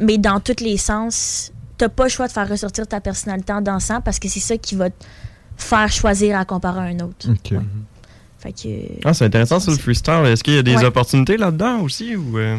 [0.00, 3.60] mais dans tous les sens, t'as pas le choix de faire ressortir ta personnalité en
[3.60, 5.04] dansant parce que c'est ça qui va te
[5.56, 7.28] faire choisir à comparer à un autre.
[7.30, 7.58] OK.
[8.38, 8.68] Fait que,
[9.04, 10.24] Ah, c'est intéressant sur le freestyle.
[10.26, 10.84] Est-ce qu'il y a des Ouais.
[10.84, 12.16] opportunités là-dedans aussi?
[12.16, 12.58] Ou, euh?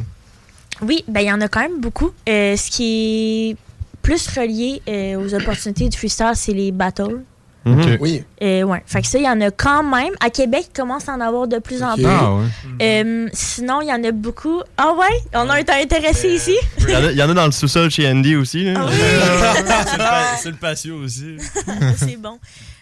[0.82, 2.12] Oui, ben il y en a quand même beaucoup.
[2.30, 3.58] Euh, ce qui est
[4.02, 7.22] plus relié euh, aux opportunités du freestyle, c'est les battles.
[7.66, 7.97] Mhm.
[8.01, 8.24] Oui.
[8.41, 8.84] Euh, ouais.
[8.86, 10.11] Fait que ça, il y en a quand même.
[10.20, 12.05] À Québec, il commence à en avoir de plus en plus.
[12.05, 12.43] Ah ouais.
[12.82, 14.61] Euh, sinon, il y en a beaucoup.
[14.78, 15.18] Ah ouais?
[15.34, 16.55] On a été intéressés ici?
[16.80, 18.66] Il y, en a, il y en a dans le sous-sol chez Andy aussi.
[18.66, 18.86] là.
[18.91, 19.61] c'est,
[19.93, 21.38] le pa- c'est le patio aussi.
[21.97, 22.38] c'est bon.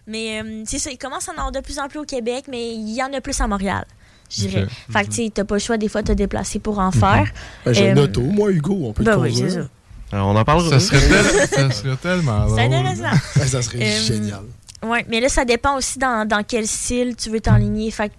[0.08, 2.46] Mais euh, c'est ça, il commence à en avoir de plus en plus au Québec,
[2.50, 3.86] mais il y en a plus à Montréal,
[4.32, 4.64] je dirais.
[4.64, 4.94] Ok.
[4.94, 6.92] Fait que tu sais, t'as pas le choix des fois de te déplacer pour en
[6.92, 7.26] faire.
[7.66, 9.52] Ben, j'ai une Euh, auto, moi, Hugo, on peut ben le oui, conduire.
[9.52, 9.68] c'est ça.
[10.14, 10.68] Alors, on en parlera.
[10.72, 13.18] Ça serait, tel- ça serait tellement C'est intéressant.
[13.46, 14.42] Ça serait Euh, génial.
[14.84, 17.92] Ouais, mais là, ça dépend aussi dans, dans quel style tu veux t'enligner.
[17.92, 18.14] Fait que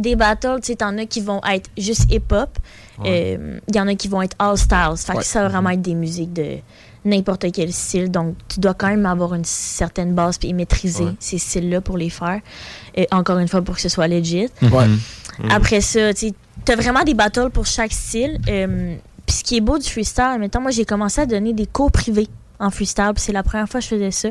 [0.00, 2.58] des battles, tu sais, t'en as qui vont être juste hip-hop.
[3.00, 3.36] Ouais.
[3.38, 4.94] Euh, Il y en a qui vont être all styles.
[4.96, 5.18] Fait Ouais.
[5.18, 6.58] que ça va vraiment être des musiques de
[7.04, 8.08] n'importe quel style.
[8.10, 11.14] Donc, tu dois quand même avoir une certaine base puis maîtriser Ouais.
[11.18, 12.40] ces styles-là pour les faire.
[12.98, 14.48] Euh, encore une fois, pour que ce soit legit.
[14.62, 14.86] Ouais.
[15.50, 16.32] Après ça, tu
[16.68, 18.38] as vraiment des battles pour chaque style.
[18.48, 18.94] Euh,
[19.26, 21.90] puis ce qui est beau du freestyle, mettons, moi, j'ai commencé à donner des cours
[21.90, 22.28] privés
[22.60, 23.10] en freestyle.
[23.14, 24.28] puis c'est la première fois que je faisais ça.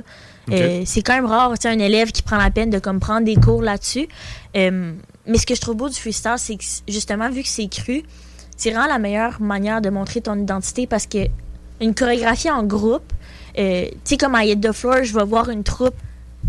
[0.52, 3.26] Euh, c'est quand même rare, tu un élève qui prend la peine de comme prendre
[3.26, 4.08] des cours là-dessus.
[4.56, 4.94] Euh,
[5.28, 8.04] mais ce que je trouve beau du freestyle, c'est que justement, vu que c'est cru,
[8.58, 11.28] c'est vraiment la meilleure manière de montrer ton identité parce que
[11.82, 13.14] une chorégraphie en groupe,
[13.58, 15.96] euh, tu sais, comme à Hit the Floor, je vais voir une troupe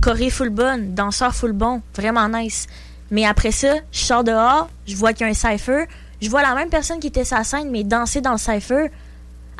[0.02, 2.66] choré full bonne, danseur full bon, vraiment nice.
[3.10, 5.86] Mais après ça, je sors dehors, je vois qu'il y a un cypher,
[6.20, 8.90] je vois la même personne qui était la scène, mais danser dans le cypher,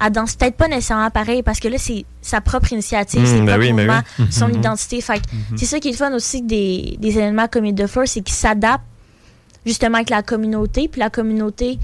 [0.05, 3.41] elle danse peut-être pas nécessairement pareil parce que là, c'est sa propre initiative, Mm, c'est
[3.43, 4.25] ben oui, ben oui.
[4.31, 4.55] son Mhm.
[4.57, 5.01] identité.
[5.01, 5.59] Fait que Mhm.
[5.59, 8.21] c'est ça qui est le fun aussi des, des événements comme Hit the Floor, c'est
[8.23, 8.83] qu'ils s'adaptent
[9.67, 10.89] justement avec la communauté.
[10.89, 11.79] Puis la communauté,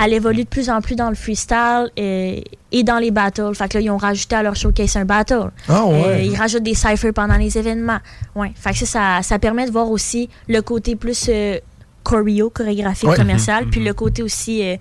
[0.00, 2.44] elle évolue de plus en plus dans le freestyle et
[2.84, 3.54] dans les battles.
[3.54, 5.50] Fait que là, ils ont rajouté à leur showcase un battle.
[5.68, 6.04] Ah ouais.
[6.06, 7.98] Euh, ils rajoutent des cyphers pendant les événements.
[8.36, 8.52] Ouais.
[8.54, 11.58] Fait que ça, ça, ça permet de voir aussi le côté plus euh,
[12.04, 13.16] choreo, chorégraphique, Ouais.
[13.16, 13.70] commercial, Mhm.
[13.70, 14.76] puis le côté aussi euh,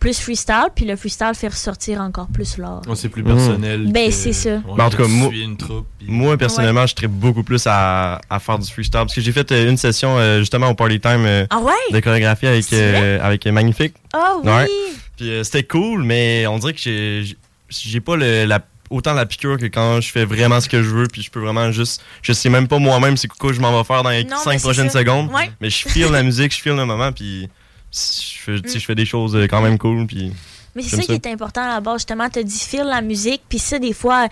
[0.00, 0.66] plus freestyle.
[0.74, 2.82] Puis le freestyle fait ressortir encore plus l'art.
[2.96, 3.86] C'est plus personnel.
[3.92, 4.54] Ben, c'est ça.
[4.54, 7.44] Ouais, Ben, en tout cas, moi, suis une troupe, puis- moi personnellement, je traite beaucoup
[7.44, 8.92] plus à, à faire du freestyle.
[9.00, 11.72] Parce que j'ai fait euh, une session euh, justement au Party Time euh, Ah ouais?
[11.92, 13.94] de chorégraphie avec, euh, avec Magnifique.
[14.12, 14.50] Ah oui!
[14.50, 14.68] Ouais.
[15.16, 17.22] Puis euh, c'était cool, mais on dirait que
[17.68, 20.88] j'ai pas le, la, autant la piqûre que quand je fais vraiment ce que je
[20.88, 22.02] veux, puis je peux vraiment juste.
[22.22, 24.44] Je sais même pas moi-même c'est quoi je m'en vais faire dans les Non, mais
[24.44, 25.00] 5 c'est prochaines ça.
[25.00, 25.30] secondes.
[25.32, 25.50] Ouais.
[25.60, 27.48] Mais je file la musique, je file le moment, puis
[27.92, 30.06] je fais, tu sais, je fais des choses euh, quand même cool.
[30.06, 30.32] Puis
[30.76, 32.28] Mais c'est ça qui est important à la base, justement.
[32.30, 34.28] Tu dit file la musique, puis ça, des fois,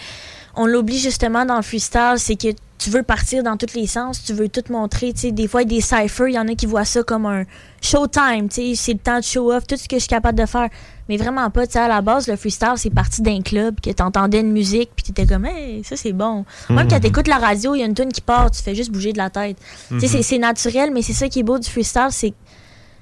[0.55, 2.49] on l'oublie justement dans le freestyle, c'est que
[2.79, 5.13] tu veux partir dans tous les sens, tu veux tout montrer.
[5.13, 6.85] Tu sais, des fois, il y a des cyphers, il y en a qui voient
[6.85, 7.43] ça comme un
[7.83, 10.47] showtime, tu c'est le temps de show off, tout ce que je suis capable de
[10.47, 10.69] faire.
[11.09, 13.91] Mais vraiment pas, tu sais, à la base, le freestyle, c'est parti d'un club, que
[13.91, 16.45] t'entendais une musique, puis t'étais comme, hey, ça c'est bon.
[16.71, 18.91] Même quand t'écoutes la radio, il y a une tune qui part, tu fais juste
[18.93, 19.57] bouger de la tête.
[19.89, 20.01] Tu Mhm.
[20.07, 22.35] c'est- c'est naturel, mais c'est ça qui est beau du freestyle, c'est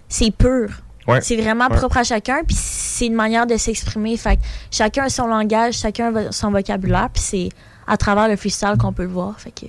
[0.08, 0.68] c'est pur.
[1.06, 1.20] Ouais.
[1.20, 1.76] C'est vraiment Ouais.
[1.76, 4.16] propre à chacun, puis c'est une manière de s'exprimer.
[4.16, 7.48] Fait que chacun a son langage, chacun a son vocabulaire, puis c'est
[7.86, 9.38] à travers le freestyle qu'on peut le voir.
[9.38, 9.66] Fait que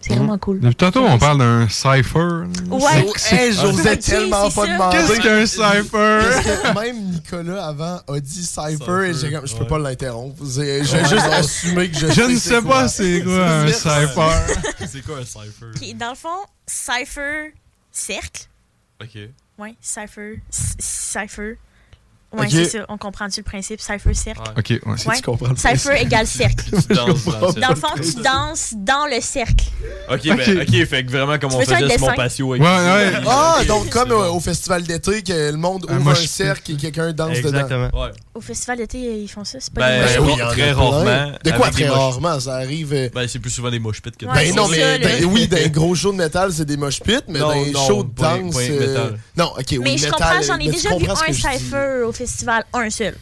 [0.00, 0.60] c'est vraiment cool.
[0.60, 2.44] Depuis tantôt, on parle d'un cypher.
[2.70, 3.06] Ouais.
[3.16, 4.96] C'est- Hey, j'osais tellement pas demander.
[4.96, 9.78] Qu'est-ce qu'un que même Nicolas avant a dit Cypher et j'ai comme, je peux pas
[9.78, 10.42] l'interrompre.
[10.42, 14.86] J'ai Ouais, juste assumé que je Je ne sais pas c'est quoi un cypher.
[14.90, 15.66] C'est quoi un cypher?
[15.76, 16.28] Ok, dans le fond,
[16.66, 17.52] cypher,
[17.92, 18.46] cercle.
[19.02, 19.18] Ok.
[19.62, 21.56] Ouais, cypher, cypher.
[22.32, 22.50] Ouais, Ok.
[22.50, 22.78] c'est ça.
[22.88, 23.80] On comprend-tu le principe?
[23.80, 24.40] Cypher, cercle.
[24.56, 24.96] Ok, ouais.
[24.96, 26.64] Si tu comprends le Cypher égale cercle.
[26.88, 27.76] Tu danses dans le Dans le cercle.
[27.76, 29.64] fond, tu danses dans le cercle.
[30.10, 30.36] Ok, Ok.
[30.36, 33.12] ben, ok, fait que vraiment comme Tu on faisait sur mon patio avec Ouais, ouais.
[33.26, 36.72] Ah, Ok, donc comme euh, au festival d'été, que le monde Un ouvre un cercle
[36.72, 37.48] et quelqu'un danse dedans.
[37.48, 37.90] Exactement.
[38.02, 38.10] Ouais.
[38.34, 39.58] Au festival d'été, ils font ça.
[39.60, 40.32] C'est pas Ben, des Ben moches.
[40.34, 41.32] oui, très rarement.
[41.44, 42.40] De quoi des très rarement?
[42.40, 42.92] Ça arrive.
[42.94, 44.98] euh, Ben, c'est plus souvent des mosh pits que Ouais, Ben c'est non, ça, mais
[44.98, 47.52] ben oui, dans les gros shows de métal, c'est des mosh pits, mais Non, dans
[47.62, 48.56] les non, shows de danse.
[48.58, 49.10] euh.
[49.36, 52.21] Non, ok, oui, Mais je comprends, j'en ai déjà vu un cypher au festival,
[52.74, 53.16] un seul.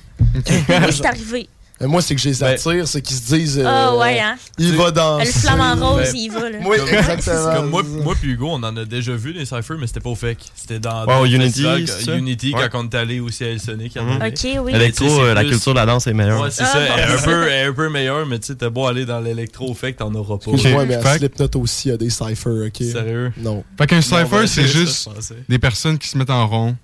[0.69, 1.49] Moi, c'est arrivé.
[1.83, 3.59] Euh, Moi, c'est que je les Ben- attire, c'est qu'ils se disent.
[3.59, 4.37] euh, Ah ouais, hein?
[4.59, 5.25] Il va danser.
[5.25, 6.59] Le flamant rose, Ben, il va, là.
[6.67, 7.55] Oui, exactement.
[7.55, 10.11] Comme moi, moi puis Hugo, on en a déjà vu des cyphers, mais c'était pas
[10.11, 10.41] au fake.
[10.55, 12.19] C'était dans, dans Unity, festival?
[12.19, 12.69] Unity Ouais.
[12.71, 13.95] quand on est allé aussi à El Sonic.
[13.95, 14.21] il y en Mhm.
[14.21, 14.29] avait.
[14.29, 14.75] Ok, oui.
[14.75, 16.43] Électro, euh, la plus- culture de la danse est meilleure.
[16.43, 16.79] Ouais, c'est Ah, ça.
[16.81, 16.85] bon.
[16.99, 19.07] Elle est un peu, elle est un peu meilleure, mais tu sais, t'as beau aller
[19.07, 20.51] dans l'électro, au fait que t'en auras pas.
[20.51, 22.77] Ouais, mais à Slipknot aussi, il y a des cyphers, ok?
[22.77, 23.33] Sérieux?
[23.39, 23.65] Non.
[23.79, 25.09] Fait qu'un cypher, ben, c'est juste
[25.49, 26.77] des personnes qui se mettent en rond,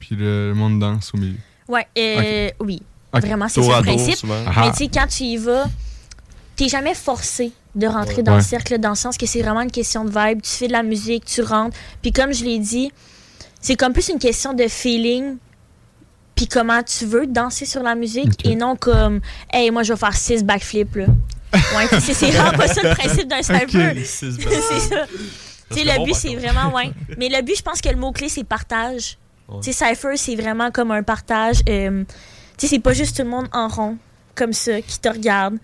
[0.00, 1.38] puis le monde danse au milieu.
[1.68, 2.82] Ouais, euh, oui.
[3.12, 4.16] Vraiment, c'est ça le principe.
[4.16, 4.42] souvent.
[4.46, 4.62] Ah.
[4.64, 5.66] Mais tu sais, quand tu y vas,
[6.56, 8.38] t'es jamais forcé de rentrer dans Ouais.
[8.38, 10.42] le cercle, dans le sens que c'est vraiment une question de vibe.
[10.42, 11.76] Tu fais de la musique, tu rentres.
[12.02, 12.90] Puis comme je l'ai dit,
[13.60, 15.36] c'est comme plus une question de feeling.
[16.34, 19.20] Puis comment tu veux danser sur la musique et non comme,
[19.52, 21.06] hey, moi je vais faire six backflips là.
[21.76, 24.04] Ouais, c'est vraiment pas ça le principe d'un cypher.
[24.04, 25.06] Six c'est ça.
[25.70, 26.90] Tu sais, serait le but, c'est vraiment, ouais.
[27.18, 29.16] Mais le but, je pense que le mot-clé, c'est partage.
[29.48, 29.56] Ouais.
[29.62, 31.60] Tu sais, Cypher, c'est vraiment comme un partage.
[31.68, 32.04] euh,
[32.56, 33.96] tu sais, c'est pas juste tout le monde en rond,
[34.34, 35.56] comme ça, qui te regarde.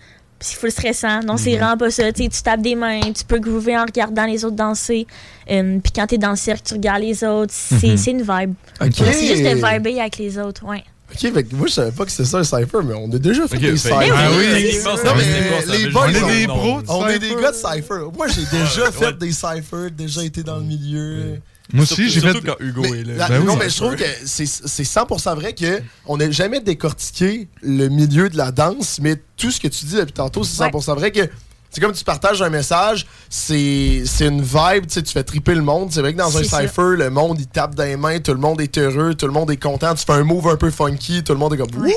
[0.42, 1.20] c'est full stressant.
[1.20, 1.58] Non, c'est Mhm.
[1.58, 2.10] vraiment pas ça.
[2.14, 5.06] Tu sais, tu tapes des mains, tu peux groover en regardant les autres danser.
[5.50, 7.52] Euh, Puis quand t'es dans le cercle, tu regardes les autres.
[7.54, 7.96] C'est Mhm.
[7.98, 8.54] c'est une vibe.
[8.80, 8.88] Ok.
[8.96, 10.82] C'est juste de vibrer avec les autres, ouais.
[11.12, 13.18] Ok, fait que moi je savais pas que c'était ça un cypher, mais on a
[13.18, 13.98] déjà fait des cyphers.
[14.16, 17.34] Ah oui, Non, mais quoi, ça les boys, on- des des pros On est des
[17.34, 18.04] gars de cypher.
[18.16, 21.40] Moi j'ai déjà fait des cyphers, déjà été dans le milieu.
[21.72, 22.40] Moi aussi, j'ai fait.
[22.40, 23.14] Quand Hugo Mais, est là.
[23.16, 23.46] la- Ben oui.
[23.46, 27.88] non, mais je trouve que c'est c'est 100% vrai que on n'a jamais décortiqué le
[27.88, 31.10] milieu de la danse, mais tout ce que tu dis depuis tantôt, c'est 100% vrai
[31.10, 31.28] que
[31.72, 35.54] c'est comme tu partages un message, c'est c'est une vibe, tu sais, tu fais triper
[35.54, 35.92] le monde.
[35.92, 36.62] C'est vrai que dans un ça.
[36.62, 39.32] cypher, le monde il tape dans les mains, tout le monde est heureux, tout le
[39.32, 41.70] monde est content, tu fais un move un peu funky, tout le monde est comme
[41.76, 41.90] wouh!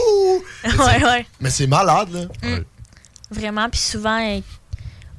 [0.64, 1.26] ouais, ouais.
[1.42, 2.60] Mais c'est malade là.
[3.32, 3.68] Vraiment.
[3.70, 4.40] Puis souvent,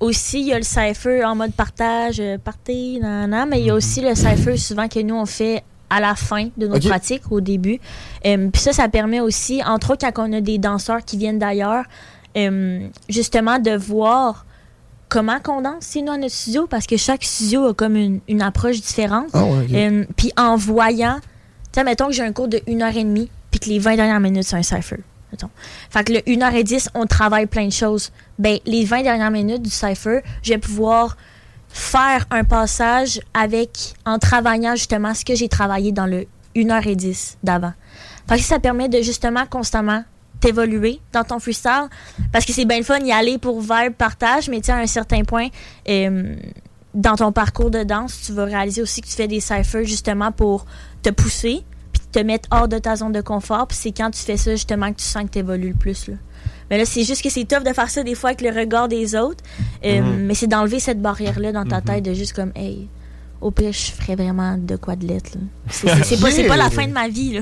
[0.05, 3.71] aussi, il y a le cypher en mode partage, euh, party, nanana, mais il y
[3.71, 7.31] a aussi le cypher souvent que nous, on fait à la fin de nos pratiques,
[7.31, 7.79] au début.
[8.27, 11.39] Euh, Puis ça, ça permet aussi, entre autres, quand on a des danseurs qui viennent
[11.39, 11.85] d'ailleurs,
[12.37, 14.45] euh, justement, de voir
[15.09, 18.21] comment qu'on danse, c'est nous, à notre studio, parce que chaque studio a comme une,
[18.29, 19.29] une approche différente.
[19.35, 19.45] Ah.
[19.73, 21.19] Euh, Puis en voyant,
[21.73, 24.45] tu sais, mettons que j'ai un cours de 1h30, puis que les 20 dernières minutes,
[24.45, 25.01] c'est un cypher.
[25.91, 28.13] Fait que le 1h10, on travaille plein de choses.
[28.39, 31.17] Ben, les 20 dernières minutes du cypher, je vais pouvoir
[31.69, 37.73] faire un passage avec, en travaillant justement ce que j'ai travaillé dans le 1h10 d'avant.
[38.29, 40.05] Fait que ça permet de justement constamment
[40.41, 41.89] t'évoluer dans ton freestyle.
[42.33, 44.87] Parce que c'est bien le fun y aller pour vibe, partage, mais tu à un
[44.87, 45.49] certain point,
[45.89, 46.37] euh,
[46.95, 50.33] dans ton parcours de danse, tu vas réaliser aussi que tu fais des cyphers justement
[50.33, 50.67] pour
[51.03, 51.65] te pousser,
[52.15, 53.67] te mettre hors de ta zone de confort.
[53.67, 56.09] Puis c'est quand tu fais ça justement que tu sens que tu évolues le plus.
[56.09, 56.15] Là.
[56.71, 58.89] Mais là, c'est juste que c'est tough de faire ça des fois avec le regard
[58.89, 59.43] des autres.
[59.85, 60.17] Euh, Mm-hmm.
[60.25, 62.89] Mais c'est d'enlever cette barrière-là dans ta tête de juste comme, hey,
[63.41, 65.33] au pire, je ferais vraiment de quoi de lettre.
[65.35, 65.95] là.
[66.03, 67.35] C'est pas, c'est pas la fin de ma vie.
[67.35, 67.41] Là.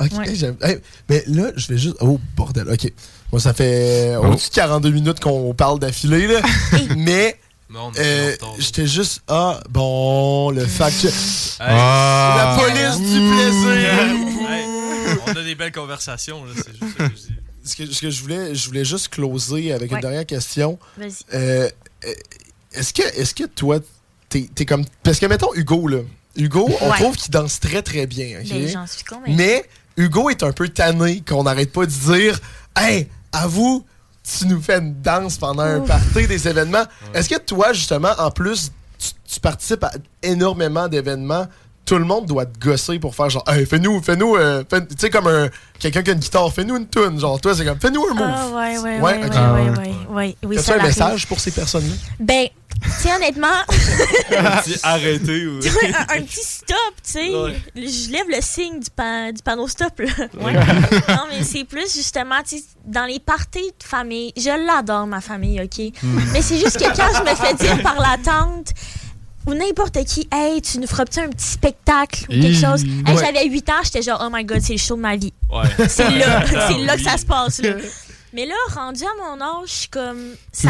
[0.00, 0.28] Ok, Ouais.
[0.28, 1.96] hey, j'aime- hey, mais là, je vais juste.
[2.00, 2.92] Oh, bordel, ok.
[3.32, 4.26] Moi, ça fait Oh.
[4.26, 6.40] au-dessus de 42 minutes qu'on parle d'affilée, là.
[6.96, 7.36] mais.
[7.70, 8.36] Non, on est euh.
[8.58, 9.22] J'étais juste.
[9.28, 11.06] Ah, bon, le fact.
[11.60, 12.56] Ah.
[12.56, 14.48] La police du plaisir.
[14.50, 17.34] Hey, on a des belles conversations, là, c'est juste ça que je dis.
[17.64, 19.96] ce, que, ce que je voulais, je voulais juste closer avec Ouais.
[19.98, 20.78] une dernière question.
[20.96, 21.10] Vas-y.
[21.34, 21.68] Euh,
[22.06, 22.14] euh,
[22.72, 23.80] est-ce que, est-ce que toi,
[24.30, 24.84] t'es es comme.
[25.02, 25.98] Parce que, mettons, Hugo, là.
[26.36, 26.96] Hugo, on Ouais.
[26.98, 28.40] trouve qu'il danse très, très bien.
[28.48, 29.02] Ben, j'en suis.
[29.26, 29.64] Mais
[29.96, 32.38] Hugo est un peu tanné qu'on n'arrête pas de dire
[32.76, 33.84] Hey, avoue,
[34.28, 36.84] tu nous fais une danse pendant un party des événements.
[37.14, 41.46] Est-ce que toi, justement, en plus, tu, tu participes à énormément d'événements?
[41.88, 44.94] Tout le monde doit te gosser pour faire genre, hey, fais-nous, fais-nous, euh, fais- tu
[44.98, 47.18] sais, comme un, quelqu'un qui a une guitare, fais-nous une tune.
[47.18, 48.26] Genre, toi, c'est comme, fais-nous un move.
[48.28, 49.52] Ah, ouais, ouais, Ouais, ouais, ouais, Ah,
[50.12, 50.36] ouais.
[50.42, 51.94] Oui, un message pour ces personnes-là?
[52.20, 52.48] Ben,
[52.82, 53.46] tu sais, honnêtement,
[54.36, 55.58] Un petit arrêtez ou.
[55.60, 57.30] un, un petit stop, tu sais.
[57.34, 57.60] Ouais.
[57.74, 60.06] Je lève le signe du, pa- du panneau stop, là.
[60.40, 60.52] Ouais.
[60.54, 65.20] non, mais c'est plus justement, tu sais, dans les parties de famille, je l'adore, ma
[65.20, 65.92] famille, OK?
[66.32, 68.72] Mais c'est juste que quand je me fais dire par la tante
[69.48, 72.84] ou n'importe qui, hey, tu nous feras-tu un petit spectacle ou quelque chose?
[72.84, 73.24] Hey, Ouais.
[73.24, 75.32] J'avais 8 ans, j'étais genre, oh my god, c'est le show de ma vie.
[75.50, 75.64] Ouais.
[75.88, 77.60] C'est là, c'est là que ça se passe.
[77.62, 77.70] là.
[78.34, 80.18] Mais là, rendu à mon âge, je suis comme.
[80.52, 80.68] Ça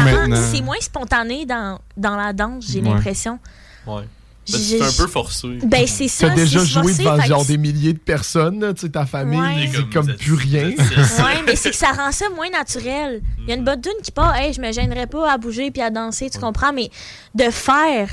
[0.51, 2.89] c'est moins spontané dans, dans la danse, j'ai Ouais.
[2.89, 3.37] l'impression.
[3.85, 4.03] Ouais.
[4.51, 5.47] Ben, c'est un peu forcé.
[5.63, 6.29] Ben, c'est ça.
[6.29, 9.05] T'as déjà c'est joué forcé, devant genre que des milliers de personnes, tu sais, ta
[9.05, 9.69] famille, Ouais.
[9.71, 10.71] c'est comme plus rien.
[10.77, 13.21] c'est- Ouais, mais c'est que ça rend ça moins naturel.
[13.43, 15.69] Il y a une bonne tune qui part, hey, je me gênerais pas à bouger
[15.69, 16.89] puis à danser, tu comprends, mais
[17.35, 18.09] de faire,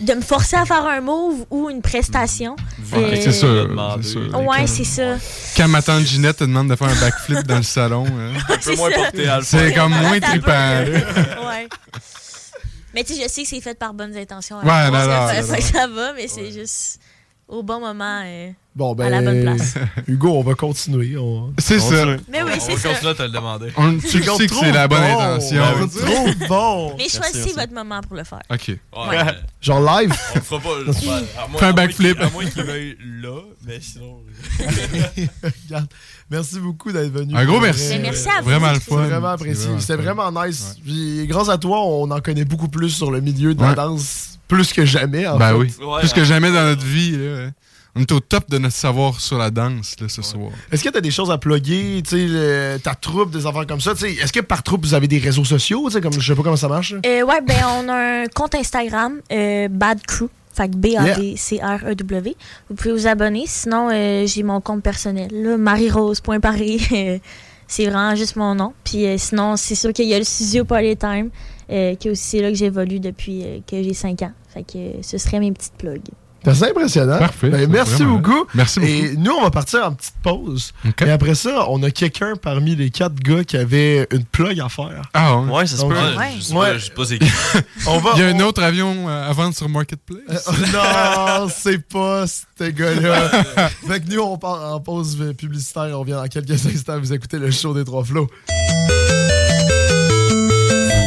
[0.00, 2.54] de me forcer à faire un move ou une prestation.
[2.92, 4.38] Ouais, euh, c'est c'est sûr.
[4.46, 5.16] Ouais, c'est ça.
[5.56, 8.54] Quand ma tante Ginette te demande de faire un backflip dans le salon, hein, Un
[8.54, 8.96] peu C'est moins ça.
[8.96, 9.82] porté à le c'est faire.
[9.82, 10.48] comme moins trippant.
[10.48, 11.68] ouais.
[12.94, 14.58] Mais tu sais, je sais que c'est fait par bonnes intentions.
[14.60, 16.98] à Ouais, non, là, non, ça va, mais c'est juste
[17.46, 18.22] au bon moment.
[18.78, 19.74] Bon, ben, À la bonne place.
[20.06, 21.16] Hugo, on va continuer.
[21.18, 21.52] On...
[21.58, 22.06] C'est ça.
[22.30, 22.88] Mais oui, On c'est ça.
[22.90, 23.72] continuer à te le demander.
[23.76, 25.18] On, tu sais que c'est la bonne bon.
[25.20, 25.56] intention.
[25.80, 26.94] Ben, trop bon.
[26.96, 27.52] Mais merci.
[27.56, 28.38] votre moment pour le faire.
[28.48, 28.68] Ok.
[28.68, 28.78] Ouais.
[29.08, 29.24] Ouais.
[29.60, 30.14] Genre live.
[30.32, 30.92] On le fera pas.
[31.58, 32.20] Fais un backflip.
[32.20, 34.20] À moins qu'il veuille là, mais sinon.
[35.66, 35.88] Regarde.
[36.30, 37.34] Merci beaucoup d'être venu.
[37.36, 37.88] Un gros merci.
[37.90, 38.48] Mais merci à vous.
[38.50, 38.96] Vraiment le fun.
[38.96, 39.70] vraiment apprécié.
[39.74, 40.76] C'est C'était vraiment vraiment nice.
[40.84, 43.74] Puis, grâce à toi, on en connaît beaucoup plus sur le milieu de la Ouais.
[43.74, 45.26] danse, plus que jamais.
[45.26, 45.54] En Ben fait.
[45.54, 45.72] oui.
[45.84, 46.24] Ouais, Plus que hein.
[46.24, 47.16] jamais dans notre vie.
[47.16, 47.50] là.
[47.98, 50.50] On est au top de notre savoir sur la danse là, ce soir.
[50.70, 53.66] Est-ce que tu as des choses à plugger, tu sais, le- ta troupe, des affaires
[53.66, 53.92] comme ça?
[53.94, 55.82] tu sais, Est-ce que par troupe, vous avez des réseaux sociaux?
[55.88, 56.94] tu sais, Comme, je sais pas comment ça marche.
[57.04, 60.26] Euh, ouais, ben on a un compte Instagram, euh, Bad Crew.
[60.54, 62.36] Fait que B-A-D-C-R-E-W.
[62.68, 63.44] Vous pouvez vous abonner.
[63.46, 66.80] Sinon, euh, j'ai mon compte personnel, Marie-Rose.paris.
[67.70, 68.72] C'est vraiment juste mon nom.
[68.82, 71.28] Puis euh, sinon, c'est sûr qu'il y a le studio Polytime,
[71.70, 74.32] euh, qui est aussi là que j'évolue depuis euh, que j'ai 5 ans.
[74.54, 76.00] Fait que euh, ce serait mes petites plugs.
[76.44, 77.18] C'est impressionnant.
[77.18, 78.16] Parfait, Ben, merci vraiment.
[78.18, 78.46] beaucoup.
[78.54, 78.92] Merci beaucoup.
[78.92, 80.72] Et nous, on va partir en petite pause.
[81.04, 84.68] Et après ça, on a quelqu'un parmi les quatre gars qui avait une plug à
[84.68, 85.02] faire.
[85.12, 85.50] Ah ouais?
[85.52, 85.98] Ouais, ça se Donc, peut.
[85.98, 86.32] ouais.
[86.38, 87.30] Je sais pas, je sais pas c'est qui.
[87.86, 90.48] On va, Il y a un autre avion euh, à vendre sur Marketplace.
[90.48, 93.28] Euh, non, c'est pas ce gars-là.
[93.86, 95.98] fait que nous, on part en pause publicitaire.
[96.00, 96.98] On vient dans quelques instants.
[96.98, 98.28] Vous écoutez le show des trois flots.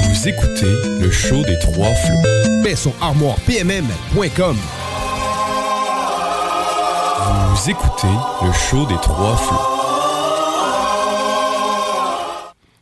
[0.10, 2.64] Vous écoutez le show des trois flots.
[2.64, 4.55] Paix son armoire PMM.com.
[7.63, 8.07] Vous écoutez
[8.41, 9.55] le show des trois flots.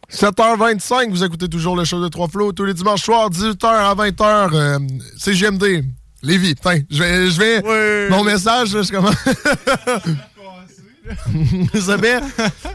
[0.10, 3.93] 7h25, vous écoutez toujours le show de Trois Flots tous les dimanches soirs, 18h à
[3.93, 4.53] 20h.
[4.53, 4.80] Euh,
[5.18, 5.84] c'est GMD.
[6.23, 7.61] Lévis, putain, je vais, je vais
[8.10, 9.15] mon message, je commence.
[11.85, 12.22] ça, fait,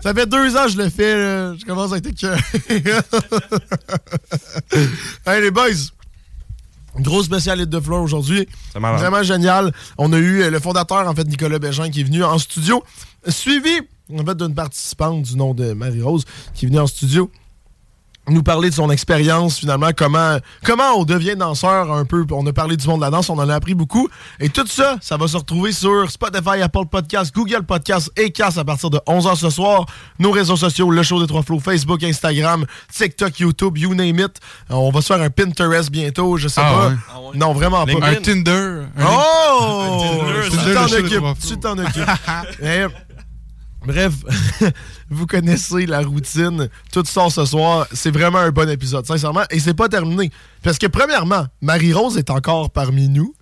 [0.03, 1.15] ça fait deux ans que je le fais,
[1.59, 2.39] je commence à être écœuré.
[5.27, 5.71] hey les boys,
[6.99, 8.49] gros spécialiste de fleurs aujourd'hui.
[8.99, 9.73] Vraiment génial.
[9.99, 12.83] On a eu euh, le fondateur, en fait, Nicolas Bégin, qui est venu en studio,
[13.29, 13.81] suivi,
[14.13, 17.31] en fait, d'une participante du nom de Marie-Rose, qui est venue en studio
[18.29, 22.25] nous parler de son expérience, finalement, comment, comment on devient danseur un peu.
[22.33, 24.09] On a parlé du monde de la danse, on en a appris beaucoup.
[24.41, 28.57] Et tout ça, ça va se retrouver sur Spotify, Apple Podcast, Google Podcast et Cass
[28.57, 29.85] à partir de 11h ce soir.
[30.19, 34.41] Nos réseaux sociaux, le show des trois flots, Facebook, Instagram, TikTok, YouTube, you name it.
[34.71, 36.89] On va se faire un Pinterest bientôt, je sais Ah pas.
[36.89, 37.37] ouais.
[37.39, 38.07] Non, vraiment pas.
[38.09, 38.85] Un Tinder.
[38.99, 39.83] Un- Oh!
[39.83, 40.85] Un Tinder, Tu le t'en
[41.29, 41.39] occupes.
[41.47, 42.11] Tu t'en occupes.
[43.87, 44.13] Bref,
[45.11, 46.69] vous connaissez la routine.
[46.93, 47.87] Tout sort ce soir.
[47.93, 49.45] C'est vraiment un bon épisode, sincèrement.
[49.51, 50.31] Et c'est pas terminé.
[50.63, 53.35] Parce que, premièrement, Marie-Rose est encore parmi nous.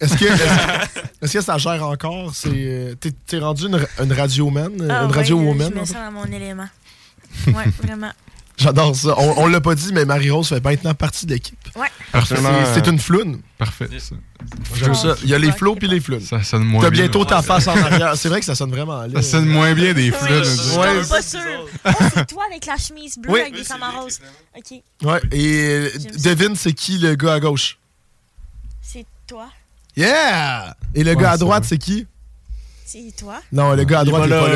[0.00, 2.34] Est-ce que, est-ce, est-ce que ça gère encore?
[2.34, 4.72] C'est, euh, t'es, t'es rendu une, une radio man?
[4.80, 5.68] euh, Ah une radio woman?
[5.70, 6.68] Je me en sens dans mon élément.
[7.46, 8.10] Ouais, vraiment.
[8.60, 9.14] J'adore ça.
[9.18, 11.58] On, on l'a pas dit, mais Marie-Rose fait maintenant partie de l'équipe.
[11.76, 11.88] Ouais.
[12.26, 12.36] C'est,
[12.74, 13.40] c'est une floune.
[13.56, 13.88] Parfait.
[13.98, 14.14] ça.
[14.74, 15.14] J'aime ça.
[15.22, 16.20] Il y a les flots puis les flounes.
[16.20, 17.02] Ça sonne moins T'as bien.
[17.04, 18.16] bientôt ta face en arrière.
[18.16, 19.14] C'est vrai que ça sonne vraiment laid.
[19.22, 20.10] Ça sonne moins bien des.
[20.10, 21.40] Je suis pas sûre.
[21.86, 23.40] Oh, c'est toi avec la chemise bleue Oui.
[23.40, 23.62] avec des
[23.98, 24.20] rose.
[24.56, 24.82] OK.
[25.02, 25.90] Ouais, et
[26.22, 27.78] devine, c'est qui le gars à gauche?
[28.82, 29.48] C'est toi.
[29.96, 30.74] Yeah!
[30.94, 32.06] Et le Ouais, gars à droite, c'est qui?
[32.92, 33.40] C'est toi?
[33.52, 34.48] Non, le gars à droite, il est pas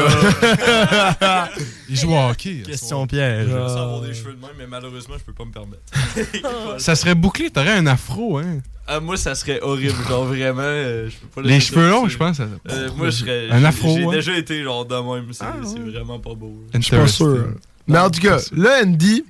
[1.20, 1.50] là.
[1.88, 2.62] Il joue au hockey.
[2.66, 3.46] Question piège.
[3.46, 6.78] Je veux avoir des cheveux de même, mais malheureusement, je peux pas me permettre.
[6.80, 8.58] Ça serait bouclé, t'aurais un afro, hein?
[8.88, 9.94] Ah, moi, ça serait horrible.
[10.08, 12.36] Genre, vraiment, euh, je peux pas Les cheveux longs, je pense.
[12.38, 13.48] ça- Euh, moi, je serais.
[13.50, 14.10] Un j'ai- afro, J'ai hein?
[14.10, 15.32] déjà été genre de même.
[15.32, 16.54] C'est Ah, vraiment pas beau.
[16.74, 17.46] Je suis pas sûr.
[17.86, 19.24] Mais en tout cas, là, Andy.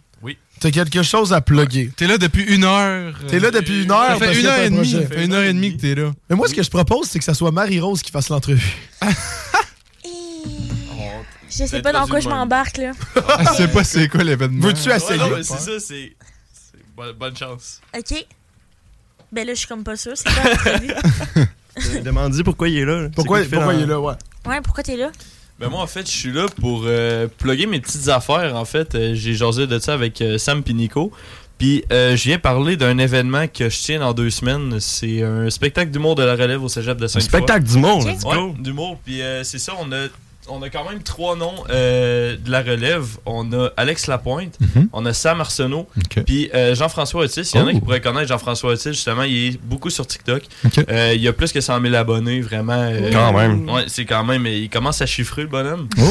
[0.64, 1.90] T'as quelque chose à plugger.
[1.94, 3.14] T'es là depuis une heure.
[3.28, 4.18] T'es là depuis une heure.
[4.18, 4.90] Ça fait une heure et demie.
[4.92, 6.10] Ça fait une heure et demie que t'es là.
[6.30, 8.76] Mais moi, ce que je propose, c'est que ça soit Marie-Rose qui fasse l'entrevue.
[11.50, 12.90] Je sais pas dans quoi je m'embarque, là.
[13.14, 14.66] Je sais pas c'est quoi l'événement.
[14.66, 15.18] Veux-tu essayer?
[15.20, 16.16] Non, c'est ça, c'est.
[16.52, 17.80] c'est bo- Bonne chance.
[17.96, 18.26] OK.
[19.30, 20.14] Ben là, je suis comme pas sûre.
[20.16, 22.02] C'est quoi l'entrevue?
[22.02, 23.08] Demande-y pourquoi il est là.
[23.14, 24.14] Pourquoi, il est là, ouais.
[24.46, 25.12] Ouais, pourquoi t'es là?
[25.64, 28.94] Ben moi en fait je suis là pour euh, plugger mes petites affaires en fait.
[28.94, 31.10] Euh, j'ai jasé de ça avec euh, Sam puis Nico.
[31.56, 34.78] Puis euh, je viens parler d'un événement que je tiens dans deux semaines.
[34.78, 38.36] C'est un spectacle d'humour de la relève au cégep de sainte spectacle d'humour, let's ouais,
[38.36, 38.54] go.
[38.58, 38.98] d'humour.
[39.06, 40.08] Puis euh, c'est ça on a
[40.48, 43.04] on a quand même trois noms euh, de la relève.
[43.26, 44.88] On a Alex Lapointe, Mhm.
[44.92, 45.88] on a Sam Arsenault,
[46.26, 47.50] puis euh, Jean-François Otis.
[47.54, 47.74] Il y en a Oh.
[47.74, 49.22] qui pourraient connaître Jean-François Otis, justement.
[49.22, 50.42] Il est beaucoup sur TikTok.
[50.64, 50.84] Ok.
[50.88, 52.72] Euh, il a plus que 100 000 abonnés, vraiment.
[52.74, 53.68] euh, Quand même.
[53.70, 54.46] Ouais, c'est quand même.
[54.46, 55.88] Il commence à chiffrer, le bonhomme.
[55.98, 56.02] Oh.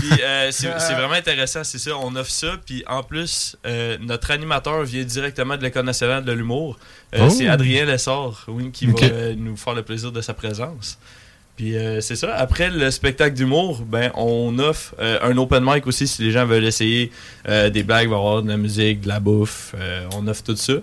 [0.00, 1.92] Puis, euh, c'est vraiment intéressant, c'est ça.
[2.02, 2.56] On offre ça.
[2.66, 6.78] Puis en plus, euh, notre animateur vient directement de l'École nationale de l'humour.
[7.14, 7.30] Euh, Oh.
[7.30, 9.00] C'est Adrien Lessard, oui, qui Ok.
[9.02, 10.98] va euh, nous faire le plaisir de sa présence.
[11.58, 12.36] Puis euh, c'est ça.
[12.36, 16.46] Après le spectacle d'humour, ben on offre euh, un open mic aussi si les gens
[16.46, 17.10] veulent essayer
[17.48, 19.74] euh, des blagues, va y avoir de la musique, de la bouffe.
[20.14, 20.74] on offre tout ça.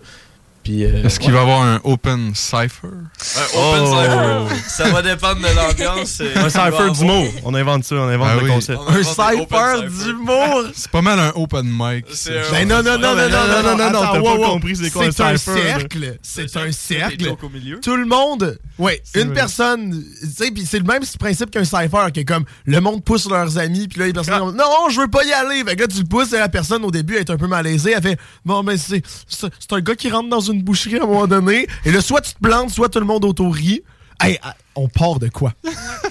[0.66, 1.36] Puis euh, Est-ce qu'il ouais.
[1.36, 2.88] va y avoir un open cipher?
[2.88, 4.48] Un open Oh.
[4.50, 4.62] cypher.
[4.68, 6.22] Ça va dépendre de l'ambiance.
[6.36, 6.92] Un avoir.
[6.92, 7.28] d'humour.
[7.46, 8.50] On invente ça, on invente Ah le oui.
[8.50, 8.80] concept.
[8.88, 10.64] Un cypher d'humour!
[10.76, 12.06] C'est pas mal un open mic.
[12.14, 14.76] C'est un- Ben non, non, non, non, non, non, non, non, t'as wow, pas compris
[14.76, 15.62] c'est quoi C'est un un cercle.
[16.00, 16.18] cercle.
[16.24, 17.24] C'est un cercle.
[17.24, 17.80] jokes au milieu.
[17.80, 19.36] Tout le monde, ouais, C'est une vrai.
[19.36, 23.04] personne, tu sais, puis c'est le même principe qu'un cypher, qui est comme le monde
[23.04, 25.64] pousse leurs amis, puis là les personnes disent non, je veux pas y aller.
[25.64, 27.48] Fait que là tu le pousses et la personne au début elle est un peu
[27.48, 30.98] malaisée, elle fait bon ben c'est c'est c'est un gars qui rentre dans une boucherie
[31.00, 33.54] à un moment donné, et là soit tu te plantes, soit tout le monde autour
[33.54, 33.82] rit.
[34.22, 35.52] Hey, ah, on part de quoi?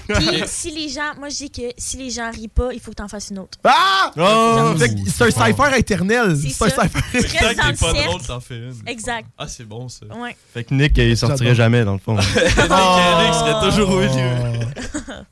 [0.07, 2.91] Puis si les gens, moi je dis que si les gens rient pas, il faut
[2.91, 3.57] que t'en fasses une autre.
[3.63, 4.75] Ah Oh!
[5.07, 6.37] C'est un cypher éternel.
[6.37, 8.25] C'est un pas drôle, cercle.
[8.27, 8.75] t'en fais une.
[8.85, 9.25] Exact.
[9.39, 10.05] Ah, c'est bon ça.
[10.15, 10.35] Ouais.
[10.53, 12.15] Fait que Nick, il sortirait jamais, dans le fond.
[12.15, 14.67] Nick Eric serait toujours au milieu.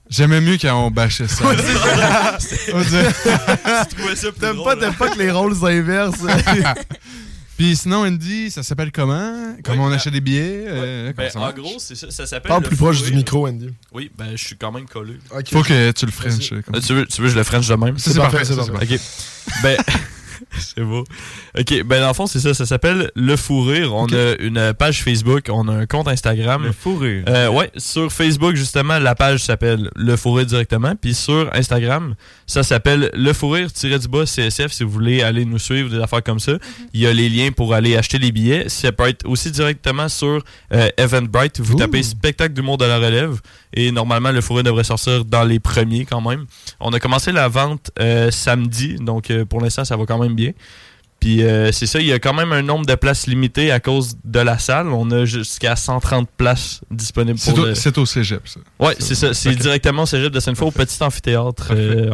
[0.10, 1.44] J'aimais mieux quand on bâchait ça.
[2.73, 3.14] On dirait-
[3.90, 4.77] Tu trouvais ça plus T'aimes pas, hein?
[4.80, 6.22] t'aimes pas que les rôles s'inversent.
[7.58, 9.56] Puis sinon, Andy, ça s'appelle comment?
[9.64, 10.66] Comment on achète des billets?
[10.68, 12.10] Euh, Ben, ça en gros, c'est ça.
[12.10, 12.50] Ça s'appelle.
[12.50, 13.70] Parle le plus proche du micro, Andy.
[13.94, 15.20] Oui, ben je suis quand même collé.
[15.32, 15.50] Ok.
[15.52, 16.52] Faut que tu le French.
[16.52, 17.98] Euh, tu, veux, tu veux que je le French de même?
[17.98, 19.00] Ça, c'est parfait, c'est Ok.
[19.62, 19.78] Ben.
[20.60, 21.04] c'est beau.
[21.58, 22.54] Ok, ben dans le fond, c'est ça.
[22.54, 23.94] Ça s'appelle Le Fou Rire.
[23.94, 26.64] On a une page Facebook, on a un compte Instagram.
[26.64, 27.24] Le Fou Rire.
[27.28, 30.94] Euh, ouais, sur Facebook, justement, la page s'appelle Le Fou Rire directement.
[31.00, 32.16] Puis sur Instagram,
[32.46, 36.40] ça s'appelle Le Fou Rire-du-bas CSF si vous voulez aller nous suivre, des affaires comme
[36.40, 36.54] ça.
[36.94, 38.70] Il y a les liens pour aller acheter les billets.
[38.70, 40.44] Ça peut être aussi directement sur
[40.74, 41.60] euh, Eventbrite.
[41.60, 43.40] Vous tapez Spectacle d'humour de la relève.
[43.76, 46.46] Et normalement, Le Fou Rire devrait sortir dans les premiers quand même.
[46.80, 48.96] On a commencé la vente euh, samedi.
[49.00, 50.43] Donc pour l'instant, ça va quand même bien.
[51.20, 53.80] Puis euh, c'est ça, il y a quand même un nombre de places limité à
[53.80, 54.88] cause de la salle.
[54.90, 57.76] On a jusqu'à 130 places disponibles C'est pour au, le...
[57.76, 58.60] c'est au cégep, ça.
[58.78, 59.34] Ouais, c'est ça.
[59.34, 61.72] C'est directement au cégep de Sainte-Foy, au petit amphithéâtre.
[61.72, 62.10] Euh,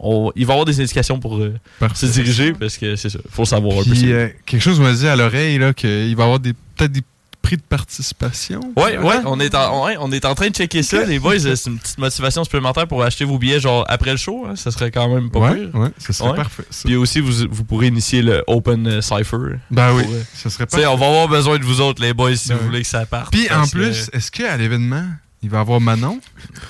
[0.00, 1.52] on- il va y avoir des indications pour euh,
[1.94, 3.18] se diriger parce que c'est ça.
[3.30, 4.30] faut le savoir un peu.
[4.46, 7.02] Quelque chose m'a dit à l'oreille qu'il va y avoir peut-être des
[7.48, 8.60] prix de participation.
[8.76, 11.38] Ouais, ouais, on est, en, ouais, on est en train de checker ça, les boys.
[11.38, 14.44] C'est une petite motivation supplémentaire pour acheter vos billets genre après le show.
[14.46, 15.74] hein, ça serait quand même pas Ouais, pire.
[15.74, 16.82] ouais, ça serait parfait, ça.
[16.84, 19.56] Puis aussi, vous, vous pourrez initier le Open Cypher.
[19.70, 20.04] Ben oui,
[20.34, 20.86] ça serait parfait.
[20.86, 22.66] On va avoir besoin de vous autres, les boys, si Ben vous oui.
[22.66, 23.32] voulez que ça parte.
[23.32, 25.04] Puis en que- plus, est-ce qu'à l'événement,
[25.42, 26.20] il va y avoir Manon?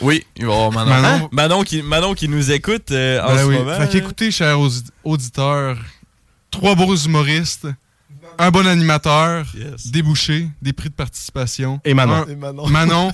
[0.01, 0.91] Oui, il va y avoir Manon.
[1.03, 1.25] Manon?
[1.25, 1.29] Hein?
[1.33, 3.59] Manon, qui, Manon qui nous écoute euh, en Ben ce oui.
[3.59, 3.75] moment.
[3.75, 5.77] Fait qu'écoutez, chers audi- auditeurs,
[6.53, 7.67] trois beaux humoristes,
[8.39, 9.45] un bon animateur,
[9.87, 11.81] des bouchées, des prix de participation.
[11.85, 12.15] Et Manon.
[12.15, 12.67] Un- Et Manon.
[12.69, 13.13] Manon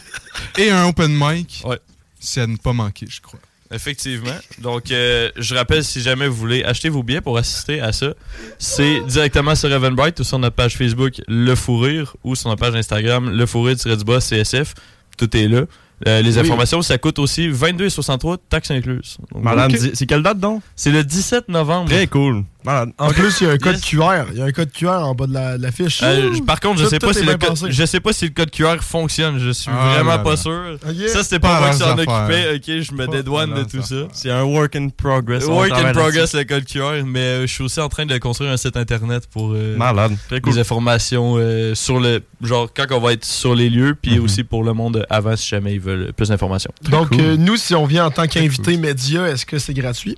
[0.59, 1.63] et un open mic.
[1.65, 1.79] Ouais.
[2.21, 3.41] C'est à ne pas manquer, je crois.
[3.73, 4.31] Effectivement.
[4.59, 8.15] Donc, euh, je rappelle, si jamais vous voulez acheter vos billets pour assister à ça,
[8.59, 12.61] c'est directement sur Eventbrite ou sur notre page Facebook Le Fou Rire ou sur notre
[12.61, 14.75] page Instagram Le Fou Rire-du-bas CSF.
[15.17, 15.63] Tout est là.
[16.07, 16.41] Euh, les Oui.
[16.41, 19.17] informations, ça coûte aussi 22,63 taxes incluses.
[19.95, 20.63] C'est quelle date donc?
[20.77, 21.89] C'est le 17 novembre.
[21.89, 22.45] Très cool.
[22.65, 22.91] Malade.
[22.99, 23.85] En plus, il y a un code Yes.
[23.85, 24.25] QR.
[24.33, 26.01] Il y a un code QR en bas de la, de la fiche.
[26.03, 27.67] Euh, par contre, je Tout- sais tout pas si le code, pensé.
[27.71, 29.39] je sais pas si le code QR fonctionne.
[29.39, 30.79] Je suis Ah vraiment là pas sûr.
[31.09, 32.55] Ça c'était Pas pas moi qui s'en occupais.
[32.57, 33.97] Ok, je me dédouane de tout ça.
[34.13, 35.45] C'est un work in progress.
[35.45, 38.51] Work in progress le code QR, mais euh, je suis aussi en train de construire
[38.53, 40.17] un site internet pour euh, Malade.
[40.29, 40.55] Très cool.
[40.55, 44.43] des informations euh, sur le genre quand on va être sur les lieux, puis aussi
[44.45, 46.71] pour le monde avant si jamais ils veulent plus d'informations.
[46.91, 50.17] Donc, euh, nous, si on vient en tant qu'invité média, est-ce que c'est gratuit?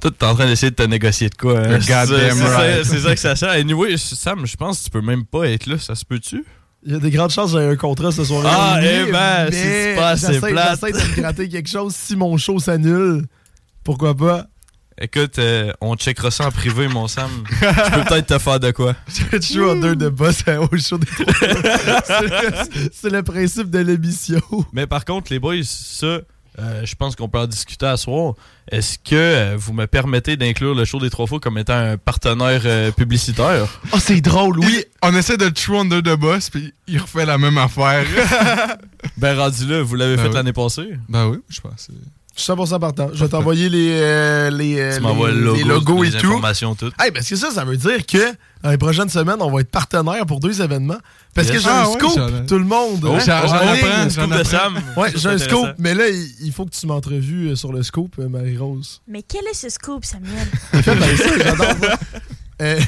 [0.00, 1.78] Toi, t'es en train d'essayer de te négocier de quoi hein?
[1.80, 2.06] C'est ça-
[2.46, 2.84] ça- right.
[2.84, 3.50] C'est ça que ça sert.
[3.50, 5.78] Anyway, Sam, je pense que tu peux même pas être là.
[5.78, 6.44] Ça se peut-tu?
[6.84, 8.50] Il y a des grandes chances que j'ai un contrat ce soir-là.
[8.52, 10.80] Ah, eh ben, c'est pas assez plate.
[10.80, 13.26] J'essaie de me gratter quelque chose si mon show s'annule.
[13.84, 14.46] Pourquoi pas?
[15.02, 17.30] Écoute, euh, on checkera ça en privé, mon Sam.
[17.50, 18.94] Je peux peut-être te faire de quoi?
[19.30, 21.32] tu joues en deux de boss au show des trois.
[22.04, 24.40] C'est le- C'est le principe de l'émission.
[24.72, 26.18] Mais par contre, les boys, ça,
[26.60, 28.34] euh, je pense qu'on peut en discuter à soir.
[28.70, 31.96] Est-ce que euh, vous me permettez d'inclure le show des trois fois comme étant un
[31.96, 33.66] partenaire euh, publicitaire?
[33.92, 34.84] Oh, c'est drôle, oui.
[35.02, 38.04] On essaie de true under the boss, puis il refait la même affaire.
[39.16, 40.34] Ben, rendu là, vous l'avez Ben fait oui.
[40.34, 40.90] l'année passée?
[41.08, 41.88] ben oui, je pense.
[42.36, 43.08] Je suis 100% partant.
[43.12, 46.26] Je vais t'envoyer les, euh, les, les- le logo, les logos les et tout.
[46.28, 46.90] informations, tout.
[46.98, 48.18] Hey, parce que ça, ça veut dire que
[48.62, 50.98] dans les prochaines semaines, on va être partenaire pour deux événements.
[51.34, 51.56] Parce Yes.
[51.56, 53.04] que j'ai Ah un ouais, scoop, tout le monde.
[53.04, 53.18] Oh, Hein?
[53.20, 54.44] j'en- j'en En apprends, j'en.
[54.44, 54.74] Sam.
[54.96, 58.16] Ouais, j'ai un scoop, mais là, il faut que tu m'entrevues euh, sur le scoop,
[58.18, 59.00] euh, Marie-Rose.
[59.08, 60.46] Mais quel est ce scoop, Samuel?
[60.84, 61.98] J'adore ça.
[62.62, 62.78] Euh,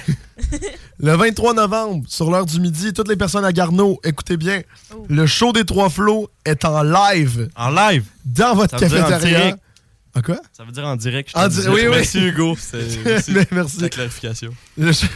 [1.01, 4.61] le 23 novembre, sur l'heure du midi, toutes les personnes à Garneau, écoutez bien,
[4.95, 5.07] Oh.
[5.09, 8.05] le show des trois flots est en live En live.
[8.27, 9.57] dans votre Ça veut dire
[10.15, 10.41] en quoi?
[10.53, 11.31] Ça veut dire en direct.
[11.35, 11.89] je En di- oui, oui.
[11.91, 12.55] Merci, Hugo.
[12.59, 13.33] C'est- Merci.
[13.33, 13.81] Mais merci.
[13.81, 14.55] La clarification.
[14.77, 15.07] Le show,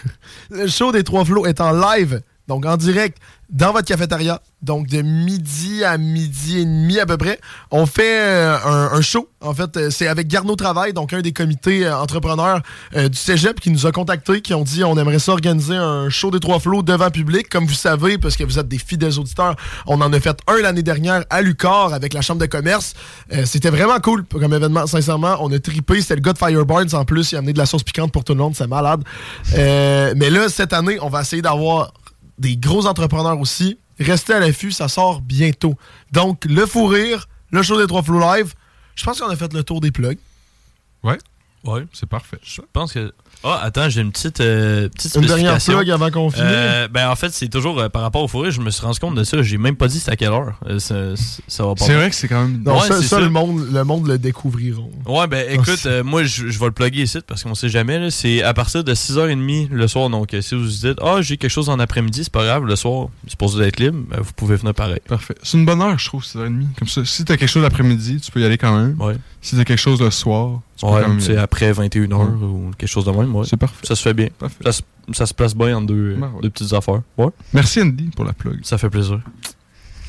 [0.50, 3.18] le show des trois flots est en live, donc en direct,
[3.50, 4.40] dans votre cafétéria.
[4.62, 7.38] Donc de midi à midi et demi à peu près.
[7.70, 9.28] On fait euh, un, show.
[9.40, 12.62] En fait, euh, c'est avec Garneau Travail, donc un des comités euh, entrepreneurs
[12.94, 16.30] du Cégep qui nous a contactés, qui ont dit on aimerait ça organiser un show
[16.30, 17.48] des trois flots devant public.
[17.48, 19.56] Comme vous savez, parce que vous êtes des fidèles auditeurs,
[19.86, 22.94] on en a fait un l'année dernière à Lucar avec la Chambre de commerce.
[23.44, 25.36] C'était vraiment cool comme événement, sincèrement.
[25.40, 26.00] On a tripé.
[26.00, 27.32] C'était le gars de en plus.
[27.32, 28.54] Il a amené de la sauce piquante pour tout le monde.
[28.56, 29.02] C'est malade.
[29.54, 31.92] Mais là, cette année, on va essayer d'avoir
[32.38, 33.78] des gros entrepreneurs aussi.
[33.98, 35.74] Restez à l'affût, ça sort bientôt.
[36.12, 38.52] Donc, le fou rire, le show des trois flots live.
[38.94, 40.18] Je pense qu'on a fait le tour des plugs.
[41.02, 41.18] Ouais,
[41.64, 41.84] Ouais.
[41.92, 42.38] c'est parfait.
[42.42, 43.12] Je pense que.
[43.48, 45.78] Ah, attends, j'ai une petite, euh, petite Une dernière spécification.
[45.78, 46.46] plug avant qu'on finisse?
[46.48, 48.98] Euh, ben, en fait, c'est toujours euh, par rapport au fourré, je me suis rendu
[48.98, 49.40] compte de ça.
[49.42, 50.58] J'ai même pas dit c'est à quelle heure.
[50.66, 51.14] Euh, ça,
[51.46, 51.84] ça va pas.
[51.84, 52.60] C'est vrai que c'est quand même.
[52.64, 53.20] Non, ouais, ça, c'est ça, ça.
[53.20, 54.90] Le, monde, le monde le découvriront.
[55.06, 58.10] Ouais, ben écoute, euh, moi je, je vais le plugger ici parce qu'on sait jamais.
[58.10, 60.10] C'est à partir de 6h30 le soir.
[60.10, 62.74] Donc si vous vous dites, ah, j'ai quelque chose en après-midi, c'est pas grave, le
[62.74, 64.98] soir, c'est supposé d'être libre, ben, vous pouvez venir pareil.
[65.06, 65.34] Parfait.
[65.44, 66.66] C'est une bonne heure, je trouve, 6h30.
[66.78, 69.00] Comme ça, si t'as quelque chose l'après-midi, tu peux y aller quand même.
[69.00, 69.14] Ouais.
[69.40, 71.38] Si t'as quelque chose le soir, Ouais, c'est aller.
[71.40, 73.34] après 21h ou quelque chose de même.
[73.34, 73.44] Ouais.
[73.48, 73.86] C'est parfait.
[73.86, 74.28] Ça se fait bien.
[74.62, 74.82] Ça, se-
[75.12, 76.42] ça se place bien en deux, Ben ouais.
[76.42, 77.02] deux petites affaires.
[77.16, 77.28] Ouais.
[77.52, 78.60] Merci Andy pour la plug.
[78.64, 79.20] Ça fait plaisir.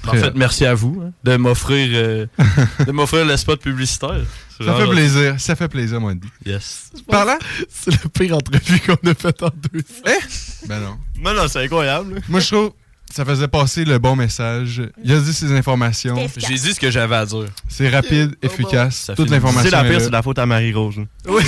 [0.08, 2.26] En fait, merci à vous hein, de m'offrir euh,
[2.86, 4.22] de m'offrir le spot publicitaire.
[4.64, 6.28] Ça fait plaisir, ça fait plaisir, moi, Andy.
[6.46, 6.92] Yes.
[7.08, 7.38] Parlant?
[7.70, 10.06] C'est la pire entrevue qu'on a faite en deux ans.
[10.08, 10.68] Eh?
[10.68, 10.98] Ben non.
[11.22, 12.22] Non, non, c'est incroyable.
[12.30, 12.72] Moi, je trouve
[13.14, 14.82] ça faisait passer le bon message.
[15.04, 16.16] Il a dit ses informations.
[16.38, 17.46] J'ai dit ce que j'avais à dire.
[17.68, 18.96] C'est rapide, efficace.
[18.98, 19.70] Ça Toute l'information.
[19.70, 20.98] C'est la pire, c'est de la faute à Marie-Rose.
[20.98, 21.04] là.
[21.28, 21.44] Oui,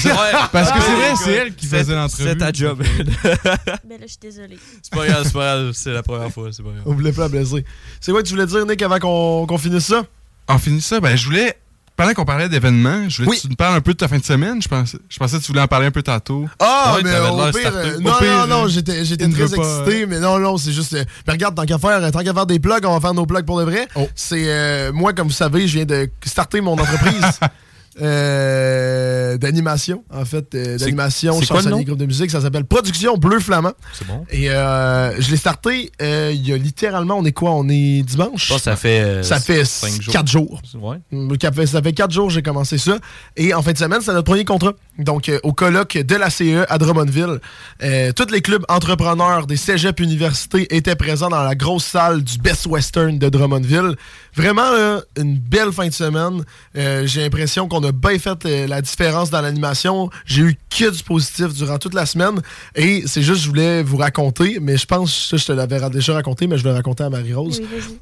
[0.52, 1.16] parce que c'est vrai, Ouais.
[1.24, 2.24] c'est elle qui faisait l'entrevue.
[2.30, 2.82] C'est ta job.
[3.24, 4.58] Ben là, je suis désolée.
[4.82, 5.72] c'est pas grave, c'est pas grave.
[5.74, 6.84] C'est la première fois, c'est pas grave.
[6.86, 7.66] On voulait pas la blesser.
[8.00, 10.04] C'est quoi que tu voulais dire, Nick, avant qu'on qu'on finisse ça?
[10.48, 11.58] En finissant, ben, je voulais.
[12.00, 14.18] Pendant qu'on parlait d'événements, je voulais que tu nous parles un peu de ta fin
[14.18, 14.62] de semaine.
[14.62, 16.46] Je pensais, je pensais que tu voulais en parler un peu tantôt.
[16.58, 20.06] Ah, Ouais, mais au pire, euh, Au non, pire, non, non, j'étais, j'étais très excité,
[20.06, 20.94] mais non, non, c'est juste.
[20.94, 23.26] euh, mais regarde, tant qu'à faire, tant qu'à faire des plugs, on va faire nos
[23.26, 23.86] plugs pour de vrai.
[23.96, 24.08] Oh.
[24.16, 27.38] C'est euh, moi, comme vous savez, je viens de starter mon entreprise.
[28.02, 33.74] euh, d'animation, en fait, euh, d'animation, chansonnier, groupe de musique, ça s'appelle Production Bleu Flamand.
[33.94, 34.26] C'est bon.
[34.30, 37.52] Et euh, je l'ai starté euh, il y a littéralement, on est quoi?
[37.52, 38.52] On est dimanche?
[38.58, 40.14] Ça fait, ça fait cinq jours.
[40.14, 40.62] 4 jours.
[40.76, 40.98] Ouais.
[41.42, 42.98] Ça fait, ça fait quatre jours que j'ai commencé ça.
[43.36, 44.74] Et en fin de semaine, c'est notre premier contrat.
[45.00, 47.40] Donc, euh, au colloque de la CE à Drummondville,
[47.82, 52.38] euh, tous les clubs entrepreneurs des cégeps universités étaient présents dans la grosse salle du
[52.38, 53.96] Best Western de Drummondville.
[54.36, 56.44] Vraiment, là, une belle fin de semaine.
[56.78, 60.10] Euh, j'ai l'impression qu'on a bien fait la différence dans l'animation.
[60.26, 62.42] J'ai eu que du positif durant toute la semaine.
[62.76, 66.14] Et c'est juste, je voulais vous raconter, mais je pense que je te l'avais déjà
[66.14, 67.62] raconté, mais je vais le raconter à Marie-Rose.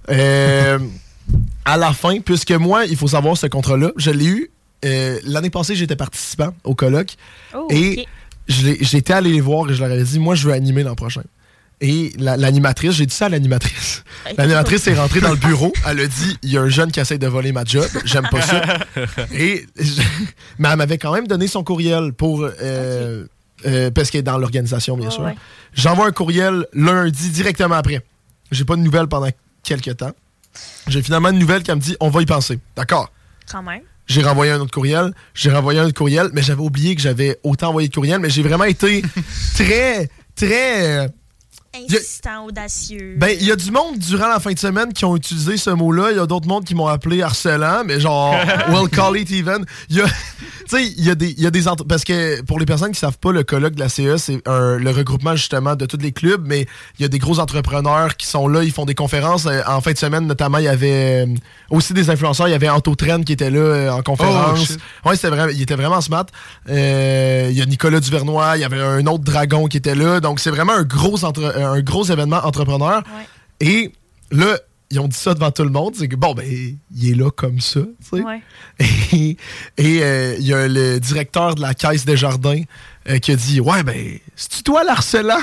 [0.09, 0.17] Oui,
[1.65, 4.51] à la fin, puisque moi, il faut savoir ce contrat-là, je l'ai eu
[4.85, 7.15] euh, l'année passée, j'étais participant au colloque
[7.53, 8.05] Oh, et
[8.47, 11.23] j'étais allé les voir et je leur avais dit, moi, je veux animer l'an prochain.
[11.79, 14.03] Et la- l'animatrice, j'ai dit ça à l'animatrice.
[14.37, 15.71] L'animatrice est rentrée dans le bureau.
[15.87, 17.85] Elle a dit il y a un jeune qui essaie de voler ma job.
[18.03, 18.63] J'aime pas ça.
[19.31, 20.01] Et je-
[20.57, 22.41] mais elle m'avait quand même donné son courriel pour.
[22.61, 23.25] euh,
[23.67, 25.23] euh, parce qu'elle est dans l'organisation, bien sûr.
[25.23, 25.35] ouais.
[25.73, 28.01] J'envoie un courriel lundi directement après.
[28.51, 29.29] J'ai pas de nouvelles pendant
[29.61, 30.13] quelques temps.
[30.87, 32.57] J'ai finalement une nouvelle qui me dit on va y penser.
[32.75, 33.11] D'accord?
[33.51, 33.81] Quand même.
[34.07, 37.39] J'ai renvoyé un autre courriel, j'ai renvoyé un autre courriel, mais j'avais oublié que j'avais
[37.43, 39.01] autant envoyé de courriel, mais j'ai vraiment été
[39.55, 41.09] très, très.
[41.89, 43.15] Insistant, audacieux.
[43.17, 45.69] Ben, il y a du monde durant la fin de semaine qui ont utilisé ce
[45.69, 46.11] mot-là.
[46.11, 48.35] Il y a d'autres mondes qui m'ont appelé harcelant, mais genre,
[48.69, 49.65] we'll call it even.
[49.89, 50.11] Il y a, tu
[50.67, 52.99] sais, il y a des, il y a des parce que pour les personnes qui
[52.99, 56.43] savent pas, le colloque de la CE, c'est le regroupement justement de tous les clubs,
[56.45, 56.65] mais
[56.97, 59.45] il y a des gros entrepreneurs qui sont là, ils font des conférences.
[59.47, 61.35] Euh, En fin de semaine, notamment, il y avait euh,
[61.69, 62.47] aussi des influenceurs.
[62.47, 64.65] Il y avait Anto Tren qui était là euh, en Oh, conférence.
[64.65, 64.79] shit.
[65.05, 66.25] ouais, c'était vraiment, il était vraiment smart.
[66.69, 70.19] Euh, il y a Nicolas Duvernois, il y avait un autre dragon qui était là.
[70.19, 73.03] Donc, c'est vraiment un gros, entre- un gros événement entrepreneur.
[73.59, 73.91] Et
[74.31, 74.57] là,
[74.89, 75.95] ils ont dit ça devant tout le monde.
[75.97, 76.45] C'est que, bon, ben,
[76.95, 77.81] il est là comme ça.
[77.81, 78.23] tu sais.
[78.23, 78.41] Ouais.
[79.13, 79.37] Et
[79.77, 82.61] et, euh, il y a le directeur de la Caisse des Jardins
[83.09, 85.41] euh, qui a dit Ouais, ben, c'est-tu toi l'harcelant?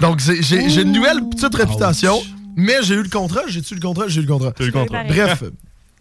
[0.00, 2.20] Donc, j'ai j'ai une nouvelle petite réputation,
[2.56, 3.42] mais j'ai eu le contrat.
[3.48, 4.08] J'ai-tu le contrat?
[4.08, 4.52] J'ai eu le contrat.
[4.60, 5.04] eu le contrat.
[5.04, 5.44] Bref,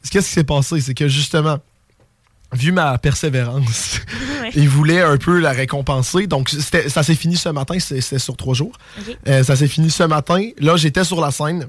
[0.09, 1.59] qu'est-ce qui s'est passé C'est que justement,
[2.53, 3.99] vu ma persévérance,
[4.55, 6.27] il voulait un peu la récompenser.
[6.27, 7.77] Donc, ça s'est fini ce matin.
[7.79, 8.73] C'était sur trois jours.
[9.27, 10.49] Euh, ça s'est fini ce matin.
[10.59, 11.67] Là, j'étais sur la scène.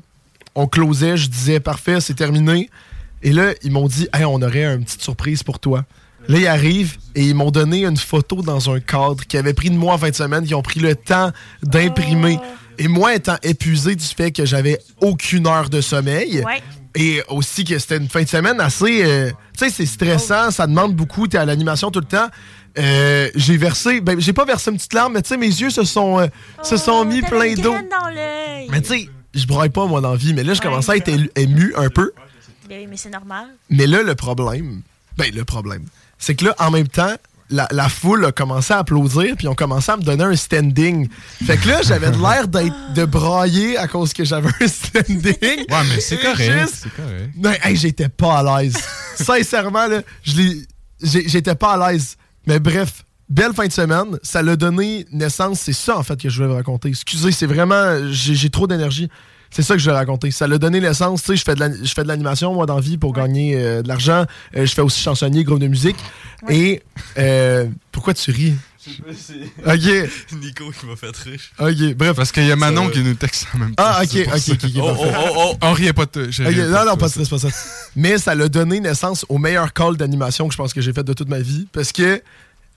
[0.55, 1.17] On closait.
[1.17, 2.69] Je disais, parfait, c'est terminé.
[3.23, 5.85] Et là, ils m'ont dit, hey, on aurait une petite surprise pour toi.
[6.29, 9.71] Là, ils arrivent et ils m'ont donné une photo dans un cadre qu'ils avaient pris
[9.71, 11.33] de moi en fin de semaine, qui ont pris le temps
[11.63, 12.39] d'imprimer.
[12.79, 16.63] Et moi, étant épuisé du fait que j'avais aucune heure de sommeil, Ouais.
[16.95, 19.05] Et aussi que c'était une fin de semaine assez.
[19.05, 22.29] euh, tu sais, c'est stressant, ça demande beaucoup, t'es à l'animation tout le temps.
[22.79, 25.71] Euh, j'ai versé, ben j'ai pas versé une petite larme, mais tu sais, mes yeux
[25.71, 26.27] se sont, euh,
[26.63, 27.75] se sont mis Oh, T'avais plein d'eau.
[28.71, 30.97] Mais tu sais, je braille pas moi dans la vie, mais là, je commençais à
[30.97, 32.13] être ému un peu.
[32.69, 33.49] Ben oui, mais c'est normal.
[33.71, 34.83] Mais là, le problème,
[35.17, 35.85] ben le problème,
[36.19, 37.15] c'est que là, en même temps,
[37.53, 40.35] la, la foule a commencé à applaudir, puis ils ont commencé à me donner un
[40.35, 41.09] standing.
[41.45, 45.23] Fait que là, j'avais l'air d'être de brailler à cause que j'avais un standing.
[45.23, 46.53] Ouais, mais c'est correct.
[46.61, 46.95] juste- C'est
[47.45, 47.65] correct.
[47.65, 48.77] hey, j'étais pas à l'aise.
[49.17, 50.03] Sincèrement, là,
[51.03, 52.17] j'étais pas à l'aise.
[52.47, 54.19] Mais bref, belle fin de semaine.
[54.23, 55.61] Ça l'a donné naissance.
[55.61, 56.89] C'est ça, en fait, que je voulais vous raconter.
[56.89, 57.99] Excusez, c'est vraiment.
[58.11, 59.09] J'ai trop d'énergie.
[59.53, 60.31] C'est ça que je vais raconter.
[60.31, 61.23] Ça l'a donné naissance.
[61.23, 63.13] Tu sais, je fais de la- je fais de l'animation, moi, dans la vie, pour
[63.13, 64.25] gagner euh, de l'argent.
[64.57, 65.97] Euh, je fais aussi chansonnier, groupe de musique.
[66.49, 66.83] Et.
[67.19, 68.55] euh, pourquoi tu ris?
[69.65, 70.11] Ok.
[70.41, 71.41] Nico qui m'a fait rire.
[71.59, 72.17] Ok, bref.
[72.17, 73.85] Parce qu'il y a Manon Ça qui nous texte en même temps.
[73.87, 74.53] Ah, ok, ok, ça.
[74.55, 75.57] ok, ok, Oh, oh, oh, oh.
[75.63, 76.23] On riait pas de toi.
[76.31, 77.91] je Ok, riais non, non, de pas de stress, pas de stress.
[77.95, 81.05] Mais ça l'a donné naissance au meilleur call d'animation que je pense que j'ai fait
[81.05, 81.69] de toute ma vie.
[81.73, 82.21] Parce que,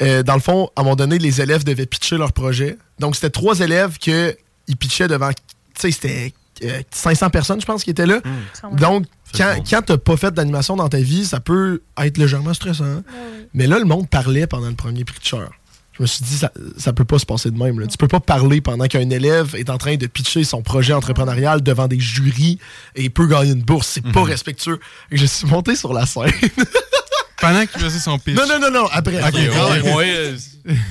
[0.04, 2.78] euh, dans le fond, à un moment donné, les élèves devaient pitcher leur projet.
[3.00, 4.36] Donc, c'était trois élèves que
[4.68, 5.30] ils pitchaient devant.
[5.30, 5.36] Tu
[5.80, 6.34] sais, c'était
[6.92, 8.20] 500 personnes, je pense, qui étaient là.
[8.64, 8.76] Même.
[8.76, 9.06] Donc,
[9.36, 13.04] quand, quand t'as pas fait d'animation dans ta vie, ça peut être légèrement stressant.
[13.54, 15.50] Mais là, le monde parlait pendant le premier char.
[15.98, 17.80] Je me suis dit, ça, ça peut pas se passer de même.
[17.80, 17.88] Là.
[17.88, 21.62] Tu peux pas parler pendant qu'un élève est en train de pitcher son projet entrepreneurial
[21.64, 22.60] devant des jurys
[22.96, 23.88] et peut gagner une bourse.
[23.88, 24.80] C'est pas respectueux.
[25.12, 26.32] Et je suis monté sur la scène.
[27.48, 28.36] Pendant qu'il faisait son pitch.
[28.36, 29.18] Non, non, non, non, après.
[29.18, 29.82] Ok, après.
[29.82, 30.36] ouais, ouais.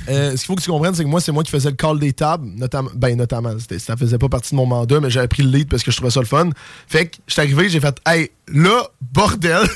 [0.07, 1.75] Euh, ce qu'il faut que tu comprennes, c'est que moi, c'est moi qui faisais le
[1.75, 2.89] call des tables, notamment.
[2.95, 3.55] Ben, notamment.
[3.77, 5.97] Ça faisait pas partie de mon mandat, mais j'avais pris le lead parce que je
[5.97, 6.49] trouvais ça le fun.
[6.87, 8.83] Fait que, je suis arrivé, j'ai fait, hey, là,
[9.13, 9.61] bordel!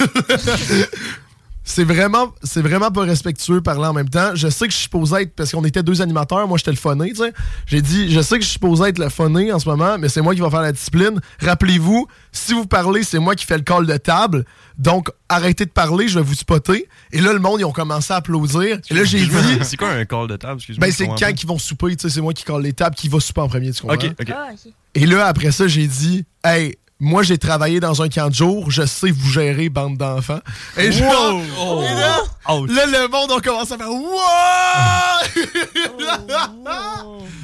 [1.71, 4.31] C'est vraiment, c'est vraiment pas respectueux parler en même temps.
[4.33, 6.77] Je sais que je suis supposé être, parce qu'on était deux animateurs, moi j'étais le
[6.77, 7.31] funné, tu sais.
[7.67, 10.09] J'ai dit, je sais que je suis supposé être le funné en ce moment, mais
[10.09, 11.21] c'est moi qui va faire la discipline.
[11.39, 14.45] Rappelez-vous, si vous parlez, c'est moi qui fais le call de table.
[14.79, 16.87] Donc, arrêtez de parler, je vais vous spotter.
[17.11, 18.79] Et là, le monde, ils ont commencé à applaudir.
[18.89, 19.29] Et là, j'ai dit,
[19.61, 20.55] C'est quoi un call de table?
[20.55, 22.95] Excuse-moi, ben, c'est quand ils vont souper, tu sais, c'est moi qui colle les tables,
[22.95, 23.95] qui va souper en premier, tu comprends?
[23.97, 24.27] Ok, ok.
[24.33, 24.71] Ah, ok.
[24.95, 28.71] Et là, après ça, j'ai dit, hey, moi, j'ai travaillé dans un camp de jour,
[28.71, 30.39] je sais vous gérer, bande d'enfants.
[30.77, 31.81] Et, je- Wow!
[31.81, 32.19] Et là,
[32.49, 32.65] Oh.
[32.65, 34.09] là, le monde a commencé à faire, wow!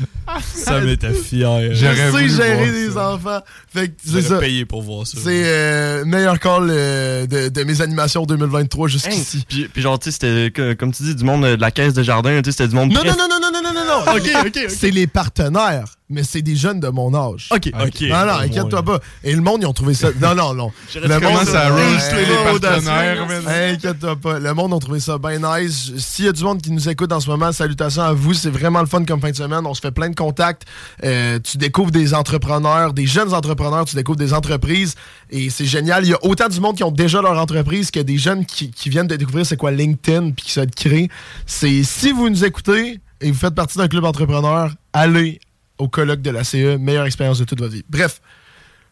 [0.53, 1.73] Ça m'était fier.
[1.73, 3.11] Je sais gérer des ça.
[3.13, 3.39] enfants.
[3.73, 4.37] Fait que c'est ça.
[4.39, 5.17] payé pour voir ça.
[5.23, 9.45] C'est euh, meilleur call euh, de, de mes animations 2023 Hey, jusqu'ici.
[9.47, 11.93] puis, puis genre, tu sais, c'était, comme tu dis, du monde euh, de la caisse
[11.93, 14.05] de jardin, tu sais, c'était du monde Non, non, non, non, non, non, non, non,
[14.05, 14.17] non.
[14.17, 14.65] Ok, ok.
[14.69, 17.49] C'est les partenaires, mais c'est des jeunes de mon âge.
[17.51, 18.01] Ok, ok.
[18.09, 18.99] Non, non, inquiète-toi pas.
[19.23, 20.09] Et le monde, ils ont trouvé ça.
[20.21, 20.71] Non, non, non.
[20.95, 23.27] Le monde, commencer à Ouais, roaster les partenaires.
[23.73, 24.39] Inquiète-toi pas.
[24.39, 25.91] Le monde, ont trouvé ça bien nice.
[25.97, 28.33] S'il y a du monde qui nous écoute en ce moment, salutations à vous.
[28.33, 29.65] C'est vraiment le fun comme fin de semaine.
[29.65, 30.63] On se fait plein de contacts.
[31.03, 34.95] Euh, tu découvres des entrepreneurs, des jeunes entrepreneurs, tu découvres des entreprises.
[35.29, 36.03] Et c'est génial.
[36.05, 38.71] Il y a autant du monde qui ont déjà leur entreprise que des jeunes qui,
[38.87, 41.09] viennent de découvrir c'est quoi LinkedIn puis qui se créer.
[41.45, 45.39] C'est si vous nous écoutez et vous faites partie d'un club entrepreneur, allez
[45.77, 47.83] au colloque de la CE, meilleure expérience de toute votre vie.
[47.89, 48.21] Bref,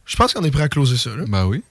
[0.05, 1.15] je pense qu'on est prêt à closer ça.
[1.15, 1.23] là.
[1.27, 1.63] Ben oui.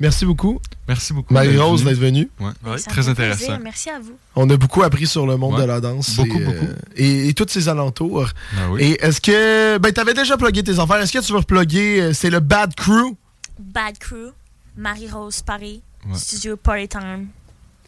[0.00, 0.60] Merci beaucoup.
[0.88, 1.32] Merci beaucoup.
[1.32, 2.28] Marie-Rose d'être venue.
[2.40, 2.50] Ouais.
[2.88, 3.38] Très intéressant.
[3.46, 3.60] plaisir.
[3.62, 4.16] Merci à vous.
[4.34, 5.62] On a beaucoup appris sur le monde Ouais.
[5.62, 6.16] de la danse.
[6.16, 6.66] Beaucoup, et, beaucoup.
[6.96, 8.28] et, et tous ses alentours.
[8.56, 8.82] Ben oui.
[8.82, 9.78] Et est-ce que.
[9.78, 10.96] Ben, t'avais déjà plugué tes affaires.
[10.96, 12.00] Est-ce que tu veux repluguer.
[12.00, 13.14] euh, C'est le Bad Crew?
[13.58, 14.32] Bad Crew,
[14.76, 16.18] Marie-Rose Paris, Ouais.
[16.18, 17.28] Studio Party Time.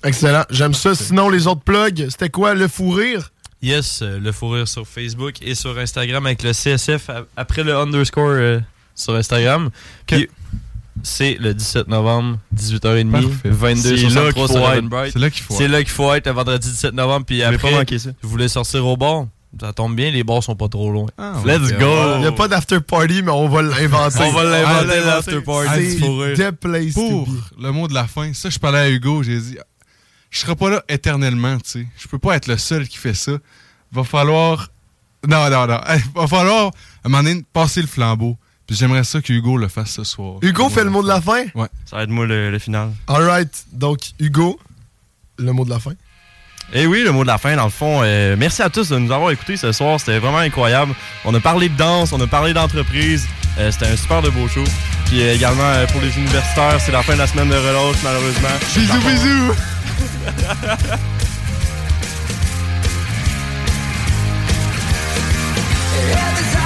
[0.05, 0.45] Excellent.
[0.51, 0.95] J'aime ça.
[0.95, 2.55] Sinon, les autres plugs, c'était quoi?
[2.55, 3.33] Le fou rire?
[3.63, 7.75] Yes, euh, le fou rire sur Facebook et sur Instagram avec le CSF après le
[7.77, 8.61] underscore euh,
[8.95, 9.71] sur Instagram.
[10.07, 10.29] Puis
[11.03, 13.29] c'est le 17 novembre, 18h30, Parfait.
[13.45, 14.79] 22 C'est là qu'il 63 faut sur être.
[14.79, 15.13] Eventbrite.
[15.13, 15.71] C'est là qu'il faut C'est être.
[15.71, 17.27] là qu'il faut être le vendredi 17 novembre.
[17.27, 18.11] Puis après, pas manquer ça.
[18.23, 19.27] vous voulez sortir au bar?
[19.59, 21.07] Ça tombe bien, les bars sont pas trop loin.
[21.17, 21.35] Ah.
[21.47, 22.15] Let's go!
[22.17, 24.19] Il n'y a pas d'after party, mais on va l'inventer.
[24.21, 25.99] On va l'inventer l'after party C'est
[26.93, 27.31] Pour be.
[27.59, 29.57] le mot de la fin, ça, je parlais à Hugo, j'ai dit,
[30.31, 31.87] je serai pas là éternellement, tu sais.
[31.97, 33.33] Je peux pas être le seul qui fait ça.
[33.93, 34.69] Va falloir.
[35.27, 35.81] Non, non, non.
[35.95, 36.71] Il va falloir, à
[37.07, 38.37] un moment donné, passer le flambeau.
[38.67, 40.35] Puis j'aimerais ça que Hugo le fasse ce soir.
[40.43, 41.45] Hugo fait le mot de la fin?
[41.55, 41.69] Ouais.
[41.85, 42.91] Ça va être moi le, le final.
[43.07, 43.65] Alright.
[43.73, 44.59] Donc, Hugo,
[45.39, 45.93] le mot de la fin.
[46.73, 48.99] Et oui, le mot de la fin, dans le fond, euh, merci à tous de
[48.99, 50.01] nous avoir écoutés ce soir.
[50.01, 50.95] C'était vraiment incroyable.
[51.25, 53.29] On a parlé de danse, on a parlé d'entreprise.
[53.59, 54.65] Euh, C'était un super de beau show.
[55.07, 58.03] Puis euh, également, euh, pour les universitaires, c'est la fin de la semaine de relâche,
[58.03, 58.49] malheureusement.
[58.75, 59.55] Bisous, bisous!